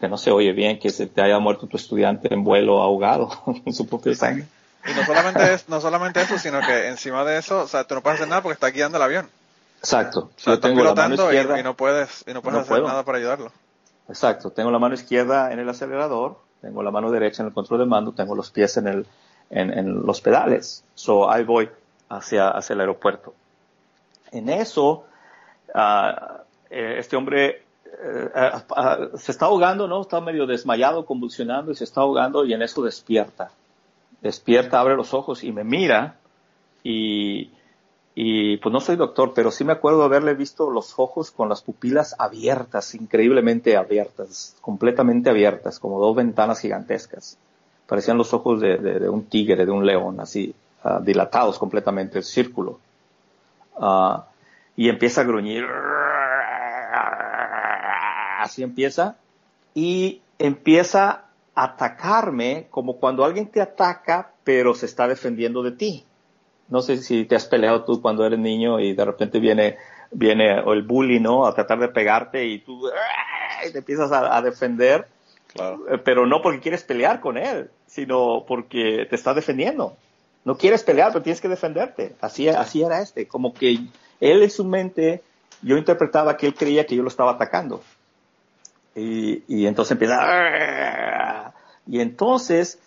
[0.00, 3.28] Que no se oye bien que se te haya muerto tu estudiante en vuelo ahogado
[3.44, 4.46] con su propia sangre.
[4.84, 7.94] Y no solamente, es, no solamente eso, sino que encima de eso, o sea, tú
[7.94, 9.28] no puedes hacer nada porque está guiando el avión.
[9.82, 10.30] Exacto.
[10.36, 13.50] O sea, tengo pilotando y, no puedes, y no puedes hacer nada para ayudarlo.
[14.08, 14.50] Exacto.
[14.50, 17.86] Tengo la mano izquierda en el acelerador, tengo la mano derecha en el control de
[17.86, 19.06] mando, tengo los pies en el,
[19.50, 20.84] en, en los pedales.
[20.94, 21.68] So, ahí voy
[22.08, 23.34] hacia, hacia el aeropuerto.
[24.30, 25.04] En eso,
[25.74, 30.00] uh, este hombre uh, se está ahogando, ¿no?
[30.00, 33.50] Está medio desmayado, convulsionando y se está ahogando y en eso despierta
[34.22, 36.16] despierta, abre los ojos y me mira
[36.82, 37.50] y,
[38.14, 41.62] y pues no soy doctor, pero sí me acuerdo haberle visto los ojos con las
[41.62, 47.38] pupilas abiertas, increíblemente abiertas, completamente abiertas, como dos ventanas gigantescas.
[47.86, 52.78] Parecían los ojos de, un tigre, de un león, así, ah, dilatados completamente, el círculo.
[53.76, 54.20] Uh,
[54.76, 55.64] y empieza a gruñir.
[58.40, 59.16] Así empieza.
[59.74, 61.24] Y empieza
[61.54, 66.04] atacarme como cuando alguien te ataca, pero se está defendiendo de ti.
[66.68, 69.76] No sé si te has peleado tú cuando eres niño y de repente viene,
[70.10, 71.46] viene el bully, ¿no?
[71.46, 72.88] A tratar de pegarte y tú
[73.70, 75.06] te empiezas a, defender.
[75.54, 79.96] Eh, pero no porque quieres pelear con él, sino porque te está defendiendo.
[80.44, 82.16] No quieres pelear, pero tienes que defenderte.
[82.20, 83.28] Así, así era este.
[83.28, 83.78] Como que
[84.20, 85.22] él en su mente,
[85.60, 87.82] yo interpretaba que él creía que yo lo estaba atacando.
[88.94, 91.54] Y, y entonces empieza, ah",
[91.86, 92.78] y entonces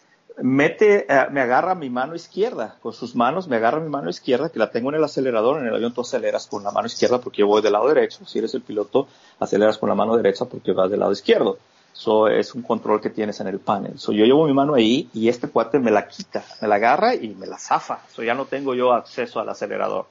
[0.42, 4.50] mete, eh, me agarra mi mano izquierda, con sus manos me agarra mi mano izquierda,
[4.50, 7.20] que la tengo en el acelerador, en el avión tú aceleras con la mano izquierda
[7.20, 9.08] porque yo voy del lado derecho, si eres el piloto,
[9.40, 11.58] aceleras con la mano derecha porque vas del lado izquierdo.
[11.94, 13.98] Eso es un control que tienes en el panel.
[13.98, 17.16] So, yo llevo mi mano ahí y este cuate me la quita, me la agarra
[17.16, 18.00] y me la zafa.
[18.14, 20.06] So, ya no tengo yo acceso al acelerador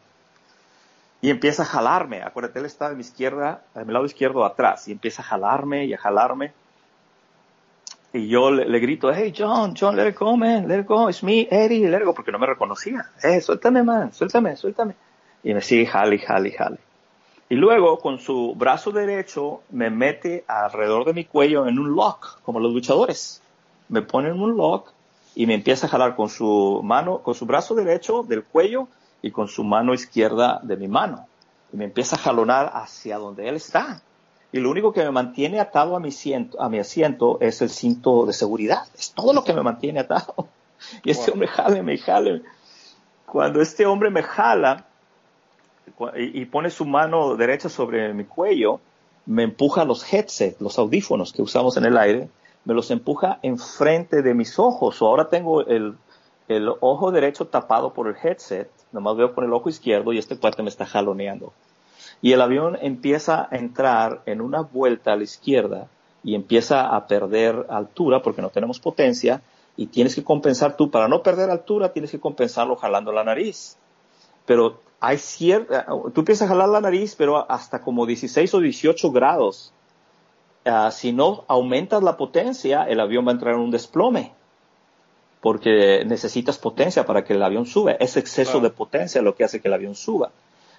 [1.25, 2.23] y empieza a jalarme.
[2.23, 5.87] Acuérdate, él está de mi izquierda, de mi lado izquierdo atrás, y empieza a jalarme
[5.87, 6.53] y a jalarme.
[8.17, 11.25] Y yo le, grito, hey John, John, let it go, man, let it go, it's
[11.25, 13.11] me, Eddie, let it go, porque no me reconocía.
[13.21, 14.95] Eh, suéltame, man, suéltame, suéltame.
[15.43, 16.79] Y me sigue jale, jale, jale.
[17.49, 22.41] Y luego, con su brazo derecho, me mete alrededor de mi cuello en un lock,
[22.45, 23.43] como los luchadores.
[23.89, 24.93] Me pone en un lock
[25.35, 28.87] y me empieza a jalar con su mano, con su brazo derecho del cuello
[29.23, 31.27] y con su mano izquierda de mi mano.
[31.73, 34.01] Y me empieza a jalonar hacia donde él está.
[34.55, 37.71] Y lo único que me mantiene atado a mi, asiento, a mi asiento es el
[37.71, 38.85] cinto de seguridad.
[38.97, 40.47] Es todo lo que me mantiene atado.
[41.03, 42.43] Y este hombre jale, me jale.
[43.27, 44.87] Cuando este hombre me jala
[46.15, 48.79] y, pone su mano derecha sobre mi cuello,
[49.27, 52.29] me empuja los headsets, los audífonos que usamos en el aire,
[52.65, 55.03] me los empuja enfrente de mis ojos.
[55.03, 55.97] O ahora tengo el,
[56.47, 60.39] el ojo derecho tapado por el headset nomás veo con el ojo izquierdo y este
[60.39, 61.53] cuate me está jaloneando.
[62.25, 65.89] Y el avión empieza a entrar en una vuelta a la izquierda
[66.23, 69.43] y empieza a perder altura porque no tenemos potencia
[69.77, 73.77] y tienes que compensar tú, para no perder altura, tienes que compensarlo jalando la nariz.
[74.47, 75.85] Pero hay cierta,
[76.15, 79.75] tú empiezas a jalar la nariz, pero hasta como 16 o 18 grados.
[80.65, 84.33] Ah, si no aumentas la potencia, el avión va a entrar en un desplome
[85.43, 87.93] porque necesitas potencia para que el avión suba.
[87.93, 90.33] Es exceso de potencia lo que hace que el avión suba.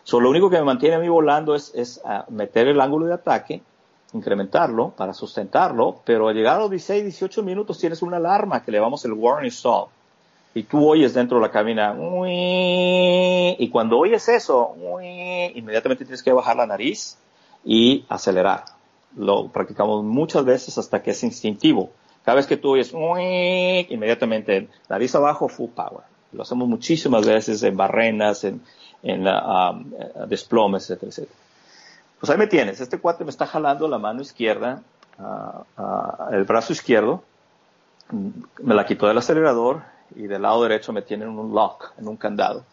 [0.06, 3.15] So, lo único que me mantiene a mí volando es, ah, meter el ángulo de
[3.15, 3.64] ataque,
[4.14, 8.72] incrementarlo para sustentarlo, pero al llegar a los 16, 18 minutos tienes una alarma que
[8.72, 9.88] le llamamos el warning stall.
[10.53, 11.98] Y tú oyes dentro de la cabina,
[13.57, 14.76] y cuando oyes eso,
[15.56, 17.18] inmediatamente tienes que bajar la nariz
[17.65, 18.64] y acelerar.
[19.18, 21.90] Lo practicamos muchas veces hasta que es instintivo.
[22.23, 26.03] Cada vez que tú oyes, inmediatamente nariz abajo, full power.
[26.32, 28.61] Lo hacemos muchísimas veces en barrenas, en,
[29.06, 29.91] en um,
[30.27, 31.38] desplomes, etcétera, etcétera.
[32.19, 32.82] Pues ahí me tienes.
[32.82, 34.82] Este cuate me está jalando la mano izquierda,
[35.19, 37.23] uh, uh, el brazo izquierdo,
[38.11, 39.84] me la quitó del acelerador
[40.15, 42.64] y del lado derecho me tiene en un lock, en un candado.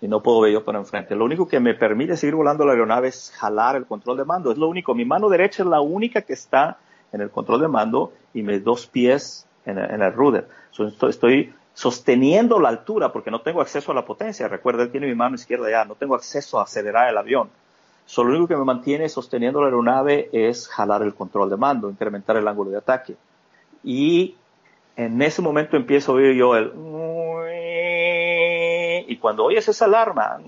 [0.00, 1.14] Y no puedo ver yo para enfrente.
[1.14, 4.50] Lo único que me permite seguir volando la aeronave es jalar el control de mando.
[4.50, 4.94] Es lo único.
[4.94, 6.78] Mi mano derecha es la única que está
[7.12, 10.48] en el control de mando y mis dos pies en, el rudder.
[11.08, 14.48] estoy sosteniendo la altura porque no tengo acceso a la potencia.
[14.48, 17.50] Recuerda, él tiene mi mano izquierda ya, no tengo acceso a acelerar el avión.
[18.06, 21.88] Solo lo único que me mantiene sosteniendo la aeronave es jalar el control de mando,
[21.88, 23.16] incrementar el ángulo de ataque.
[23.84, 24.34] Y
[24.96, 26.72] en ese momento empiezo a oír yo el
[29.10, 30.38] y cuando oyes esa alarma,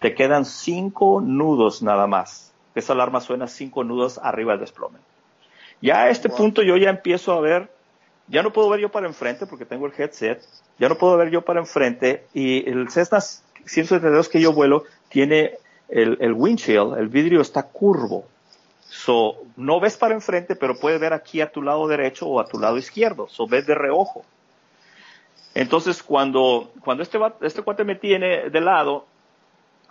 [0.00, 2.52] te quedan cinco nudos nada más.
[2.74, 4.98] Esa alarma suena cinco nudos arriba del desplome.
[5.80, 7.70] Ya a este punto yo ya empiezo a ver
[8.28, 10.42] ya no puedo ver yo para enfrente porque tengo el headset,
[10.78, 15.54] ya no puedo ver yo para enfrente y el Cessna 172 que yo vuelo tiene
[15.88, 18.26] el, el windshield, el vidrio está curvo.
[18.88, 22.46] So, no ves para enfrente, pero puedes ver aquí a tu lado derecho o a
[22.46, 23.28] tu lado izquierdo.
[23.28, 24.24] So, ves de reojo.
[25.54, 29.06] Entonces, cuando, cuando este, este cuate me tiene de lado,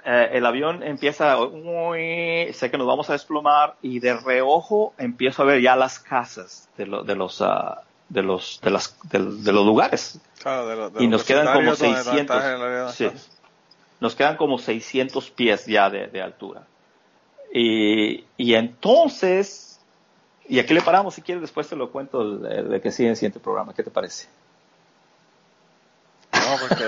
[0.05, 5.45] eh, el avión empieza, sé que nos vamos a desplomar y de reojo empiezo a
[5.45, 7.75] ver ya las casas de, de los, uh,
[8.09, 10.19] de los, de las, de, los lugares.
[10.99, 13.09] y nos quedan como 600, sí,
[13.99, 16.63] nos quedan como 600 pies ya de, altura.
[17.53, 19.79] Y, y, entonces,
[20.47, 23.17] y aquí le paramos si quieres, después te lo cuento de, que sigue en el
[23.17, 23.73] siguiente programa.
[23.73, 24.27] ¿Qué te parece?
[26.31, 26.85] No, porque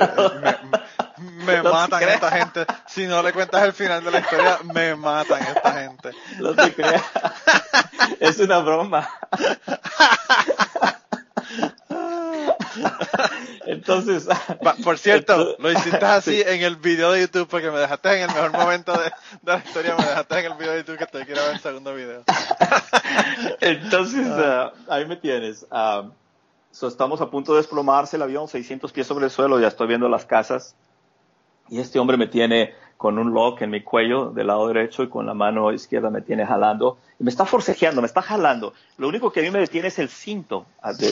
[1.46, 2.66] me, matan esta gente.
[2.88, 6.12] Si no le cuentas el final de la historia, me matan esta gente.
[6.40, 7.04] No te creas.
[8.20, 9.10] Es una broma.
[13.66, 14.28] Entonces.
[14.84, 18.36] Por cierto, lo hiciste así en el video de YouTube porque me dejaste en el
[18.36, 19.12] mejor momento de,
[19.44, 21.94] la historia, me dejaste en el video de YouTube que te quiero ver el segundo
[21.94, 22.24] video.
[23.62, 25.66] Entonces, uh, ahí me tienes.
[25.72, 26.10] Uh,
[26.88, 30.08] estamos a punto de desplomarse el avión, 600 pies sobre el suelo, ya estoy viendo
[30.10, 30.76] las casas.
[31.70, 35.08] Y este hombre me tiene con un lock en mi cuello del lado derecho y
[35.08, 36.98] con la mano izquierda me tiene jalando.
[37.18, 38.74] Y me está forcejeando, me está jalando.
[38.98, 40.66] Lo único que a mí me detiene es el cinto,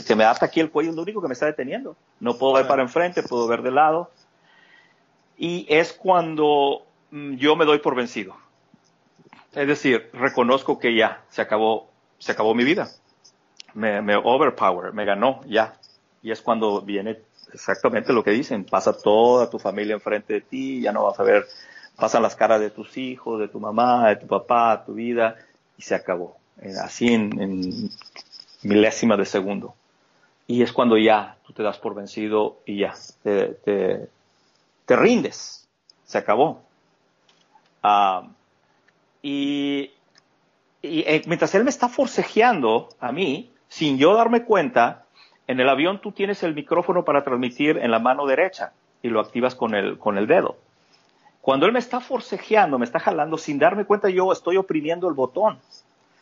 [0.05, 1.95] que me ata aquí el cuello, es lo único que me está deteniendo.
[2.19, 4.11] No puedo ver para enfrente, puedo ver de lado.
[5.38, 6.81] Y es cuando
[7.11, 8.35] mm, yo me doy por vencido.
[9.55, 11.88] Es decir, reconozco que ya se acabó,
[12.19, 12.89] se acabó mi vida.
[13.76, 15.76] Me, me overpower, me ganó ya.
[16.22, 17.22] Y es cuando viene
[17.53, 21.23] exactamente lo que dicen, pasa toda tu familia enfrente de ti, ya no vas a
[21.23, 21.47] ver
[21.97, 25.35] pasan las caras de tus hijos, de tu mamá, de tu papá, tu vida,
[25.77, 26.37] y se acabó.
[26.61, 27.89] Eh, así en,
[28.63, 29.75] milésimas de segundo.
[30.47, 32.93] Y es cuando ya tú te das por vencido y ya,
[33.23, 34.09] te,
[34.87, 35.67] rindes.
[36.05, 36.61] Se acabó.
[37.83, 38.27] Ah,
[39.21, 39.91] y,
[40.83, 45.05] eh, mientras él me está forcejeando a mí, sin yo darme cuenta,
[45.47, 48.71] en el avión tú tienes el micrófono para transmitir en la mano derecha
[49.01, 50.57] y lo activas con el, con el dedo.
[51.47, 55.13] Cuando él me está forcejeando, me está jalando, sin darme cuenta yo estoy oprimiendo el
[55.13, 55.57] botón.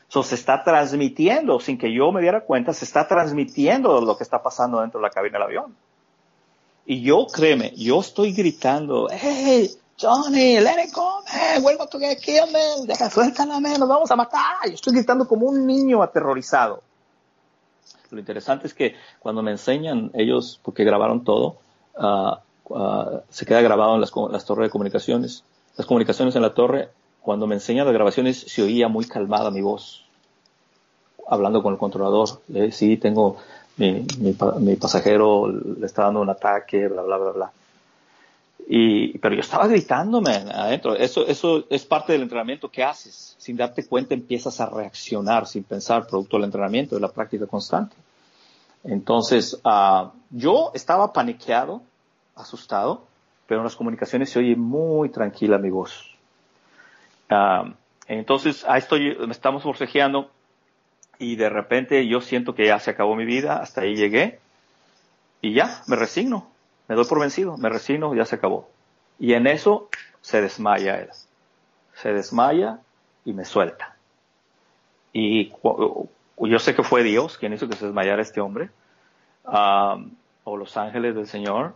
[0.07, 4.23] So, se está transmitiendo, sin que yo me diera cuenta, se está transmitiendo lo que
[4.23, 5.75] está pasando dentro de la cabina del avión.
[6.85, 12.19] Y yo, créeme, yo estoy gritando, hey, Johnny, let it go, man, vuelvo to get
[12.19, 14.67] killed, man, deja, suéltala, man, nos vamos a matar.
[14.67, 16.83] Yo estoy gritando como un niño aterrorizado.
[18.11, 21.57] Lo interesante es que cuando me enseñan ellos, porque grabaron todo,
[21.95, 25.43] uh, Ah, se queda grabado en las, torres de comunicaciones.
[25.77, 26.89] Las comunicaciones en la torre,
[27.21, 30.05] cuando me enseñan las grabaciones, se oía muy calmada mi voz,
[31.27, 32.41] hablando con el controlador.
[32.53, 33.37] Eh, sí, tengo,
[33.77, 37.51] mi, mi, pasajero le está dando un ataque, bla, bla, bla, bla.
[38.67, 40.95] Y, pero yo estaba gritándome adentro.
[40.95, 43.35] Eso, eso es parte del entrenamiento que haces.
[43.37, 47.95] Sin darte cuenta empiezas a reaccionar sin pensar, producto del entrenamiento, de la práctica constante.
[48.83, 51.81] Entonces, uh, yo estaba paniqueado,
[52.35, 53.07] asustado,
[53.47, 56.15] pero en las comunicaciones se oye muy tranquila mi voz.
[57.29, 57.73] Ah,
[58.07, 60.29] entonces, ahí estoy, me estamos forcejeando
[61.17, 64.39] y de repente yo siento que ya se acabó mi vida, hasta ahí llegué.
[65.41, 66.49] y ya, me resigno,
[66.87, 68.69] me doy por vencido, me resigno, ya se acabó.
[69.19, 69.89] Y en eso
[70.21, 71.09] se desmaya él.
[71.93, 72.79] Se desmaya
[73.23, 73.95] y me suelta.
[75.13, 78.69] Y yo sé que fue Dios quien hizo que se desmayara este hombre,
[79.43, 81.75] o los ángeles del Señor.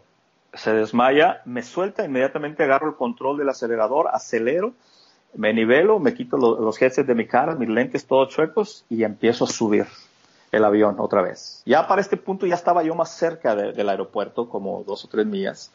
[0.54, 4.74] Se desmaya, me suelta, inmediatamente agarro el control del acelerador, acelero,
[5.36, 9.46] me nivelo, me quito los, los de mi cara, mis lentes todos chuecos y empiezo
[9.46, 9.86] a subir
[10.52, 11.62] el avión otra vez.
[11.66, 15.26] Ya para este punto ya estaba yo más cerca del aeropuerto, como dos o tres
[15.26, 15.72] millas.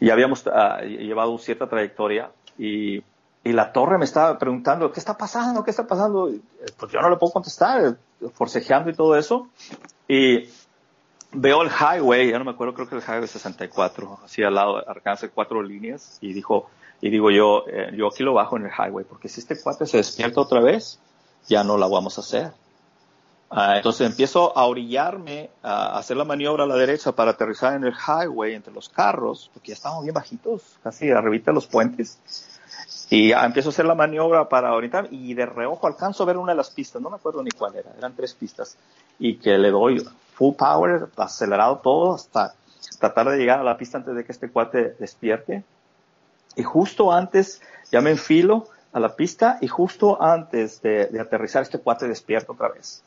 [0.00, 2.98] Y habíamos uh, llevado cierta trayectoria y,
[3.44, 5.62] y, la torre me estaba preguntando, ¿qué está pasando?
[5.62, 6.30] ¿Qué está pasando?
[6.78, 7.96] Pues yo no le puedo contestar,
[8.32, 9.48] forcejeando y todo eso.
[10.08, 10.48] Y
[11.32, 14.88] veo el highway, ya no me acuerdo, creo que el highway 64, así al lado,
[14.88, 16.68] alcance cuatro líneas y dijo,
[17.00, 19.86] y digo yo, eh, yo aquí lo bajo en el highway, porque si este cuate
[19.86, 20.98] se despierta otra vez,
[21.48, 22.52] ya no la vamos a hacer.
[23.52, 27.84] Ah, entonces empiezo a orillarme, a hacer la maniobra a la derecha para aterrizar en
[27.84, 32.20] el highway entre los carros, porque ya estamos bien bajitos, casi arribita de los puentes.
[33.08, 36.52] Y empiezo a hacer la maniobra para orientar y de reojo alcanzo a ver una
[36.52, 38.76] de las pistas, no me acuerdo ni cuál era, eran tres pistas.
[39.18, 40.06] Y que le doy
[40.40, 42.54] full power, acelerado todo hasta
[42.98, 45.64] tratar de llegar a la pista antes de que este cuate despierte.
[46.56, 47.60] Y justo antes,
[47.92, 52.70] ya me enfilo a la pista y justo antes de, aterrizar este cuate despierta otra
[52.70, 53.02] vez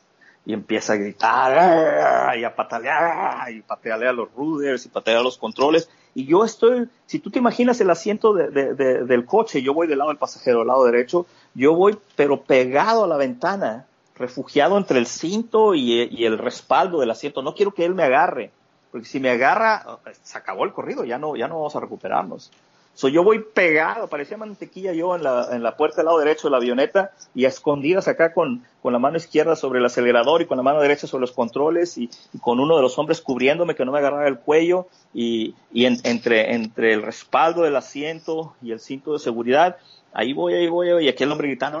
[0.46, 5.22] y empieza a gritar y a patalear y patearle a los ruders y patear a
[5.22, 5.90] los controles.
[6.14, 9.88] Y yo estoy, si tú te imaginas el asiento de, de, del coche, yo voy
[9.88, 14.78] del lado del pasajero, del lado derecho, yo voy pero pegado a la ventana, refugiado
[14.78, 17.42] entre el cinto y, el respaldo del asiento.
[17.42, 18.50] No quiero que él me agarre,
[18.90, 22.50] porque si me agarra, se acabó el corrido, ya no, ya no vamos a recuperarnos.
[22.96, 26.46] So, yo voy pegado, parecía mantequilla yo en la, en la puerta del lado derecho
[26.46, 30.42] de la avioneta y a escondidas acá con, con la mano izquierda sobre el acelerador
[30.42, 32.08] y con la mano derecha sobre los controles y,
[32.40, 36.54] con uno de los hombres cubriéndome que no me agarrara el cuello y, y entre,
[36.54, 39.76] entre el respaldo del asiento y el cinto de seguridad.
[40.12, 41.80] Ahí voy, ahí voy, y aquí el hombre gritando.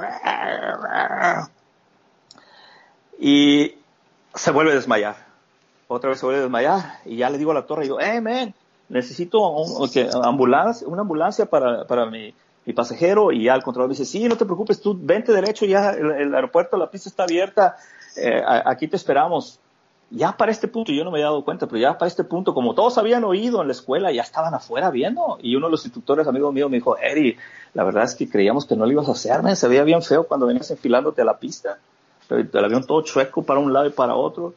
[3.18, 3.74] Y
[4.34, 5.16] se vuelve a desmayar.
[5.88, 8.20] Otra vez se vuelve a desmayar y ya le digo a la torre, digo, hey
[8.20, 8.54] man,
[8.88, 9.44] necesito
[10.24, 12.34] ambulancia, una ambulancia para, para mi,
[12.64, 15.90] mi, pasajero y ya el controlador dice, sí, no te preocupes, tú vente derecho, ya
[15.90, 17.76] el, aeropuerto, la pista está abierta,
[18.16, 19.60] eh, aquí te esperamos.
[20.10, 22.54] Ya para este punto, yo no me había dado cuenta, pero ya para este punto,
[22.54, 25.38] como todos habían oído en la escuela, ya estaban afuera viendo.
[25.42, 27.36] Y uno de los instructores, amigo mío, me dijo, Eri,
[27.72, 30.24] la verdad es que creíamos que no lo ibas a hacer, se veía bien feo
[30.24, 31.78] cuando venías enfilándote a la pista.
[32.30, 34.54] El avión todo chueco para un lado y para otro.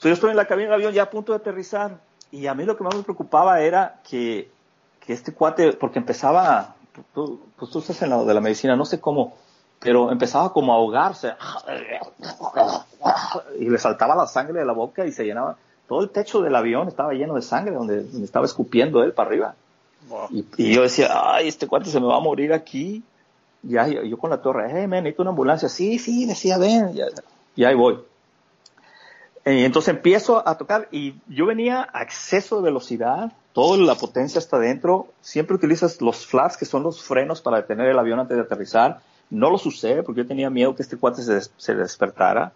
[0.00, 1.98] yo estoy en la cabina del avión ya a punto de aterrizar
[2.30, 4.50] y a mí lo que más me preocupaba era que,
[5.00, 6.74] que este cuate, porque empezaba,
[7.14, 9.34] tú, pues tú estás en la de la medicina, no sé cómo,
[9.80, 11.34] pero empezaba como a ahogarse
[13.58, 15.56] y le saltaba la sangre de la boca y se llenaba.
[15.86, 19.54] Todo el techo del avión estaba lleno de sangre donde, estaba escupiendo él para arriba.
[20.30, 23.02] Y, yo decía, ay, este cuate se me va a morir aquí.
[23.62, 25.68] Y ahí, yo con la torre, hey, man, necesito una ambulancia.
[25.68, 26.98] Sí, sí, decía, ven.
[27.56, 27.98] y ahí voy.
[29.44, 34.38] Y entonces empiezo a tocar y yo venía a exceso de velocidad, toda la potencia
[34.38, 38.36] está dentro, siempre utilizas los flaps que son los frenos para detener el avión antes
[38.36, 39.00] de aterrizar.
[39.30, 42.52] No los usé porque yo tenía miedo que este cuate se, despertara.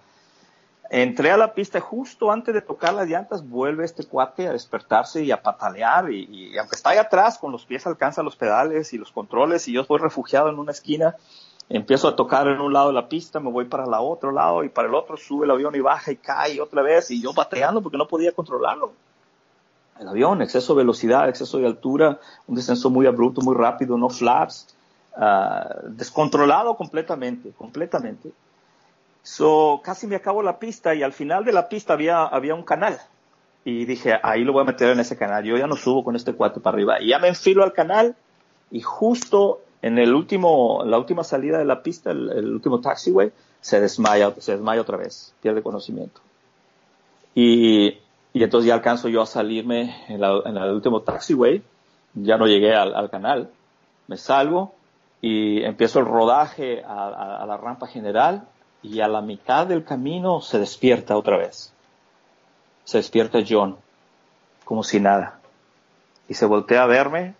[0.94, 5.24] Entré a la pista justo antes de tocar las llantas, vuelve este cuate a despertarse
[5.24, 8.98] y a patalear y, aunque está ahí atrás con los pies alcanza los pedales y
[8.98, 11.16] los controles y yo estoy refugiado en una esquina,
[11.70, 14.64] empiezo a tocar en un lado de la pista, me voy para el otro lado
[14.64, 17.32] y para el otro sube el avión y baja y cae otra vez y yo
[17.32, 18.92] bateando porque no podía controlarlo.
[19.98, 24.10] El avión, exceso de velocidad, exceso de altura, un descenso muy abrupto, muy rápido, no
[24.10, 24.76] flaps,
[25.16, 28.30] ah, descontrolado completamente, completamente.
[29.22, 32.64] So, casi me acabo la pista y al final de la pista había, había un
[32.64, 32.98] canal.
[33.64, 35.44] Y dije, ahí lo voy a meter en ese canal.
[35.44, 37.00] Yo ya no subo con este cuarto para arriba.
[37.00, 38.16] Y ya me enfilo al canal
[38.70, 43.80] y justo en el último, la última salida de la pista, el, último taxiway, se
[43.80, 46.20] desmaya, se desmaya otra vez, pierde conocimiento.
[47.34, 47.98] Y,
[48.32, 51.62] y entonces ya alcanzo yo a salirme en, el último taxiway,
[52.14, 53.50] ya no llegué al, canal,
[54.06, 54.72] me salgo
[55.20, 58.46] y empiezo el rodaje a, la rampa general
[58.82, 61.72] y a la mitad del camino se despierta otra vez.
[62.84, 63.76] Se despierta John,
[64.64, 65.38] como si nada.
[66.28, 67.34] Y se voltea a verme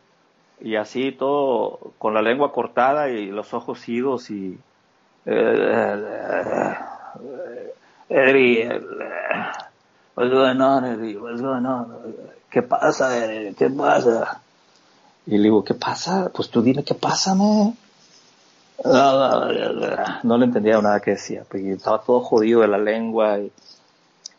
[0.60, 4.58] y así todo con la lengua cortada y los ojos idos y
[5.26, 6.74] eh,
[8.08, 8.68] Eddie,
[10.14, 11.16] what's going on, Eddie?
[11.16, 12.14] What's going on?
[12.50, 13.54] ¿Qué pasa, Eddie?
[13.54, 14.40] ¿Qué pasa?
[15.26, 16.30] Y le digo, ¿qué pasa?
[16.32, 17.34] Pues tú dime qué pasa,
[18.84, 19.48] ¿no?
[20.22, 23.52] No le entendía nada que decía, porque estaba todo jodido de la lengua y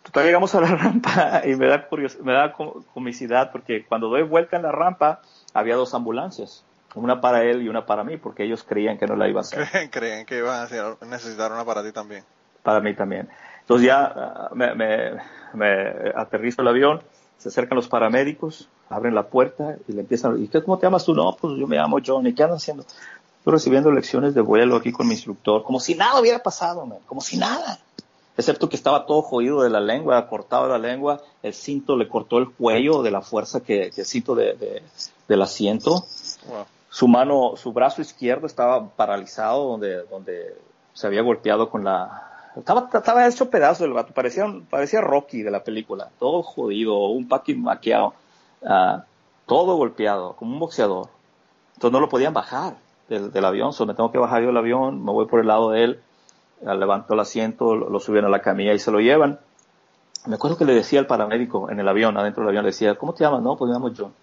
[0.04, 1.88] Total, llegamos a la rampa y me da,
[2.22, 2.54] me da
[2.94, 5.22] comicidad porque cuando doy vuelta en la rampa
[5.54, 6.64] había dos ambulancias.
[6.96, 9.42] Una para él y una para mí, porque ellos creían que no la iba a
[9.42, 9.68] hacer.
[9.92, 12.24] Creían que iban a necesitar una para ti también.
[12.62, 13.30] Para mí también.
[13.62, 15.14] Entonces ya ah, me, me,
[15.54, 17.02] me aterrizo el avión,
[17.40, 21.06] se acercan los paramédicos, abren la puerta y le empiezan, ¿y qué, cómo te llamas
[21.06, 21.16] tú?
[21.16, 22.86] No, pues yo me llamo Johnny, ¿qué andas haciendo?
[23.44, 27.20] Estoy recibiendo lecciones de vuelo aquí con mi instructor, como si nada hubiera pasado, como
[27.20, 27.78] si nada.
[28.38, 32.08] Excepto que estaba todo jodido de la lengua, cortado de la lengua, el cinto le
[32.08, 34.82] cortó el cuello de la fuerza que, el cinto de,
[35.28, 36.06] del asiento.
[36.90, 40.56] Su mano, su brazo izquierdo estaba paralizado donde, donde
[40.94, 45.52] se había golpeado con la, estaba, estaba hecho pedazo del vato, parecía, parecía Rocky de
[45.52, 48.14] la película, todo jodido, un paqui maquiado,
[48.66, 49.04] ah,
[49.46, 51.10] todo golpeado, como un boxeador.
[51.74, 52.78] Entonces no lo podían bajar
[53.10, 55.72] del, avión, so me tengo que bajar yo del avión, me voy por el lado
[55.72, 56.00] de él,
[56.62, 59.40] levanto el asiento, lo, lo suben a la camilla y se lo llevan.
[60.26, 62.96] Me acuerdo que le decía al paramédico en el avión, adentro del avión, le decía,
[62.96, 63.42] ¿cómo te llamas?
[63.42, 64.14] No, pues me llamo John.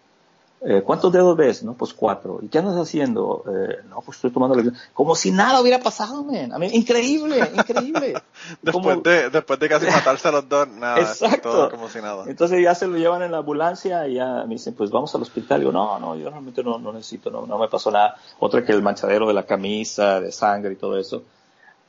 [0.62, 1.62] Eh, ¿Cuántos dedos ves?
[1.62, 2.38] No, pues cuatro.
[2.42, 3.44] ¿Y qué andas haciendo?
[3.48, 4.62] Eh, no, pues estoy tomando
[4.92, 6.52] Como si nada hubiera pasado, man.
[6.64, 8.20] increíble, increíble.
[8.60, 11.00] después, de, después de casi matarse a los dos, nada.
[11.00, 11.50] Exacto.
[11.50, 12.24] Todo como si nada.
[12.26, 15.22] Entonces ya se lo llevan en la ambulancia y ya me dicen, pues vamos al
[15.22, 15.62] hospital.
[15.62, 18.16] Y yo, no, no, yo realmente no, no necesito, no, no me pasó nada.
[18.38, 21.22] Otra que el manchadero de la camisa, de sangre y todo eso.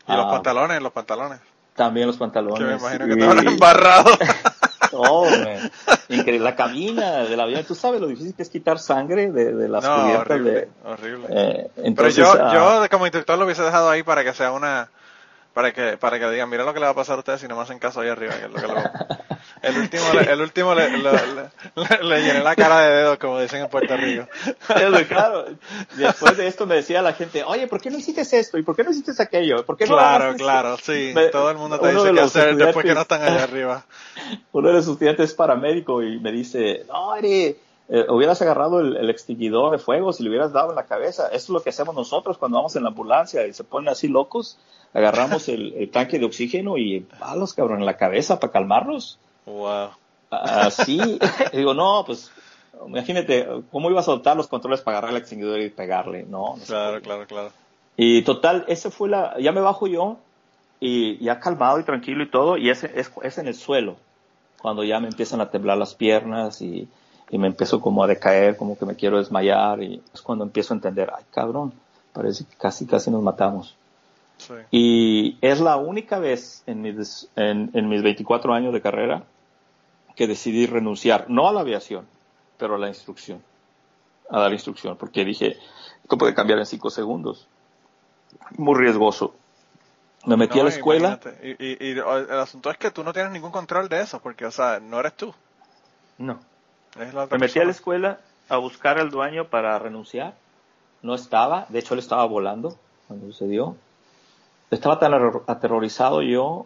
[0.08, 0.82] ¿Y los ah, pantalones?
[0.82, 1.42] Los pantalones.
[1.76, 2.58] También los pantalones.
[2.58, 4.18] Que me imagino que estaban embarrados.
[4.94, 5.28] Oh,
[6.10, 6.40] increíble.
[6.40, 9.84] La cabina del avión, tú sabes lo difícil que es quitar sangre de, de las
[9.84, 10.70] no, cubiertas horrible, de.
[10.84, 11.28] Horrible.
[11.30, 14.52] Eh, entonces, Pero yo, ah, yo como instructor lo hubiese dejado ahí para que sea
[14.52, 14.90] una
[15.54, 17.48] para que para que digan mira lo que le va a pasar a ustedes si
[17.48, 18.68] no me hacen caso ahí arriba que es lo que.
[19.62, 23.70] el último le, el último le, le, llené la cara de dedos como dicen en
[23.70, 24.28] Puerto Rico
[25.08, 25.46] claro
[25.96, 28.58] después de esto me decía la gente oye ¿por qué no hiciste esto?
[28.58, 29.66] ¿y por qué no hiciste aquello?
[29.66, 32.94] ¿por qué no claro claro sí todo el mundo te dice qué hacer después que
[32.94, 33.86] no están allá arriba
[34.52, 37.56] uno de los estudiantes es paramédico y me dice no Eri
[37.94, 41.28] eh, hubieras agarrado el, el, extinguidor de fuego si le hubieras dado en la cabeza.
[41.28, 44.08] Eso es lo que hacemos nosotros cuando vamos en la ambulancia y se ponen así
[44.08, 44.58] locos
[44.94, 49.20] agarramos el, tanque de oxígeno y palos, cabrón, en la cabeza para calmarlos.
[49.46, 49.90] Wow.
[50.30, 51.20] Así,
[51.54, 52.32] digo, no, pues,
[52.88, 56.24] imagínate, ¿cómo iba a soltar los controles para agarrar el extinguidor y pegarle?
[56.24, 57.52] No, Claro, claro, claro.
[57.98, 60.18] Y total, ese fue la, ya me bajo yo
[60.80, 63.98] y ya calmado y tranquilo y todo, y ese es, es en el suelo,
[64.62, 66.88] cuando ya me empiezan a temblar las piernas y,
[67.30, 70.74] y me empiezo como a decaer, como que me quiero desmayar y es cuando empiezo
[70.74, 71.74] a entender, ay cabrón,
[72.14, 73.76] parece que casi, casi nos matamos.
[74.72, 79.24] Y es la única vez en mis, en, mis 24 años de carrera
[80.16, 82.06] que decidí renunciar, no a la aviación,
[82.58, 83.42] pero a la instrucción,
[84.30, 85.58] a dar instrucción, porque dije,
[86.04, 87.48] esto puede cambiar en cinco segundos.
[88.58, 89.34] Muy riesgoso.
[90.26, 91.20] Me metí a la escuela.
[91.42, 94.52] Y, y, el asunto es que tú no tienes ningún control de eso, porque, o
[94.52, 95.34] sea, no eres tú.
[96.18, 96.40] No.
[97.32, 98.20] Me metí a la escuela
[98.50, 100.36] a buscar al dueño para renunciar.
[101.02, 102.78] No estaba, de hecho él estaba volando
[103.08, 103.76] cuando sucedió
[104.72, 105.14] estaba tan
[105.48, 106.66] aterrorizado yo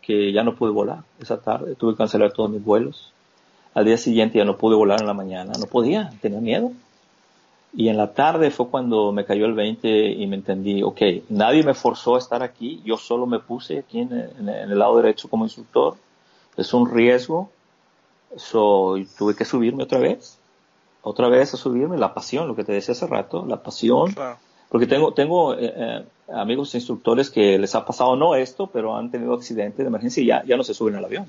[0.00, 3.12] que ya no pude volar esa tarde, tuve que cancelar todos mis vuelos.
[3.74, 6.72] Al día siguiente ya no pude volar en la mañana, no podía, tenía miedo.
[7.72, 11.62] Y en la tarde fue cuando me cayó el 20 y me entendí, ok, nadie
[11.62, 14.12] me forzó a estar aquí, yo solo me puse aquí en,
[14.48, 15.96] el lado derecho como instructor,
[16.56, 17.48] es un riesgo,
[18.36, 20.36] so, tuve que subirme otra vez,
[21.02, 24.12] otra vez a subirme, la pasión, lo que te decía hace rato, la pasión,
[24.70, 29.10] porque tengo, tengo eh, eh, amigos instructores que les ha pasado no esto, pero han
[29.10, 31.26] tenido accidentes de emergencia y ya, no se suben al avión.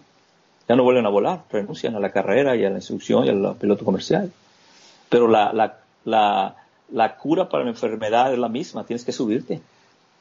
[0.70, 3.56] Ya no vuelven a volar, renuncian a la carrera y a la instrucción y al
[3.56, 4.32] piloto comercial.
[5.10, 9.60] Pero la, cura para la enfermedad es la misma, tienes que subirte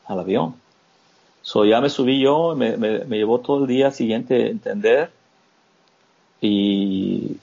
[0.06, 0.55] al avión.
[1.42, 5.10] So, ya me subí yo, me, me, me llevó todo el día siguiente entender
[6.40, 7.38] y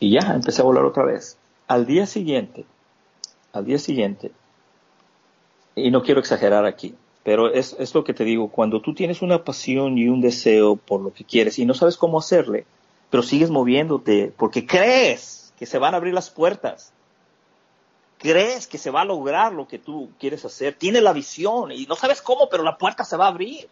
[0.00, 1.36] ya empecé a volar otra vez.
[1.68, 2.64] Al día siguiente,
[3.52, 4.32] al día siguiente,
[5.76, 9.22] y no quiero exagerar aquí, pero es, es lo que te digo, cuando tú tienes
[9.22, 12.66] una pasión y un deseo por lo que quieres y no sabes cómo hacerle,
[13.10, 16.92] pero sigues moviéndote porque crees que se van a abrir las puertas,
[18.18, 21.86] crees que se va a lograr lo que tú quieres hacer, tienes la visión y
[21.86, 23.68] no sabes cómo, pero la puerta se va a abrir.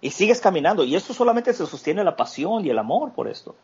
[0.00, 0.84] Y sigues caminando.
[0.84, 3.54] Y eso solamente se sostiene la pasión y el amor por esto.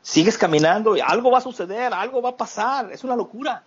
[0.00, 2.90] Sigues caminando y algo va a suceder, algo va a pasar.
[2.92, 3.62] Es una locura.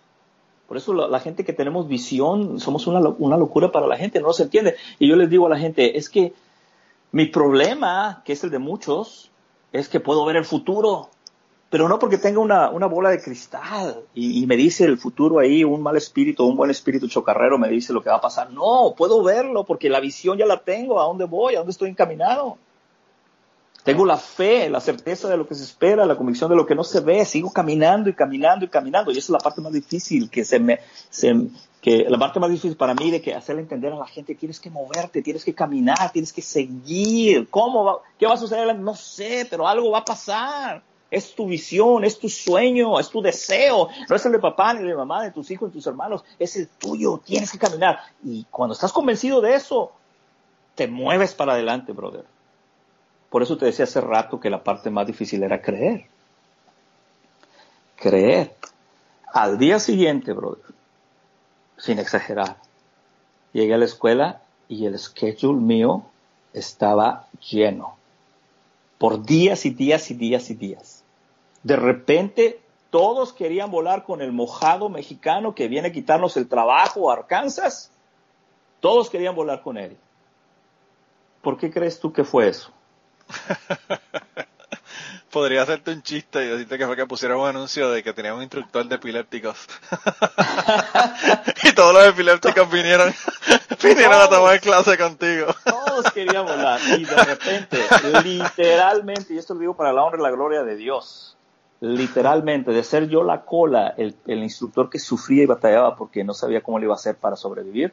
[0.68, 4.34] Por eso la, gente que tenemos visión, somos una, una, locura para la gente, no
[4.34, 4.76] se entiende.
[4.98, 6.34] Y yo les digo a la gente, es que
[7.10, 9.30] mi problema, que es el de muchos,
[9.72, 11.08] es que puedo ver el futuro,
[11.70, 15.64] pero no porque tenga una, una bola de cristal y, me dice el futuro ahí,
[15.64, 18.50] un mal espíritu, un buen espíritu chocarrero me dice lo que va a pasar.
[18.50, 21.88] No, puedo verlo porque la visión ya la tengo, a dónde voy, a dónde estoy
[21.88, 22.58] encaminado.
[23.88, 26.74] Tengo la fe, la certeza de lo que se espera, la convicción de lo que
[26.74, 27.24] no se ve.
[27.24, 29.10] Sigo caminando y caminando y caminando.
[29.10, 30.80] Y esa es la parte más difícil que se me,
[31.82, 34.68] la parte más difícil para mí de que hacerle entender a la gente, tienes que
[34.68, 37.48] moverte, tienes que caminar, tienes que seguir.
[37.48, 38.02] ¿Cómo?
[38.18, 38.78] ¿Qué va a suceder?
[38.78, 40.82] No sé, pero algo va a pasar.
[41.10, 43.88] Es tu visión, es tu sueño, es tu deseo.
[44.06, 46.26] No es el de papá, ni de mamá, de tus hijos, de tus hermanos.
[46.38, 47.22] Es el tuyo.
[47.24, 48.00] Tienes que caminar.
[48.22, 49.92] Y cuando estás convencido de eso,
[50.74, 52.26] te mueves para adelante, brother.
[53.30, 56.06] Por eso te decía hace rato que la parte más difícil era creer.
[57.96, 58.54] Creer.
[59.32, 60.64] Al día siguiente, brother,
[61.76, 62.56] sin exagerar,
[63.52, 66.04] llegué a la escuela y el schedule mío
[66.52, 67.96] estaba lleno.
[68.96, 71.04] Por días y días y días y días.
[71.62, 72.60] De repente
[72.90, 77.90] todos querían volar con el mojado mexicano que viene a quitarnos el trabajo a Arkansas.
[78.80, 79.96] Todos querían volar con él.
[81.42, 82.72] ¿Por qué crees tú que fue eso?
[85.30, 88.34] Podría hacerte un chiste y decirte que fue que pusieron un anuncio de que tenía
[88.34, 89.66] un instructor de epilépticos.
[91.64, 93.12] y todos los epilépticos vinieron,
[93.82, 95.48] vinieron a tomar clase contigo.
[95.64, 96.80] todos querían volar.
[96.98, 97.78] Y de repente,
[98.24, 101.36] literalmente, y esto lo digo para la honra y la gloria de Dios,
[101.80, 106.32] literalmente, de ser yo la cola, el, el instructor que sufría y batallaba porque no
[106.32, 107.92] sabía cómo le iba a hacer para sobrevivir,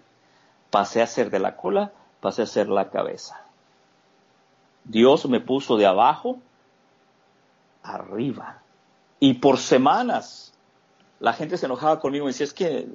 [0.69, 1.91] pasé a ser de la cola,
[2.21, 3.44] pasé a ser la cabeza.
[4.85, 6.39] Dios me puso de abajo
[7.83, 8.61] arriba.
[9.19, 10.53] Y por semanas
[11.19, 12.87] la gente se enojaba conmigo y decía, es que eh,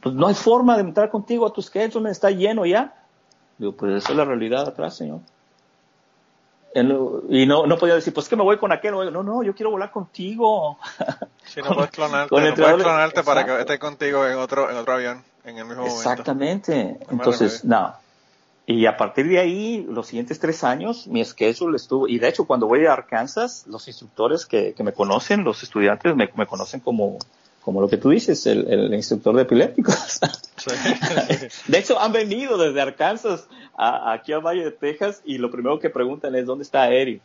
[0.00, 2.94] pues no hay forma de entrar contigo a tus schedule, está lleno ya.
[3.58, 5.20] Digo, pues esa es la realidad atrás, Señor.
[6.74, 8.92] y no, no podía decir, pues que me voy con aquel.
[9.12, 10.78] No, no, yo quiero volar contigo.
[11.44, 14.94] Si no puedes clonarte, no puedes clonarte para que esté contigo en otro, en otro
[14.94, 15.98] avión en el mismo momento.
[15.98, 16.98] Exactamente.
[17.10, 17.94] Entonces, no,
[18.72, 22.44] y a partir de ahí, los siguientes tres años, mi schedule estuvo, y de hecho
[22.46, 26.80] cuando voy a Arkansas, los instructores que, que me conocen, los estudiantes me, me, conocen
[26.80, 27.18] como,
[27.62, 30.20] como lo que tú dices, el, el instructor de epilépticos.
[31.66, 35.78] De hecho, han venido desde Arkansas a, aquí al Valle de Texas y lo primero
[35.78, 37.20] que preguntan es, ¿dónde está Eric?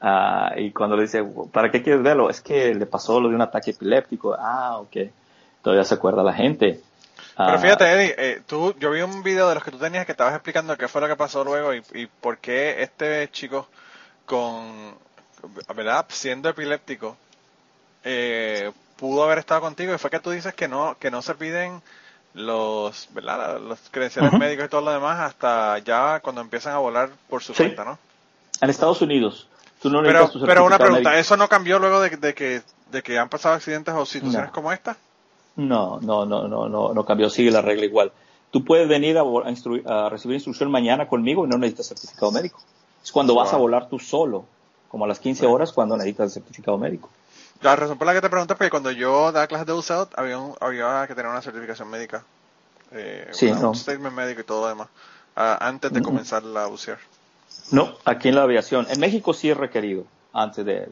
[0.00, 2.30] Ah, y cuando le dice, ¿para qué quieres verlo?
[2.30, 4.34] Es que le pasó lo de un ataque epiléptico.
[4.38, 5.10] Ah, ok.
[5.62, 6.80] Todavía se acuerda la gente.
[7.38, 7.58] Pero ah.
[7.58, 10.34] fíjate, Eddie, eh, tú, yo vi un video de los que tú tenías que estabas
[10.34, 13.68] explicando qué fue lo que pasó luego y, y por qué este chico
[14.26, 14.96] con,
[15.76, 16.04] ¿verdad?
[16.08, 17.16] Siendo epiléptico,
[18.02, 21.36] eh, pudo haber estado contigo y fue que tú dices que no, que no se
[21.36, 21.80] piden
[22.34, 23.60] los, ¿verdad?
[23.60, 27.54] Los credenciales médicos y todo lo demás hasta ya cuando empiezan a volar por su
[27.54, 28.00] cuenta, ¿no?
[28.60, 29.46] En Estados Unidos.
[29.80, 33.28] Tú no pero, pero una pregunta, ¿eso no cambió luego de, que, de que han
[33.28, 34.96] pasado accidentes o situaciones como esta?
[35.58, 38.12] No, no, no, no, no, no cambió, sigue la regla igual.
[38.52, 42.60] Tú puedes venir a, recibir instrucción mañana conmigo y no necesitas certificado médico.
[43.02, 44.44] Es cuando vas a volar tú solo,
[44.88, 47.10] como a las 15 horas cuando necesitas el certificado médico.
[47.60, 50.08] La razón por la que te pregunto es porque cuando yo daba clases de buceo
[50.14, 52.22] había, había que tener una certificación médica.
[52.92, 54.88] Eh, sí, un statement médico y todo lo demás.
[55.34, 56.98] antes de comenzar la bucear.
[57.72, 58.86] No, aquí en la aviación.
[58.88, 60.88] En México sí es requerido antes de,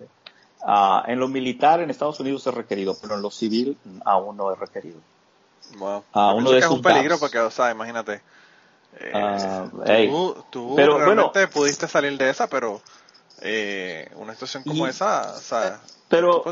[0.69, 4.53] Ah, en lo militar en Estados Unidos es requerido, pero en lo civil aún no
[4.53, 4.99] es requerido.
[5.79, 6.03] Wow.
[6.13, 8.21] Uh, uno de es un peligro porque, o sea, imagínate.
[8.99, 9.69] Eh, ah,
[10.51, 12.81] tú, pero, realmente pudiste salir de esa, pero
[13.43, 16.43] eh, una situación como esa, o sea, pero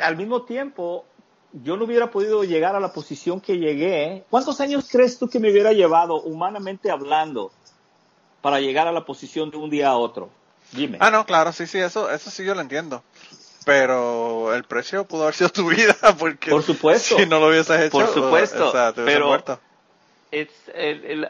[0.00, 1.04] al mismo tiempo,
[1.52, 4.24] yo no hubiera podido llegar a la posición que llegué.
[4.30, 7.50] ¿Cuántos años crees tú que me hubiera llevado, humanamente hablando,
[8.40, 10.30] para llegar a la posición de un día a otro?
[10.70, 10.98] Dime.
[11.00, 13.02] Ah, no, claro, sí, sí, eso, eso sí yo lo entiendo
[13.64, 17.16] pero el precio pudo haber sido tu vida porque por supuesto.
[17.16, 19.36] si no lo hubieses hecho por supuesto pero
[20.30, 20.48] es,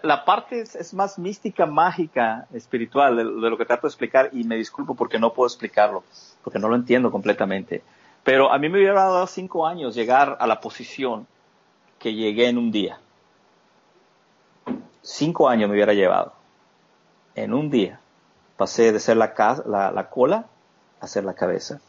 [0.03, 4.57] la parte es, más mística mágica espiritual de, lo que trato de explicar y me
[4.57, 6.05] disculpo porque no puedo explicarlo
[6.43, 7.83] porque no lo entiendo completamente.
[8.23, 11.27] Pero a mí me hubiera dado cinco años llegar a la posición
[11.99, 12.99] que llegué en un día.
[15.03, 16.33] Cinco años me hubiera llevado.
[17.35, 18.01] En un día.
[18.57, 19.35] Pasé de ser la,
[19.67, 20.47] la, la cola
[21.01, 21.81] a ser la cabeza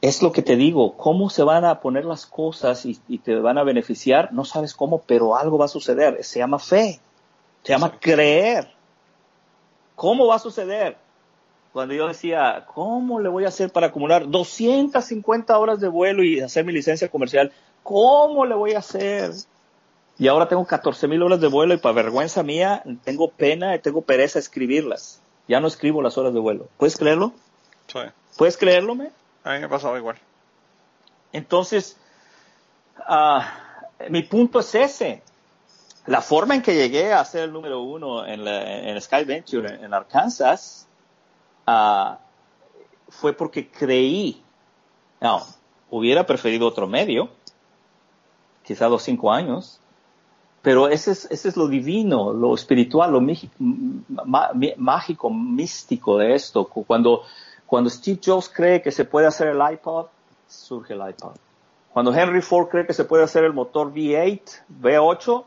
[0.00, 3.58] es lo que te digo, cómo se van a poner las cosas y, te van
[3.58, 6.22] a beneficiar, no sabes cómo, pero algo va a suceder.
[6.22, 7.00] Se llama fe,
[7.64, 8.68] se llama creer.
[9.96, 10.96] ¿Cómo va a suceder?
[11.72, 16.40] Cuando yo decía, ¿cómo le voy a hacer para acumular 250 horas de vuelo y
[16.40, 17.52] hacer mi licencia comercial?
[17.82, 19.32] ¿Cómo le voy a hacer?
[20.18, 23.80] Y ahora tengo 14 mil horas de vuelo y para vergüenza mía, tengo pena y
[23.80, 25.20] tengo pereza escribirlas.
[25.48, 26.68] Ya no escribo las horas de vuelo.
[26.76, 27.32] ¿Puedes creerlo?
[27.86, 28.00] Sí.
[28.36, 29.10] ¿Puedes creerlo, me?
[29.48, 30.16] A mí me pasado igual.
[31.32, 31.96] Entonces,
[32.98, 33.50] ah,
[34.10, 35.22] mi punto es ese.
[36.04, 39.82] La forma en que llegué a ser el número uno en, la, en Sky Venture
[39.82, 40.86] en, Arkansas,
[41.66, 42.16] uh,
[43.08, 44.42] fue porque creí.
[45.18, 45.46] No,
[45.88, 47.30] hubiera preferido otro medio,
[48.62, 49.80] quizá los cinco años,
[50.60, 53.22] pero ese es, ese es lo divino, lo espiritual, lo
[54.76, 56.66] mágico, místico de esto.
[56.66, 57.22] Cuando,
[57.68, 60.06] cuando Steve Jobs cree que se puede hacer el iPod,
[60.48, 61.32] surge el iPod.
[61.92, 64.40] Cuando Henry Ford cree que se puede hacer el motor V8,
[64.80, 65.44] V8,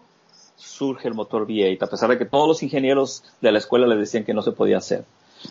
[0.56, 3.96] surge el motor V8, a pesar de que todos los ingenieros de la escuela le
[3.96, 5.04] decían que no se podía hacer.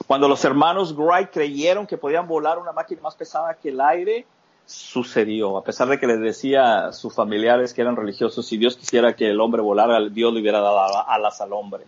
[0.07, 4.25] Cuando los hermanos Wright creyeron que podían volar una máquina más pesada que el aire,
[4.65, 8.77] sucedió, a pesar de que les decía a sus familiares que eran religiosos, si Dios
[8.77, 11.85] quisiera que el hombre volara, Dios le hubiera dado alas al hombre.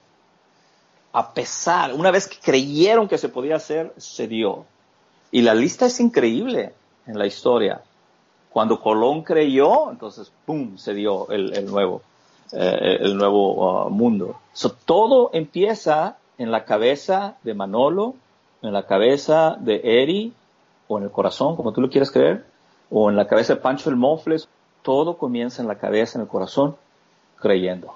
[1.12, 4.64] A pesar, una vez que creyeron que se podía hacer, se dio.
[5.32, 6.74] Y la lista es increíble
[7.06, 7.82] en la historia.
[8.50, 12.02] Cuando Colón creyó, entonces, ¡pum!, se dio el, nuevo,
[12.52, 14.38] eh, el nuevo uh, mundo.
[14.84, 18.14] todo empieza en la cabeza de Manolo,
[18.60, 20.34] en la cabeza de Eri,
[20.86, 22.44] o en el corazón, como tú lo quieras creer,
[22.90, 24.48] o en la cabeza de Pancho el Mofles,
[24.82, 26.76] todo comienza en la cabeza, en el corazón,
[27.36, 27.94] creyendo,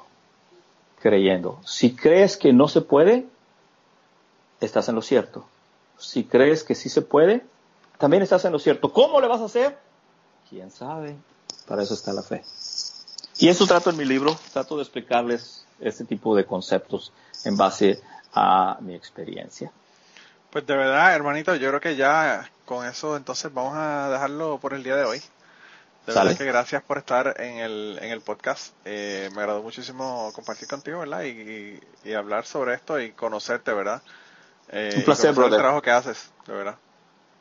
[1.00, 1.58] creyendo.
[1.66, 3.26] Si crees que no se puede,
[4.60, 5.44] estás en lo cierto.
[5.98, 7.44] Si crees que sí se puede,
[7.98, 8.92] también estás en lo cierto.
[8.92, 9.78] ¿Cómo le vas a hacer?
[10.48, 11.16] ¿Quién sabe?
[11.66, 12.44] Para eso está la fe.
[13.38, 17.12] Y eso trato en mi libro, trato de explicarles este tipo de conceptos
[17.44, 18.00] en base
[18.32, 19.70] a mi experiencia.
[20.50, 24.74] Pues de verdad, hermanito, yo creo que ya con eso entonces vamos a dejarlo por
[24.74, 25.18] el día de hoy.
[26.06, 28.72] De verdad que gracias por estar en el, en el podcast.
[28.84, 31.24] Eh, me agradó muchísimo compartir contigo, ¿verdad?
[31.24, 34.00] Y, y, hablar sobre esto y conocerte, ¿verdad?
[34.68, 35.54] Eh, un placer, brother.
[35.54, 36.76] El trabajo que haces, de verdad.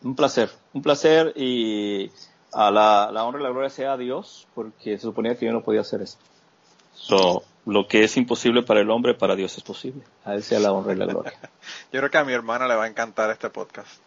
[0.04, 2.12] Un placer, un placer y
[2.54, 5.52] a la, la honra y la gloria sea a Dios, porque se suponía que yo
[5.52, 6.24] no podía hacer esto.
[6.94, 10.04] So, lo que es imposible para el hombre, para Dios es posible.
[10.24, 11.34] A Él sea la honra y la gloria.
[11.92, 14.00] Yo creo que a mi hermana le va a encantar este podcast.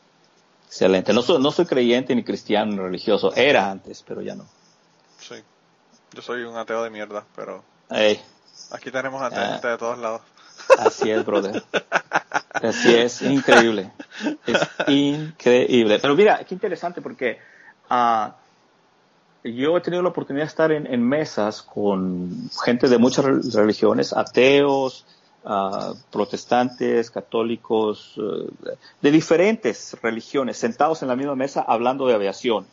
[0.66, 1.12] Excelente.
[1.12, 3.34] No soy, no soy creyente ni cristiano ni religioso.
[3.34, 4.46] Era antes, pero ya no.
[5.18, 5.36] Sí.
[6.12, 7.62] Yo soy un ateo de mierda, pero...
[7.90, 8.20] Hey.
[8.72, 10.22] Aquí tenemos a gente de todos lados.
[10.78, 11.62] Así es, brother.
[12.50, 13.92] Así es, increíble.
[14.46, 15.98] Es increíble.
[16.00, 17.38] Pero mira, qué interesante porque
[17.90, 18.30] uh,
[19.44, 25.06] yo he tenido la oportunidad de estar en, mesas con gente de muchas religiones, ateos,
[25.44, 28.50] ah, protestantes, católicos, eh,
[29.00, 32.66] de diferentes religiones, sentados en la misma mesa hablando de aviación.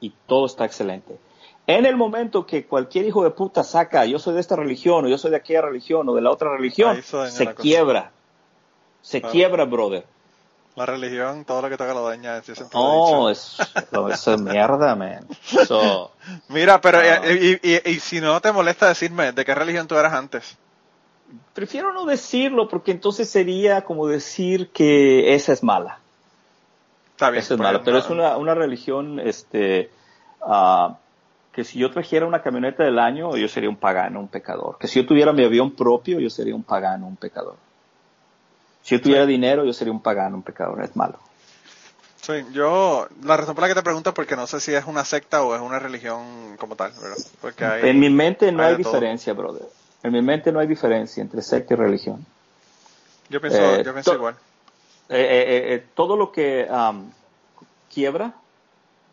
[0.00, 1.18] Y todo está excelente.
[1.66, 5.08] En el momento que cualquier hijo de puta saca, yo soy de esta religión, o
[5.08, 8.12] yo soy de aquella religión, o de la otra religión, se quiebra.
[9.04, 10.06] Se quiebra, brother.
[10.76, 12.42] La religión, todo lo que toca lo daña.
[12.72, 13.58] oh, es,
[14.12, 15.24] eso es mierda, man.
[16.48, 17.00] Mira, pero
[17.30, 20.56] y, y, y, si no te molesta decirme de qué religión tú eras antes.
[21.52, 26.00] Prefiero no decirlo porque entonces sería como decir que esa es mala.
[27.10, 27.42] Está bien.
[27.42, 29.90] Esa es mala, pero es una, una religión, este,
[30.40, 30.94] uh,
[31.52, 34.78] que si yo trajera una camioneta del año, yo sería un pagano, un pecador.
[34.78, 37.56] Que si yo tuviera mi avión propio, yo sería un pagano, un pecador.
[38.84, 41.18] Si yo tuviera dinero, yo sería un pagano, un pecador, es malo.
[42.20, 44.84] Sí, yo, la razón por la que te pregunto es porque no sé si es
[44.84, 47.16] una secta o es una religión como tal, ¿verdad?
[47.40, 49.66] Porque en mi mente no hay, diferencia, brother.
[50.02, 52.24] En mi mente no hay diferencia entre secta y religión.
[53.30, 54.36] Yo pienso, eh, yo pienso igual.
[55.08, 56.68] Eh, eh, todo lo que
[57.92, 58.34] quiebra,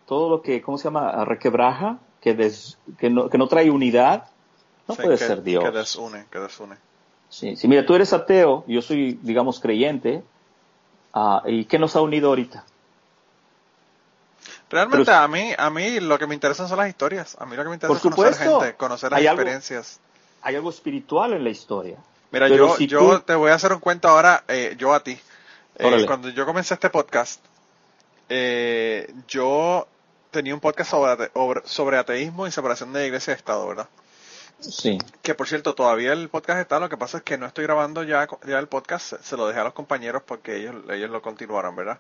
[0.06, 1.24] todo lo que, ¿cómo se llama?
[1.24, 2.52] Requebraja, que,
[2.98, 4.26] que, no, que no trae unidad,
[4.90, 5.64] no puede ser Dios.
[5.64, 6.76] Que desune, que desune.
[7.32, 10.22] Sí, sí, mira, tú eres ateo, yo soy, digamos, creyente,
[11.16, 12.66] uh, ¿y qué nos ha unido ahorita?
[14.70, 17.38] Realmente a mí, a mí lo que me interesan son las historias.
[17.40, 20.00] A mí lo que me interesa es conocer gente, conocer las experiencias.
[20.42, 21.98] hay algo espiritual en la historia.
[22.32, 25.18] Mira, yo, yo te voy a hacer un cuento ahora, eh, yo a ti.
[25.76, 27.42] Eh, cuando yo comencé este podcast,
[28.30, 29.88] eh, yo
[30.32, 31.32] tenía un podcast sobre,
[31.64, 33.88] sobre ateísmo y separación de iglesia y Estado, ¿verdad?
[34.62, 35.00] Sí.
[35.24, 38.04] Que por cierto, todavía el podcast está, lo que pasa es que no estoy grabando
[38.04, 41.76] ya, ya el podcast, se lo dejé a los compañeros porque ellos, ellos lo continuaron,
[41.76, 42.00] ¿verdad?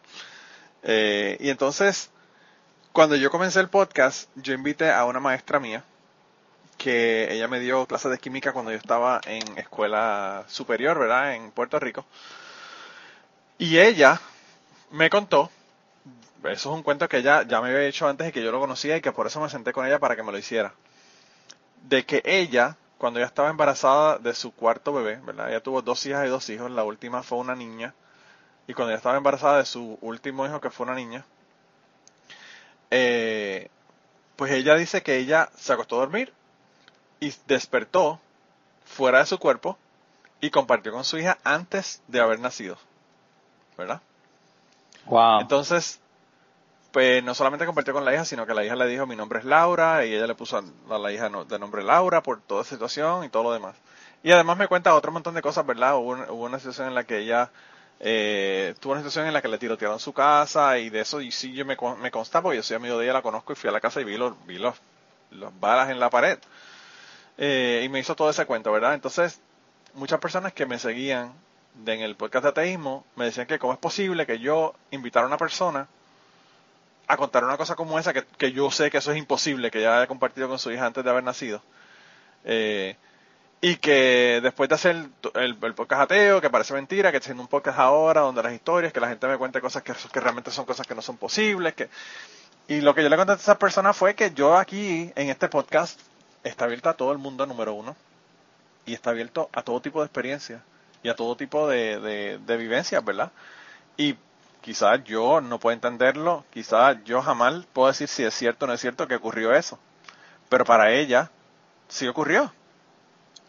[0.84, 2.12] Eh, y entonces,
[2.92, 5.84] cuando yo comencé el podcast, yo invité a una maestra mía,
[6.78, 11.36] que ella me dio clases de química cuando yo estaba en escuela superior, ¿verdad?
[11.36, 12.06] En Puerto Rico.
[13.58, 14.22] Y ella
[14.92, 15.50] me contó,
[16.44, 18.60] eso es un cuento que ella ya me había hecho antes y que yo lo
[18.60, 20.74] conocía y que por eso me senté con ella para que me lo hiciera
[21.84, 25.50] de que ella, cuando ella estaba embarazada de su cuarto bebé, ¿verdad?
[25.50, 27.94] Ella tuvo dos hijas y dos hijos, la última fue una niña,
[28.68, 31.26] y cuando ella estaba embarazada de su último hijo, que fue una niña,
[32.90, 33.70] eh,
[34.36, 36.34] pues ella dice que ella se acostó a dormir
[37.20, 38.20] y despertó
[38.86, 39.78] fuera de su cuerpo
[40.42, 42.78] y compartió con su hija antes de haber nacido,
[43.78, 44.02] ¿verdad?
[45.06, 45.42] Wow.
[45.42, 46.01] Entonces,
[46.92, 49.40] pues no solamente compartió con la hija, sino que la hija le dijo mi nombre
[49.40, 50.58] es Laura y ella le puso
[50.90, 53.76] a la hija de nombre Laura por toda situación y todo lo demás.
[54.24, 55.96] Y además me cuenta otro montón de cosas, ¿verdad?
[55.96, 57.50] Hubo, hubo una situación en la que ella
[58.00, 61.32] eh, tuvo una situación en la que le tirotearon su casa y de eso y
[61.32, 63.70] sí yo me, me consta porque yo soy amigo de ella, la conozco y fui
[63.70, 64.76] a la casa y vi los, vi los,
[65.32, 66.40] los balas en la pared.
[67.38, 68.94] Eh, y me hizo todo ese cuento, ¿verdad?
[68.94, 69.40] Entonces,
[69.94, 71.34] muchas personas que me seguían
[71.86, 75.28] en el podcast de ateísmo me decían que cómo es posible que yo invitara a
[75.28, 75.88] una persona
[77.08, 79.80] a contar una cosa como esa, que, que yo sé que eso es imposible, que
[79.80, 81.62] ella haya compartido con su hija antes de haber nacido.
[82.46, 82.96] Eh,
[83.62, 84.96] y que después de hacer
[85.36, 88.92] el, podcast ateo, que parece mentira, que estoy haciendo un podcast ahora donde las historias,
[88.92, 91.76] que la gente me cuente cosas que, que realmente son cosas que no son posibles,
[91.76, 91.90] que
[92.68, 95.48] y lo que yo le conté a esas personas fue que yo aquí en este
[95.50, 96.00] podcast
[96.44, 97.96] está abierto a todo el mundo número uno
[98.86, 100.62] y está abierto a todo tipo de experiencias
[101.04, 103.32] y a todo tipo de, de, de vivencias, ¿verdad?
[103.98, 104.16] Y
[104.62, 108.74] quizás yo no puedo entenderlo, quizás yo jamás puedo decir si es cierto o no
[108.74, 109.80] es cierto que ocurrió eso,
[110.50, 111.30] pero para ella
[111.88, 112.52] sí ocurrió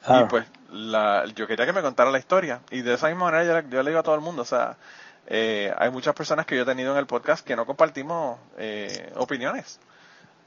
[0.08, 2.60] y pues la, yo quería que me contara la historia.
[2.70, 4.76] Y de esa misma manera yo, le digo a todo el mundo, o sea,
[5.26, 9.12] eh, hay muchas personas que yo he tenido en el podcast que no compartimos eh,
[9.16, 9.78] opiniones.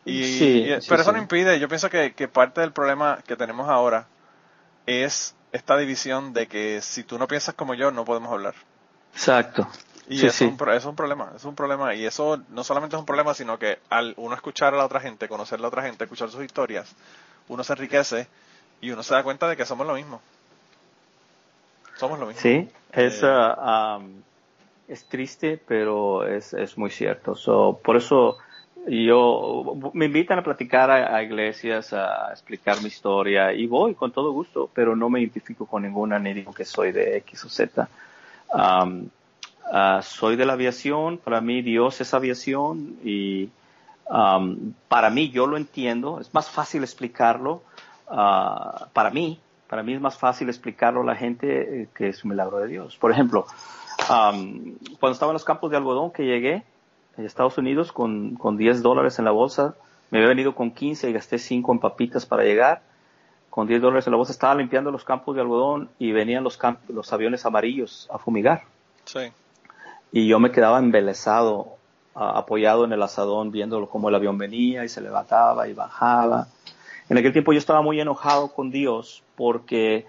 [0.07, 4.05] Y, pero eso no impide, yo pienso que, que parte del problema que tenemos ahora
[4.85, 8.53] es esta división de que si tú no piensas como yo, no podemos hablar.
[9.13, 9.67] Exacto.
[10.07, 11.95] Y eso, Es un, es un problema, es un problema.
[11.95, 14.99] Y eso no solamente es un problema, sino que al uno escuchar a la otra
[14.99, 16.95] gente, conocer a la otra gente, escuchar sus historias,
[17.47, 18.27] uno se enriquece
[18.81, 20.21] y uno se da cuenta de que somos lo mismo.
[21.95, 22.41] Somos lo mismo.
[22.41, 24.21] Sí, es, eh, uh, um,
[24.87, 27.35] es triste, pero es, es muy cierto.
[27.35, 28.37] So, por eso
[28.87, 34.31] yo me invitan a platicar a, iglesias, a explicar mi historia y voy con todo
[34.31, 37.89] gusto, pero no me identifico con ninguna ni digo que soy de X o Z.
[38.53, 39.09] Um,
[39.71, 43.49] uh, soy de la aviación, para mí Dios es aviación y
[44.09, 47.61] um, para mí yo lo entiendo, es más fácil explicarlo
[48.07, 52.23] Ah, para mí, para mí es más fácil explicarlo a la gente eh, que es
[52.23, 52.97] un milagro de Dios.
[52.97, 53.45] Por ejemplo,
[54.07, 56.63] cuando estaba en los campos de algodón que llegué
[57.17, 59.75] a Estados Unidos con, con 10 dólares en la bolsa,
[60.11, 62.81] me había venido con 15 y gasté 5 en papitas para llegar.
[63.49, 66.59] Con 10 dólares en la bolsa estaba limpiando los campos de algodón y venían los,
[66.89, 68.63] los aviones amarillos a fumigar.
[69.05, 69.31] Sí.
[70.15, 71.75] Y yo me quedaba embelesado,
[72.13, 76.47] apoyado en el asadón, viendo cómo el avión venía y se levantaba y bajaba.
[77.09, 80.05] En aquel tiempo yo estaba muy enojado con Dios porque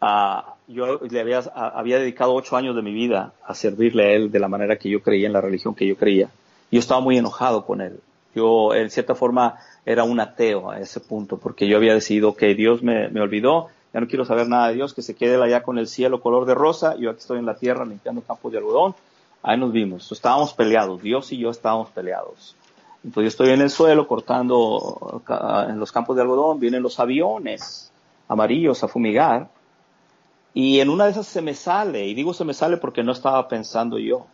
[0.00, 4.32] uh, yo le había, había, dedicado ocho años de mi vida a servirle a Él
[4.32, 6.30] de la manera que yo creía, en la religión que yo creía.
[6.70, 8.00] Yo estaba muy enojado con Él.
[8.34, 12.54] Yo, en cierta forma, era un ateo a ese punto porque yo había decidido que
[12.54, 15.62] Dios me, me olvidó, ya no quiero saber nada de Dios, que se quede allá
[15.62, 18.56] con el cielo color de rosa, yo aquí estoy en la tierra limpiando campos de
[18.56, 18.94] algodón.
[19.42, 20.10] Ahí nos vimos.
[20.10, 22.56] Estábamos peleados, Dios y yo estábamos peleados.
[23.04, 25.22] Entonces yo estoy en el suelo cortando
[25.68, 27.92] en los campos de algodón, vienen los aviones
[28.28, 29.48] amarillos a fumigar
[30.56, 33.12] y en una de esas se me sale, y digo se me sale porque no
[33.12, 34.26] estaba pensando yo,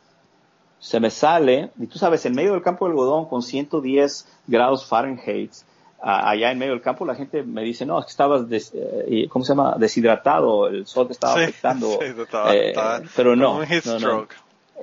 [0.78, 4.86] se me sale, y tú sabes, en medio del campo de algodón con 110 grados
[4.86, 5.50] Fahrenheit,
[6.00, 9.44] allá en medio del campo la gente me dice, no, es que estabas, eh, ¿cómo
[9.44, 9.74] se llama?
[9.76, 11.88] Deshidratado, el sol te estaba afectando.
[12.52, 12.72] Eh,
[13.16, 13.60] pero no,
[14.00, 14.26] no,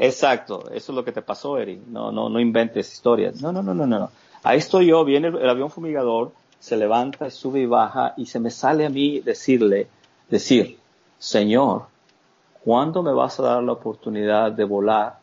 [0.02, 1.82] Exacto, eso es lo que te pasó, Eri.
[1.88, 3.42] No, no, no inventes historias.
[3.42, 4.10] No, no, no, no, no.
[4.44, 8.50] Ahí estoy yo, viene el, avión fumigador, se levanta, sube y baja, y se me
[8.50, 9.90] sale a mí decirle,
[10.30, 10.80] decir,
[11.18, 11.88] Señor,
[12.64, 15.18] ¿cuándo me vas a dar la oportunidad de volar?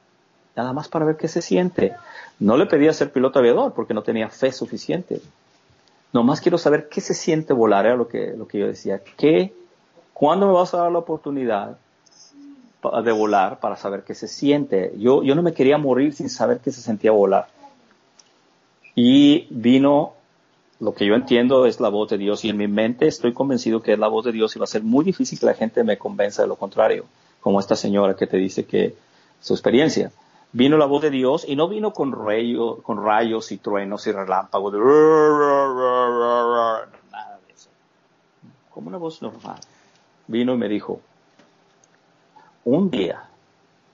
[0.54, 1.96] Nada más para ver qué se siente.
[2.38, 5.22] No le pedía ser piloto aviador porque no tenía fe suficiente.
[6.12, 9.00] Nomás quiero saber qué se siente volar, era lo que, lo que yo decía.
[9.16, 9.54] ¿Qué,
[10.12, 11.78] ¿Cuándo me vas a dar la oportunidad
[13.04, 14.92] de volar para saber qué se siente.
[14.96, 17.48] Yo, yo no me quería morir sin saber qué se sentía volar.
[18.94, 20.14] Y vino
[20.78, 23.82] lo que yo entiendo es la voz de Dios y en mi mente estoy convencido
[23.82, 25.84] que es la voz de Dios y va a ser muy difícil que la gente
[25.84, 27.06] me convenza de lo contrario,
[27.40, 28.94] como esta señora que te dice que
[29.40, 30.12] su experiencia.
[30.52, 34.12] Vino la voz de Dios y no vino con, rayo, con rayos y truenos y
[34.12, 34.78] relámpagos, de
[37.10, 37.68] nada de eso.
[38.70, 39.58] Como una voz normal.
[40.28, 41.00] Vino y me dijo,
[42.66, 43.28] un día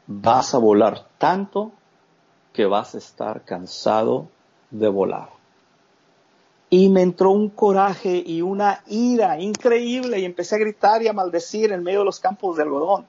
[0.06, 1.72] vas a volar tanto
[2.54, 4.28] que vas a estar cansado
[4.70, 5.28] de volar.
[6.70, 11.12] Y me entró un coraje y una ira increíble y empecé a gritar y a
[11.12, 13.04] maldecir en medio de los campos de algodón.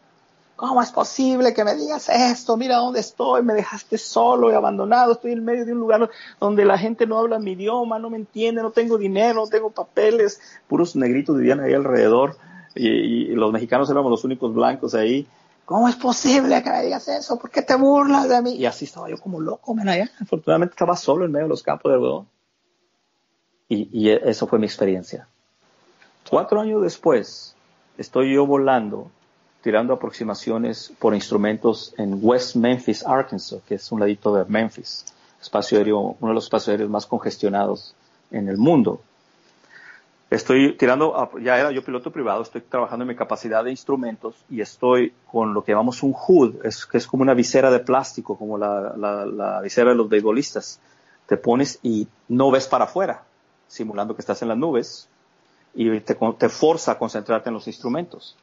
[0.58, 2.58] ¿Cómo es posible que me digas esto?
[2.58, 6.10] Mira dónde estoy, me dejaste solo y abandonado, estoy en medio de un lugar
[6.42, 9.72] donde la gente no habla mi idioma, no me entiende, no tengo dinero, no tengo
[9.72, 12.36] papeles, puros negritos vivían ahí alrededor
[12.76, 15.26] y, y los mexicanos éramos los únicos blancos ahí
[15.66, 17.38] ¿cómo es posible que me digas eso?
[17.38, 18.56] ¿Por qué te burlas de mí?
[18.56, 20.10] Y así estaba yo como loco, men, allá.
[20.20, 22.28] Afortunadamente estaba solo en medio de los campos de algodón.
[23.70, 25.28] Y, y eso fue mi experiencia.
[26.30, 27.56] Cuatro años después,
[27.98, 29.10] estoy yo volando,
[29.62, 35.06] tirando aproximaciones por instrumentos en West Memphis, Arkansas, que es un ladito de Memphis,
[35.42, 37.96] espacio aéreo, uno de los espacios aéreos más congestionados
[38.32, 39.02] en el mundo.
[40.34, 44.62] Estoy tirando, ya era yo piloto privado, estoy trabajando en mi capacidad de instrumentos y
[44.62, 48.36] estoy con lo que llamamos un hood, es, que es como una visera de plástico,
[48.36, 50.80] como la, visera de los beisbolistas.
[51.28, 53.26] Te pones y no ves para afuera,
[53.68, 55.08] simulando que estás en las nubes
[55.76, 58.36] y te, te forza a concentrarte en los instrumentos.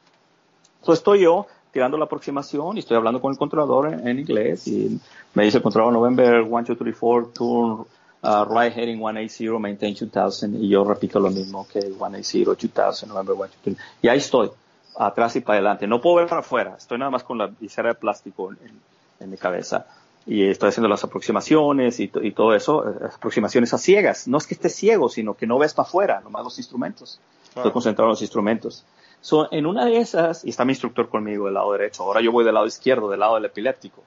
[0.79, 4.97] Entonces estoy yo tirando la aproximación y estoy hablando con el controlador en, inglés y
[5.33, 7.85] me dice el controlador November 1, 2, 3, 4, turn
[8.23, 13.35] uh, right heading 180, maintain 2000, y yo repito lo mismo que 180, 2000, November
[13.35, 14.51] 1, 2, Y ahí estoy,
[14.97, 15.87] atrás y para adelante.
[15.87, 19.37] No puedo ver para afuera, estoy nada más con la visera de plástico en, mi
[19.37, 19.85] cabeza.
[20.25, 24.27] Y estoy haciendo las aproximaciones y, todo eso, eh, aproximaciones a ciegas.
[24.27, 27.19] No es que esté ciego, sino que no ves para afuera, nomás los instrumentos.
[27.55, 28.83] Estoy concentrado en los instrumentos.
[29.19, 32.31] So, en una de esas, y está mi instructor conmigo del lado derecho, ahora yo
[32.31, 34.01] voy del lado izquierdo, del lado del epiléptico,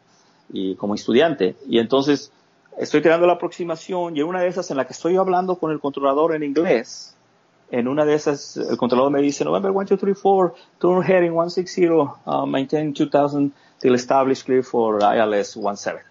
[0.52, 1.56] y como estudiante.
[1.68, 2.32] Y entonces
[2.78, 5.70] estoy tirando la aproximación y en una de esas en la que estoy hablando con
[5.70, 7.16] el controlador en inglés,
[7.70, 11.32] en una de esas el controlador me dice November 1, 2, 3, 4, turn heading
[11.32, 16.02] 160, uh, maintain 2000 till established clear for ILS 17.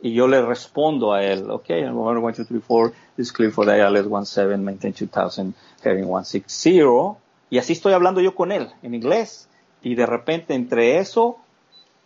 [0.00, 3.66] Y yo le respondo a él, ok, November 1, 2, 3, 4 is clear for
[3.66, 7.18] the ILS 17, maintain 2000 heading 160.
[7.50, 9.48] Y así estoy hablando yo con él en inglés.
[9.82, 11.38] Y de repente entre eso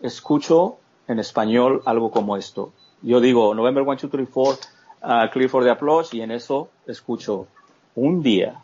[0.00, 0.76] escucho
[1.08, 2.72] en español algo como esto
[3.02, 4.58] yo digo November 1, 2, 3, 4,
[5.02, 7.48] uh, clear for the applause, y en eso escucho,
[7.94, 8.60] un día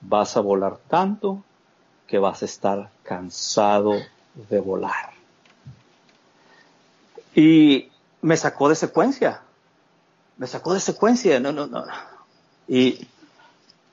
[0.00, 1.42] vas a volar tanto
[2.06, 3.92] que vas a estar cansado
[4.48, 5.10] de volar.
[7.34, 7.90] Y
[8.22, 9.42] me sacó de secuencia,
[10.38, 11.84] me sacó de secuencia, no, no, no.
[12.66, 13.06] Y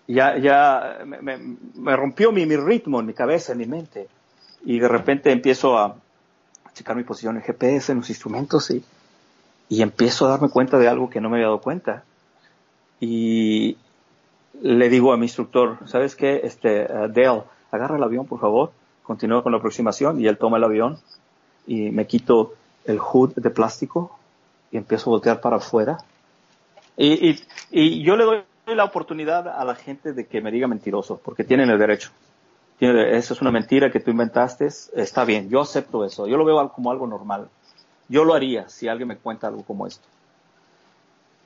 [0.07, 4.07] ya, ya me, rompió mi, mi, ritmo en mi cabeza, en mi mente.
[4.63, 5.95] Y de repente empiezo a
[6.73, 8.83] checar mi posición en GPS, en los instrumentos y
[9.69, 12.03] y empiezo a darme cuenta de algo que no me había dado cuenta.
[12.99, 13.77] Y
[14.61, 16.41] le digo a mi instructor, ¿sabes qué?
[16.43, 18.71] Este, uh, Dale, agarra el avión, por favor.
[19.03, 20.97] Continúa con la aproximación y él toma el avión
[21.67, 22.53] y me quito
[22.85, 24.17] el hood de plástico
[24.71, 25.97] y empiezo a voltear para afuera.
[26.97, 27.39] Y, y,
[27.71, 31.43] y yo le doy la oportunidad a la gente de que me diga mentiroso, porque
[31.43, 32.09] tienen el derecho.
[32.79, 36.69] Eso es una mentira que tú inventaste, está bien, yo acepto eso, yo lo veo
[36.73, 37.47] como algo normal.
[38.07, 40.07] Yo lo haría si alguien me cuenta algo como esto.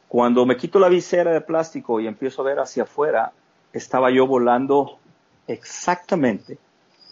[0.08, 3.32] Cuando me quito la visera de plástico y empiezo a ver hacia afuera,
[3.74, 4.98] estaba yo volando
[5.48, 6.58] exactamente,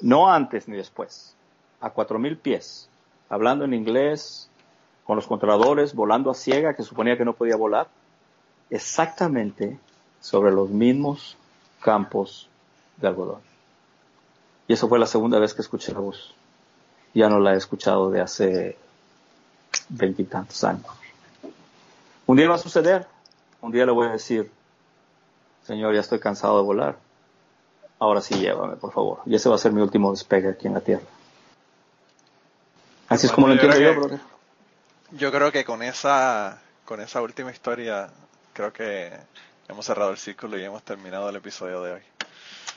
[0.02, 1.36] no antes ni después,
[1.80, 2.90] a cuatro mil pies,
[3.30, 4.50] hablando en inglés,
[5.06, 7.88] con los controladores, volando a ciega, que suponía que no podía volar,
[8.70, 9.80] exactamente
[10.20, 11.38] sobre los mismos
[11.82, 12.50] campos
[12.98, 13.42] de algodón.
[14.68, 16.36] Y eso fue la segunda vez que escuché la voz.
[17.14, 18.78] Ya no la he escuchado de hace
[19.90, 20.86] veintitantos años.
[22.26, 23.08] Un día va a suceder,
[23.62, 24.52] un día le voy a decir,
[25.66, 26.98] Señor, ya estoy cansado de volar,
[28.00, 29.22] ahora sí llévame, por favor.
[29.26, 31.06] Y ese va a ser mi último despegue aquí en la Tierra.
[33.10, 34.20] Así es como lo entiendo yo, brother.
[35.12, 38.10] Yo creo que con esa, con esa última historia,
[38.52, 39.14] creo que
[39.70, 42.02] hemos cerrado el círculo y hemos terminado el episodio de hoy.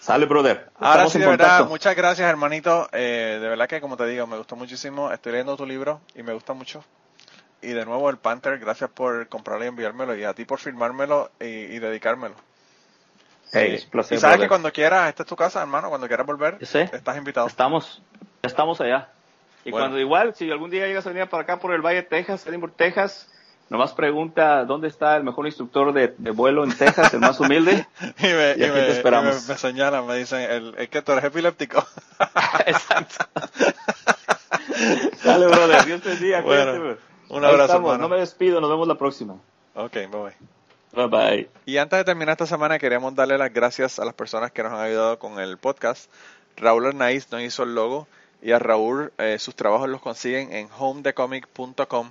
[0.00, 0.70] Sale, brother.
[0.78, 2.88] Ahora sí, de verdad, muchas gracias, hermanito.
[2.92, 5.12] Eh, de verdad que, como te digo, me gustó muchísimo.
[5.12, 6.82] Estoy leyendo tu libro y me gusta mucho.
[7.60, 10.16] Y de nuevo, el Panther, gracias por comprarlo y enviármelo.
[10.16, 12.34] Y a ti por firmármelo y, dedicármelo.
[13.52, 15.90] Hey, placer, y sabes que cuando quieras, esta es tu casa, hermano.
[15.90, 17.46] Cuando quieras volver, estás invitado.
[17.46, 18.02] Estamos,
[18.42, 19.10] estamos allá.
[19.66, 22.08] Y cuando igual, si algún día llegas a venir para acá por el Valle de
[22.08, 23.29] Texas, Edinburgh, Texas,
[23.70, 27.86] Nomás pregunta dónde está el mejor instructor de, vuelo en Texas, el más humilde.
[28.18, 29.48] y me, y, me, esperamos.
[29.48, 31.86] me, señalan, me dicen, el, el que tú eres epiléptico.
[32.66, 33.24] Exacto.
[35.24, 35.84] Dale, brother.
[35.84, 36.40] Dios te bendiga.
[36.40, 36.96] Bueno,
[37.28, 38.60] un abrazo, No me despido.
[38.60, 39.36] Nos vemos la próxima.
[39.74, 40.34] Ok, bye bye.
[40.92, 41.50] Bye bye.
[41.64, 44.72] Y antes de terminar esta semana, queremos darle las gracias a las personas que nos
[44.72, 46.10] han ayudado con el podcast.
[46.56, 48.08] Raúl Arnaiz nos hizo el logo
[48.42, 52.10] y a Raúl eh, sus trabajos los consiguen en homedecomic.com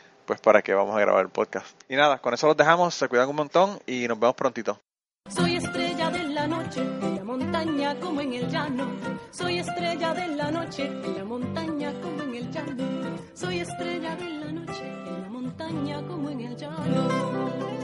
[0.31, 1.67] pues para qué vamos a grabar el podcast.
[1.89, 4.79] Y nada, con eso los dejamos, se cuidan un montón y nos vemos prontito.
[5.29, 8.87] Soy estrella de la noche, en la montaña como en el llano.
[9.31, 13.17] Soy estrella de la noche, en la montaña como en el llano.
[13.33, 17.80] Soy estrella de la noche, en la montaña como en el llano.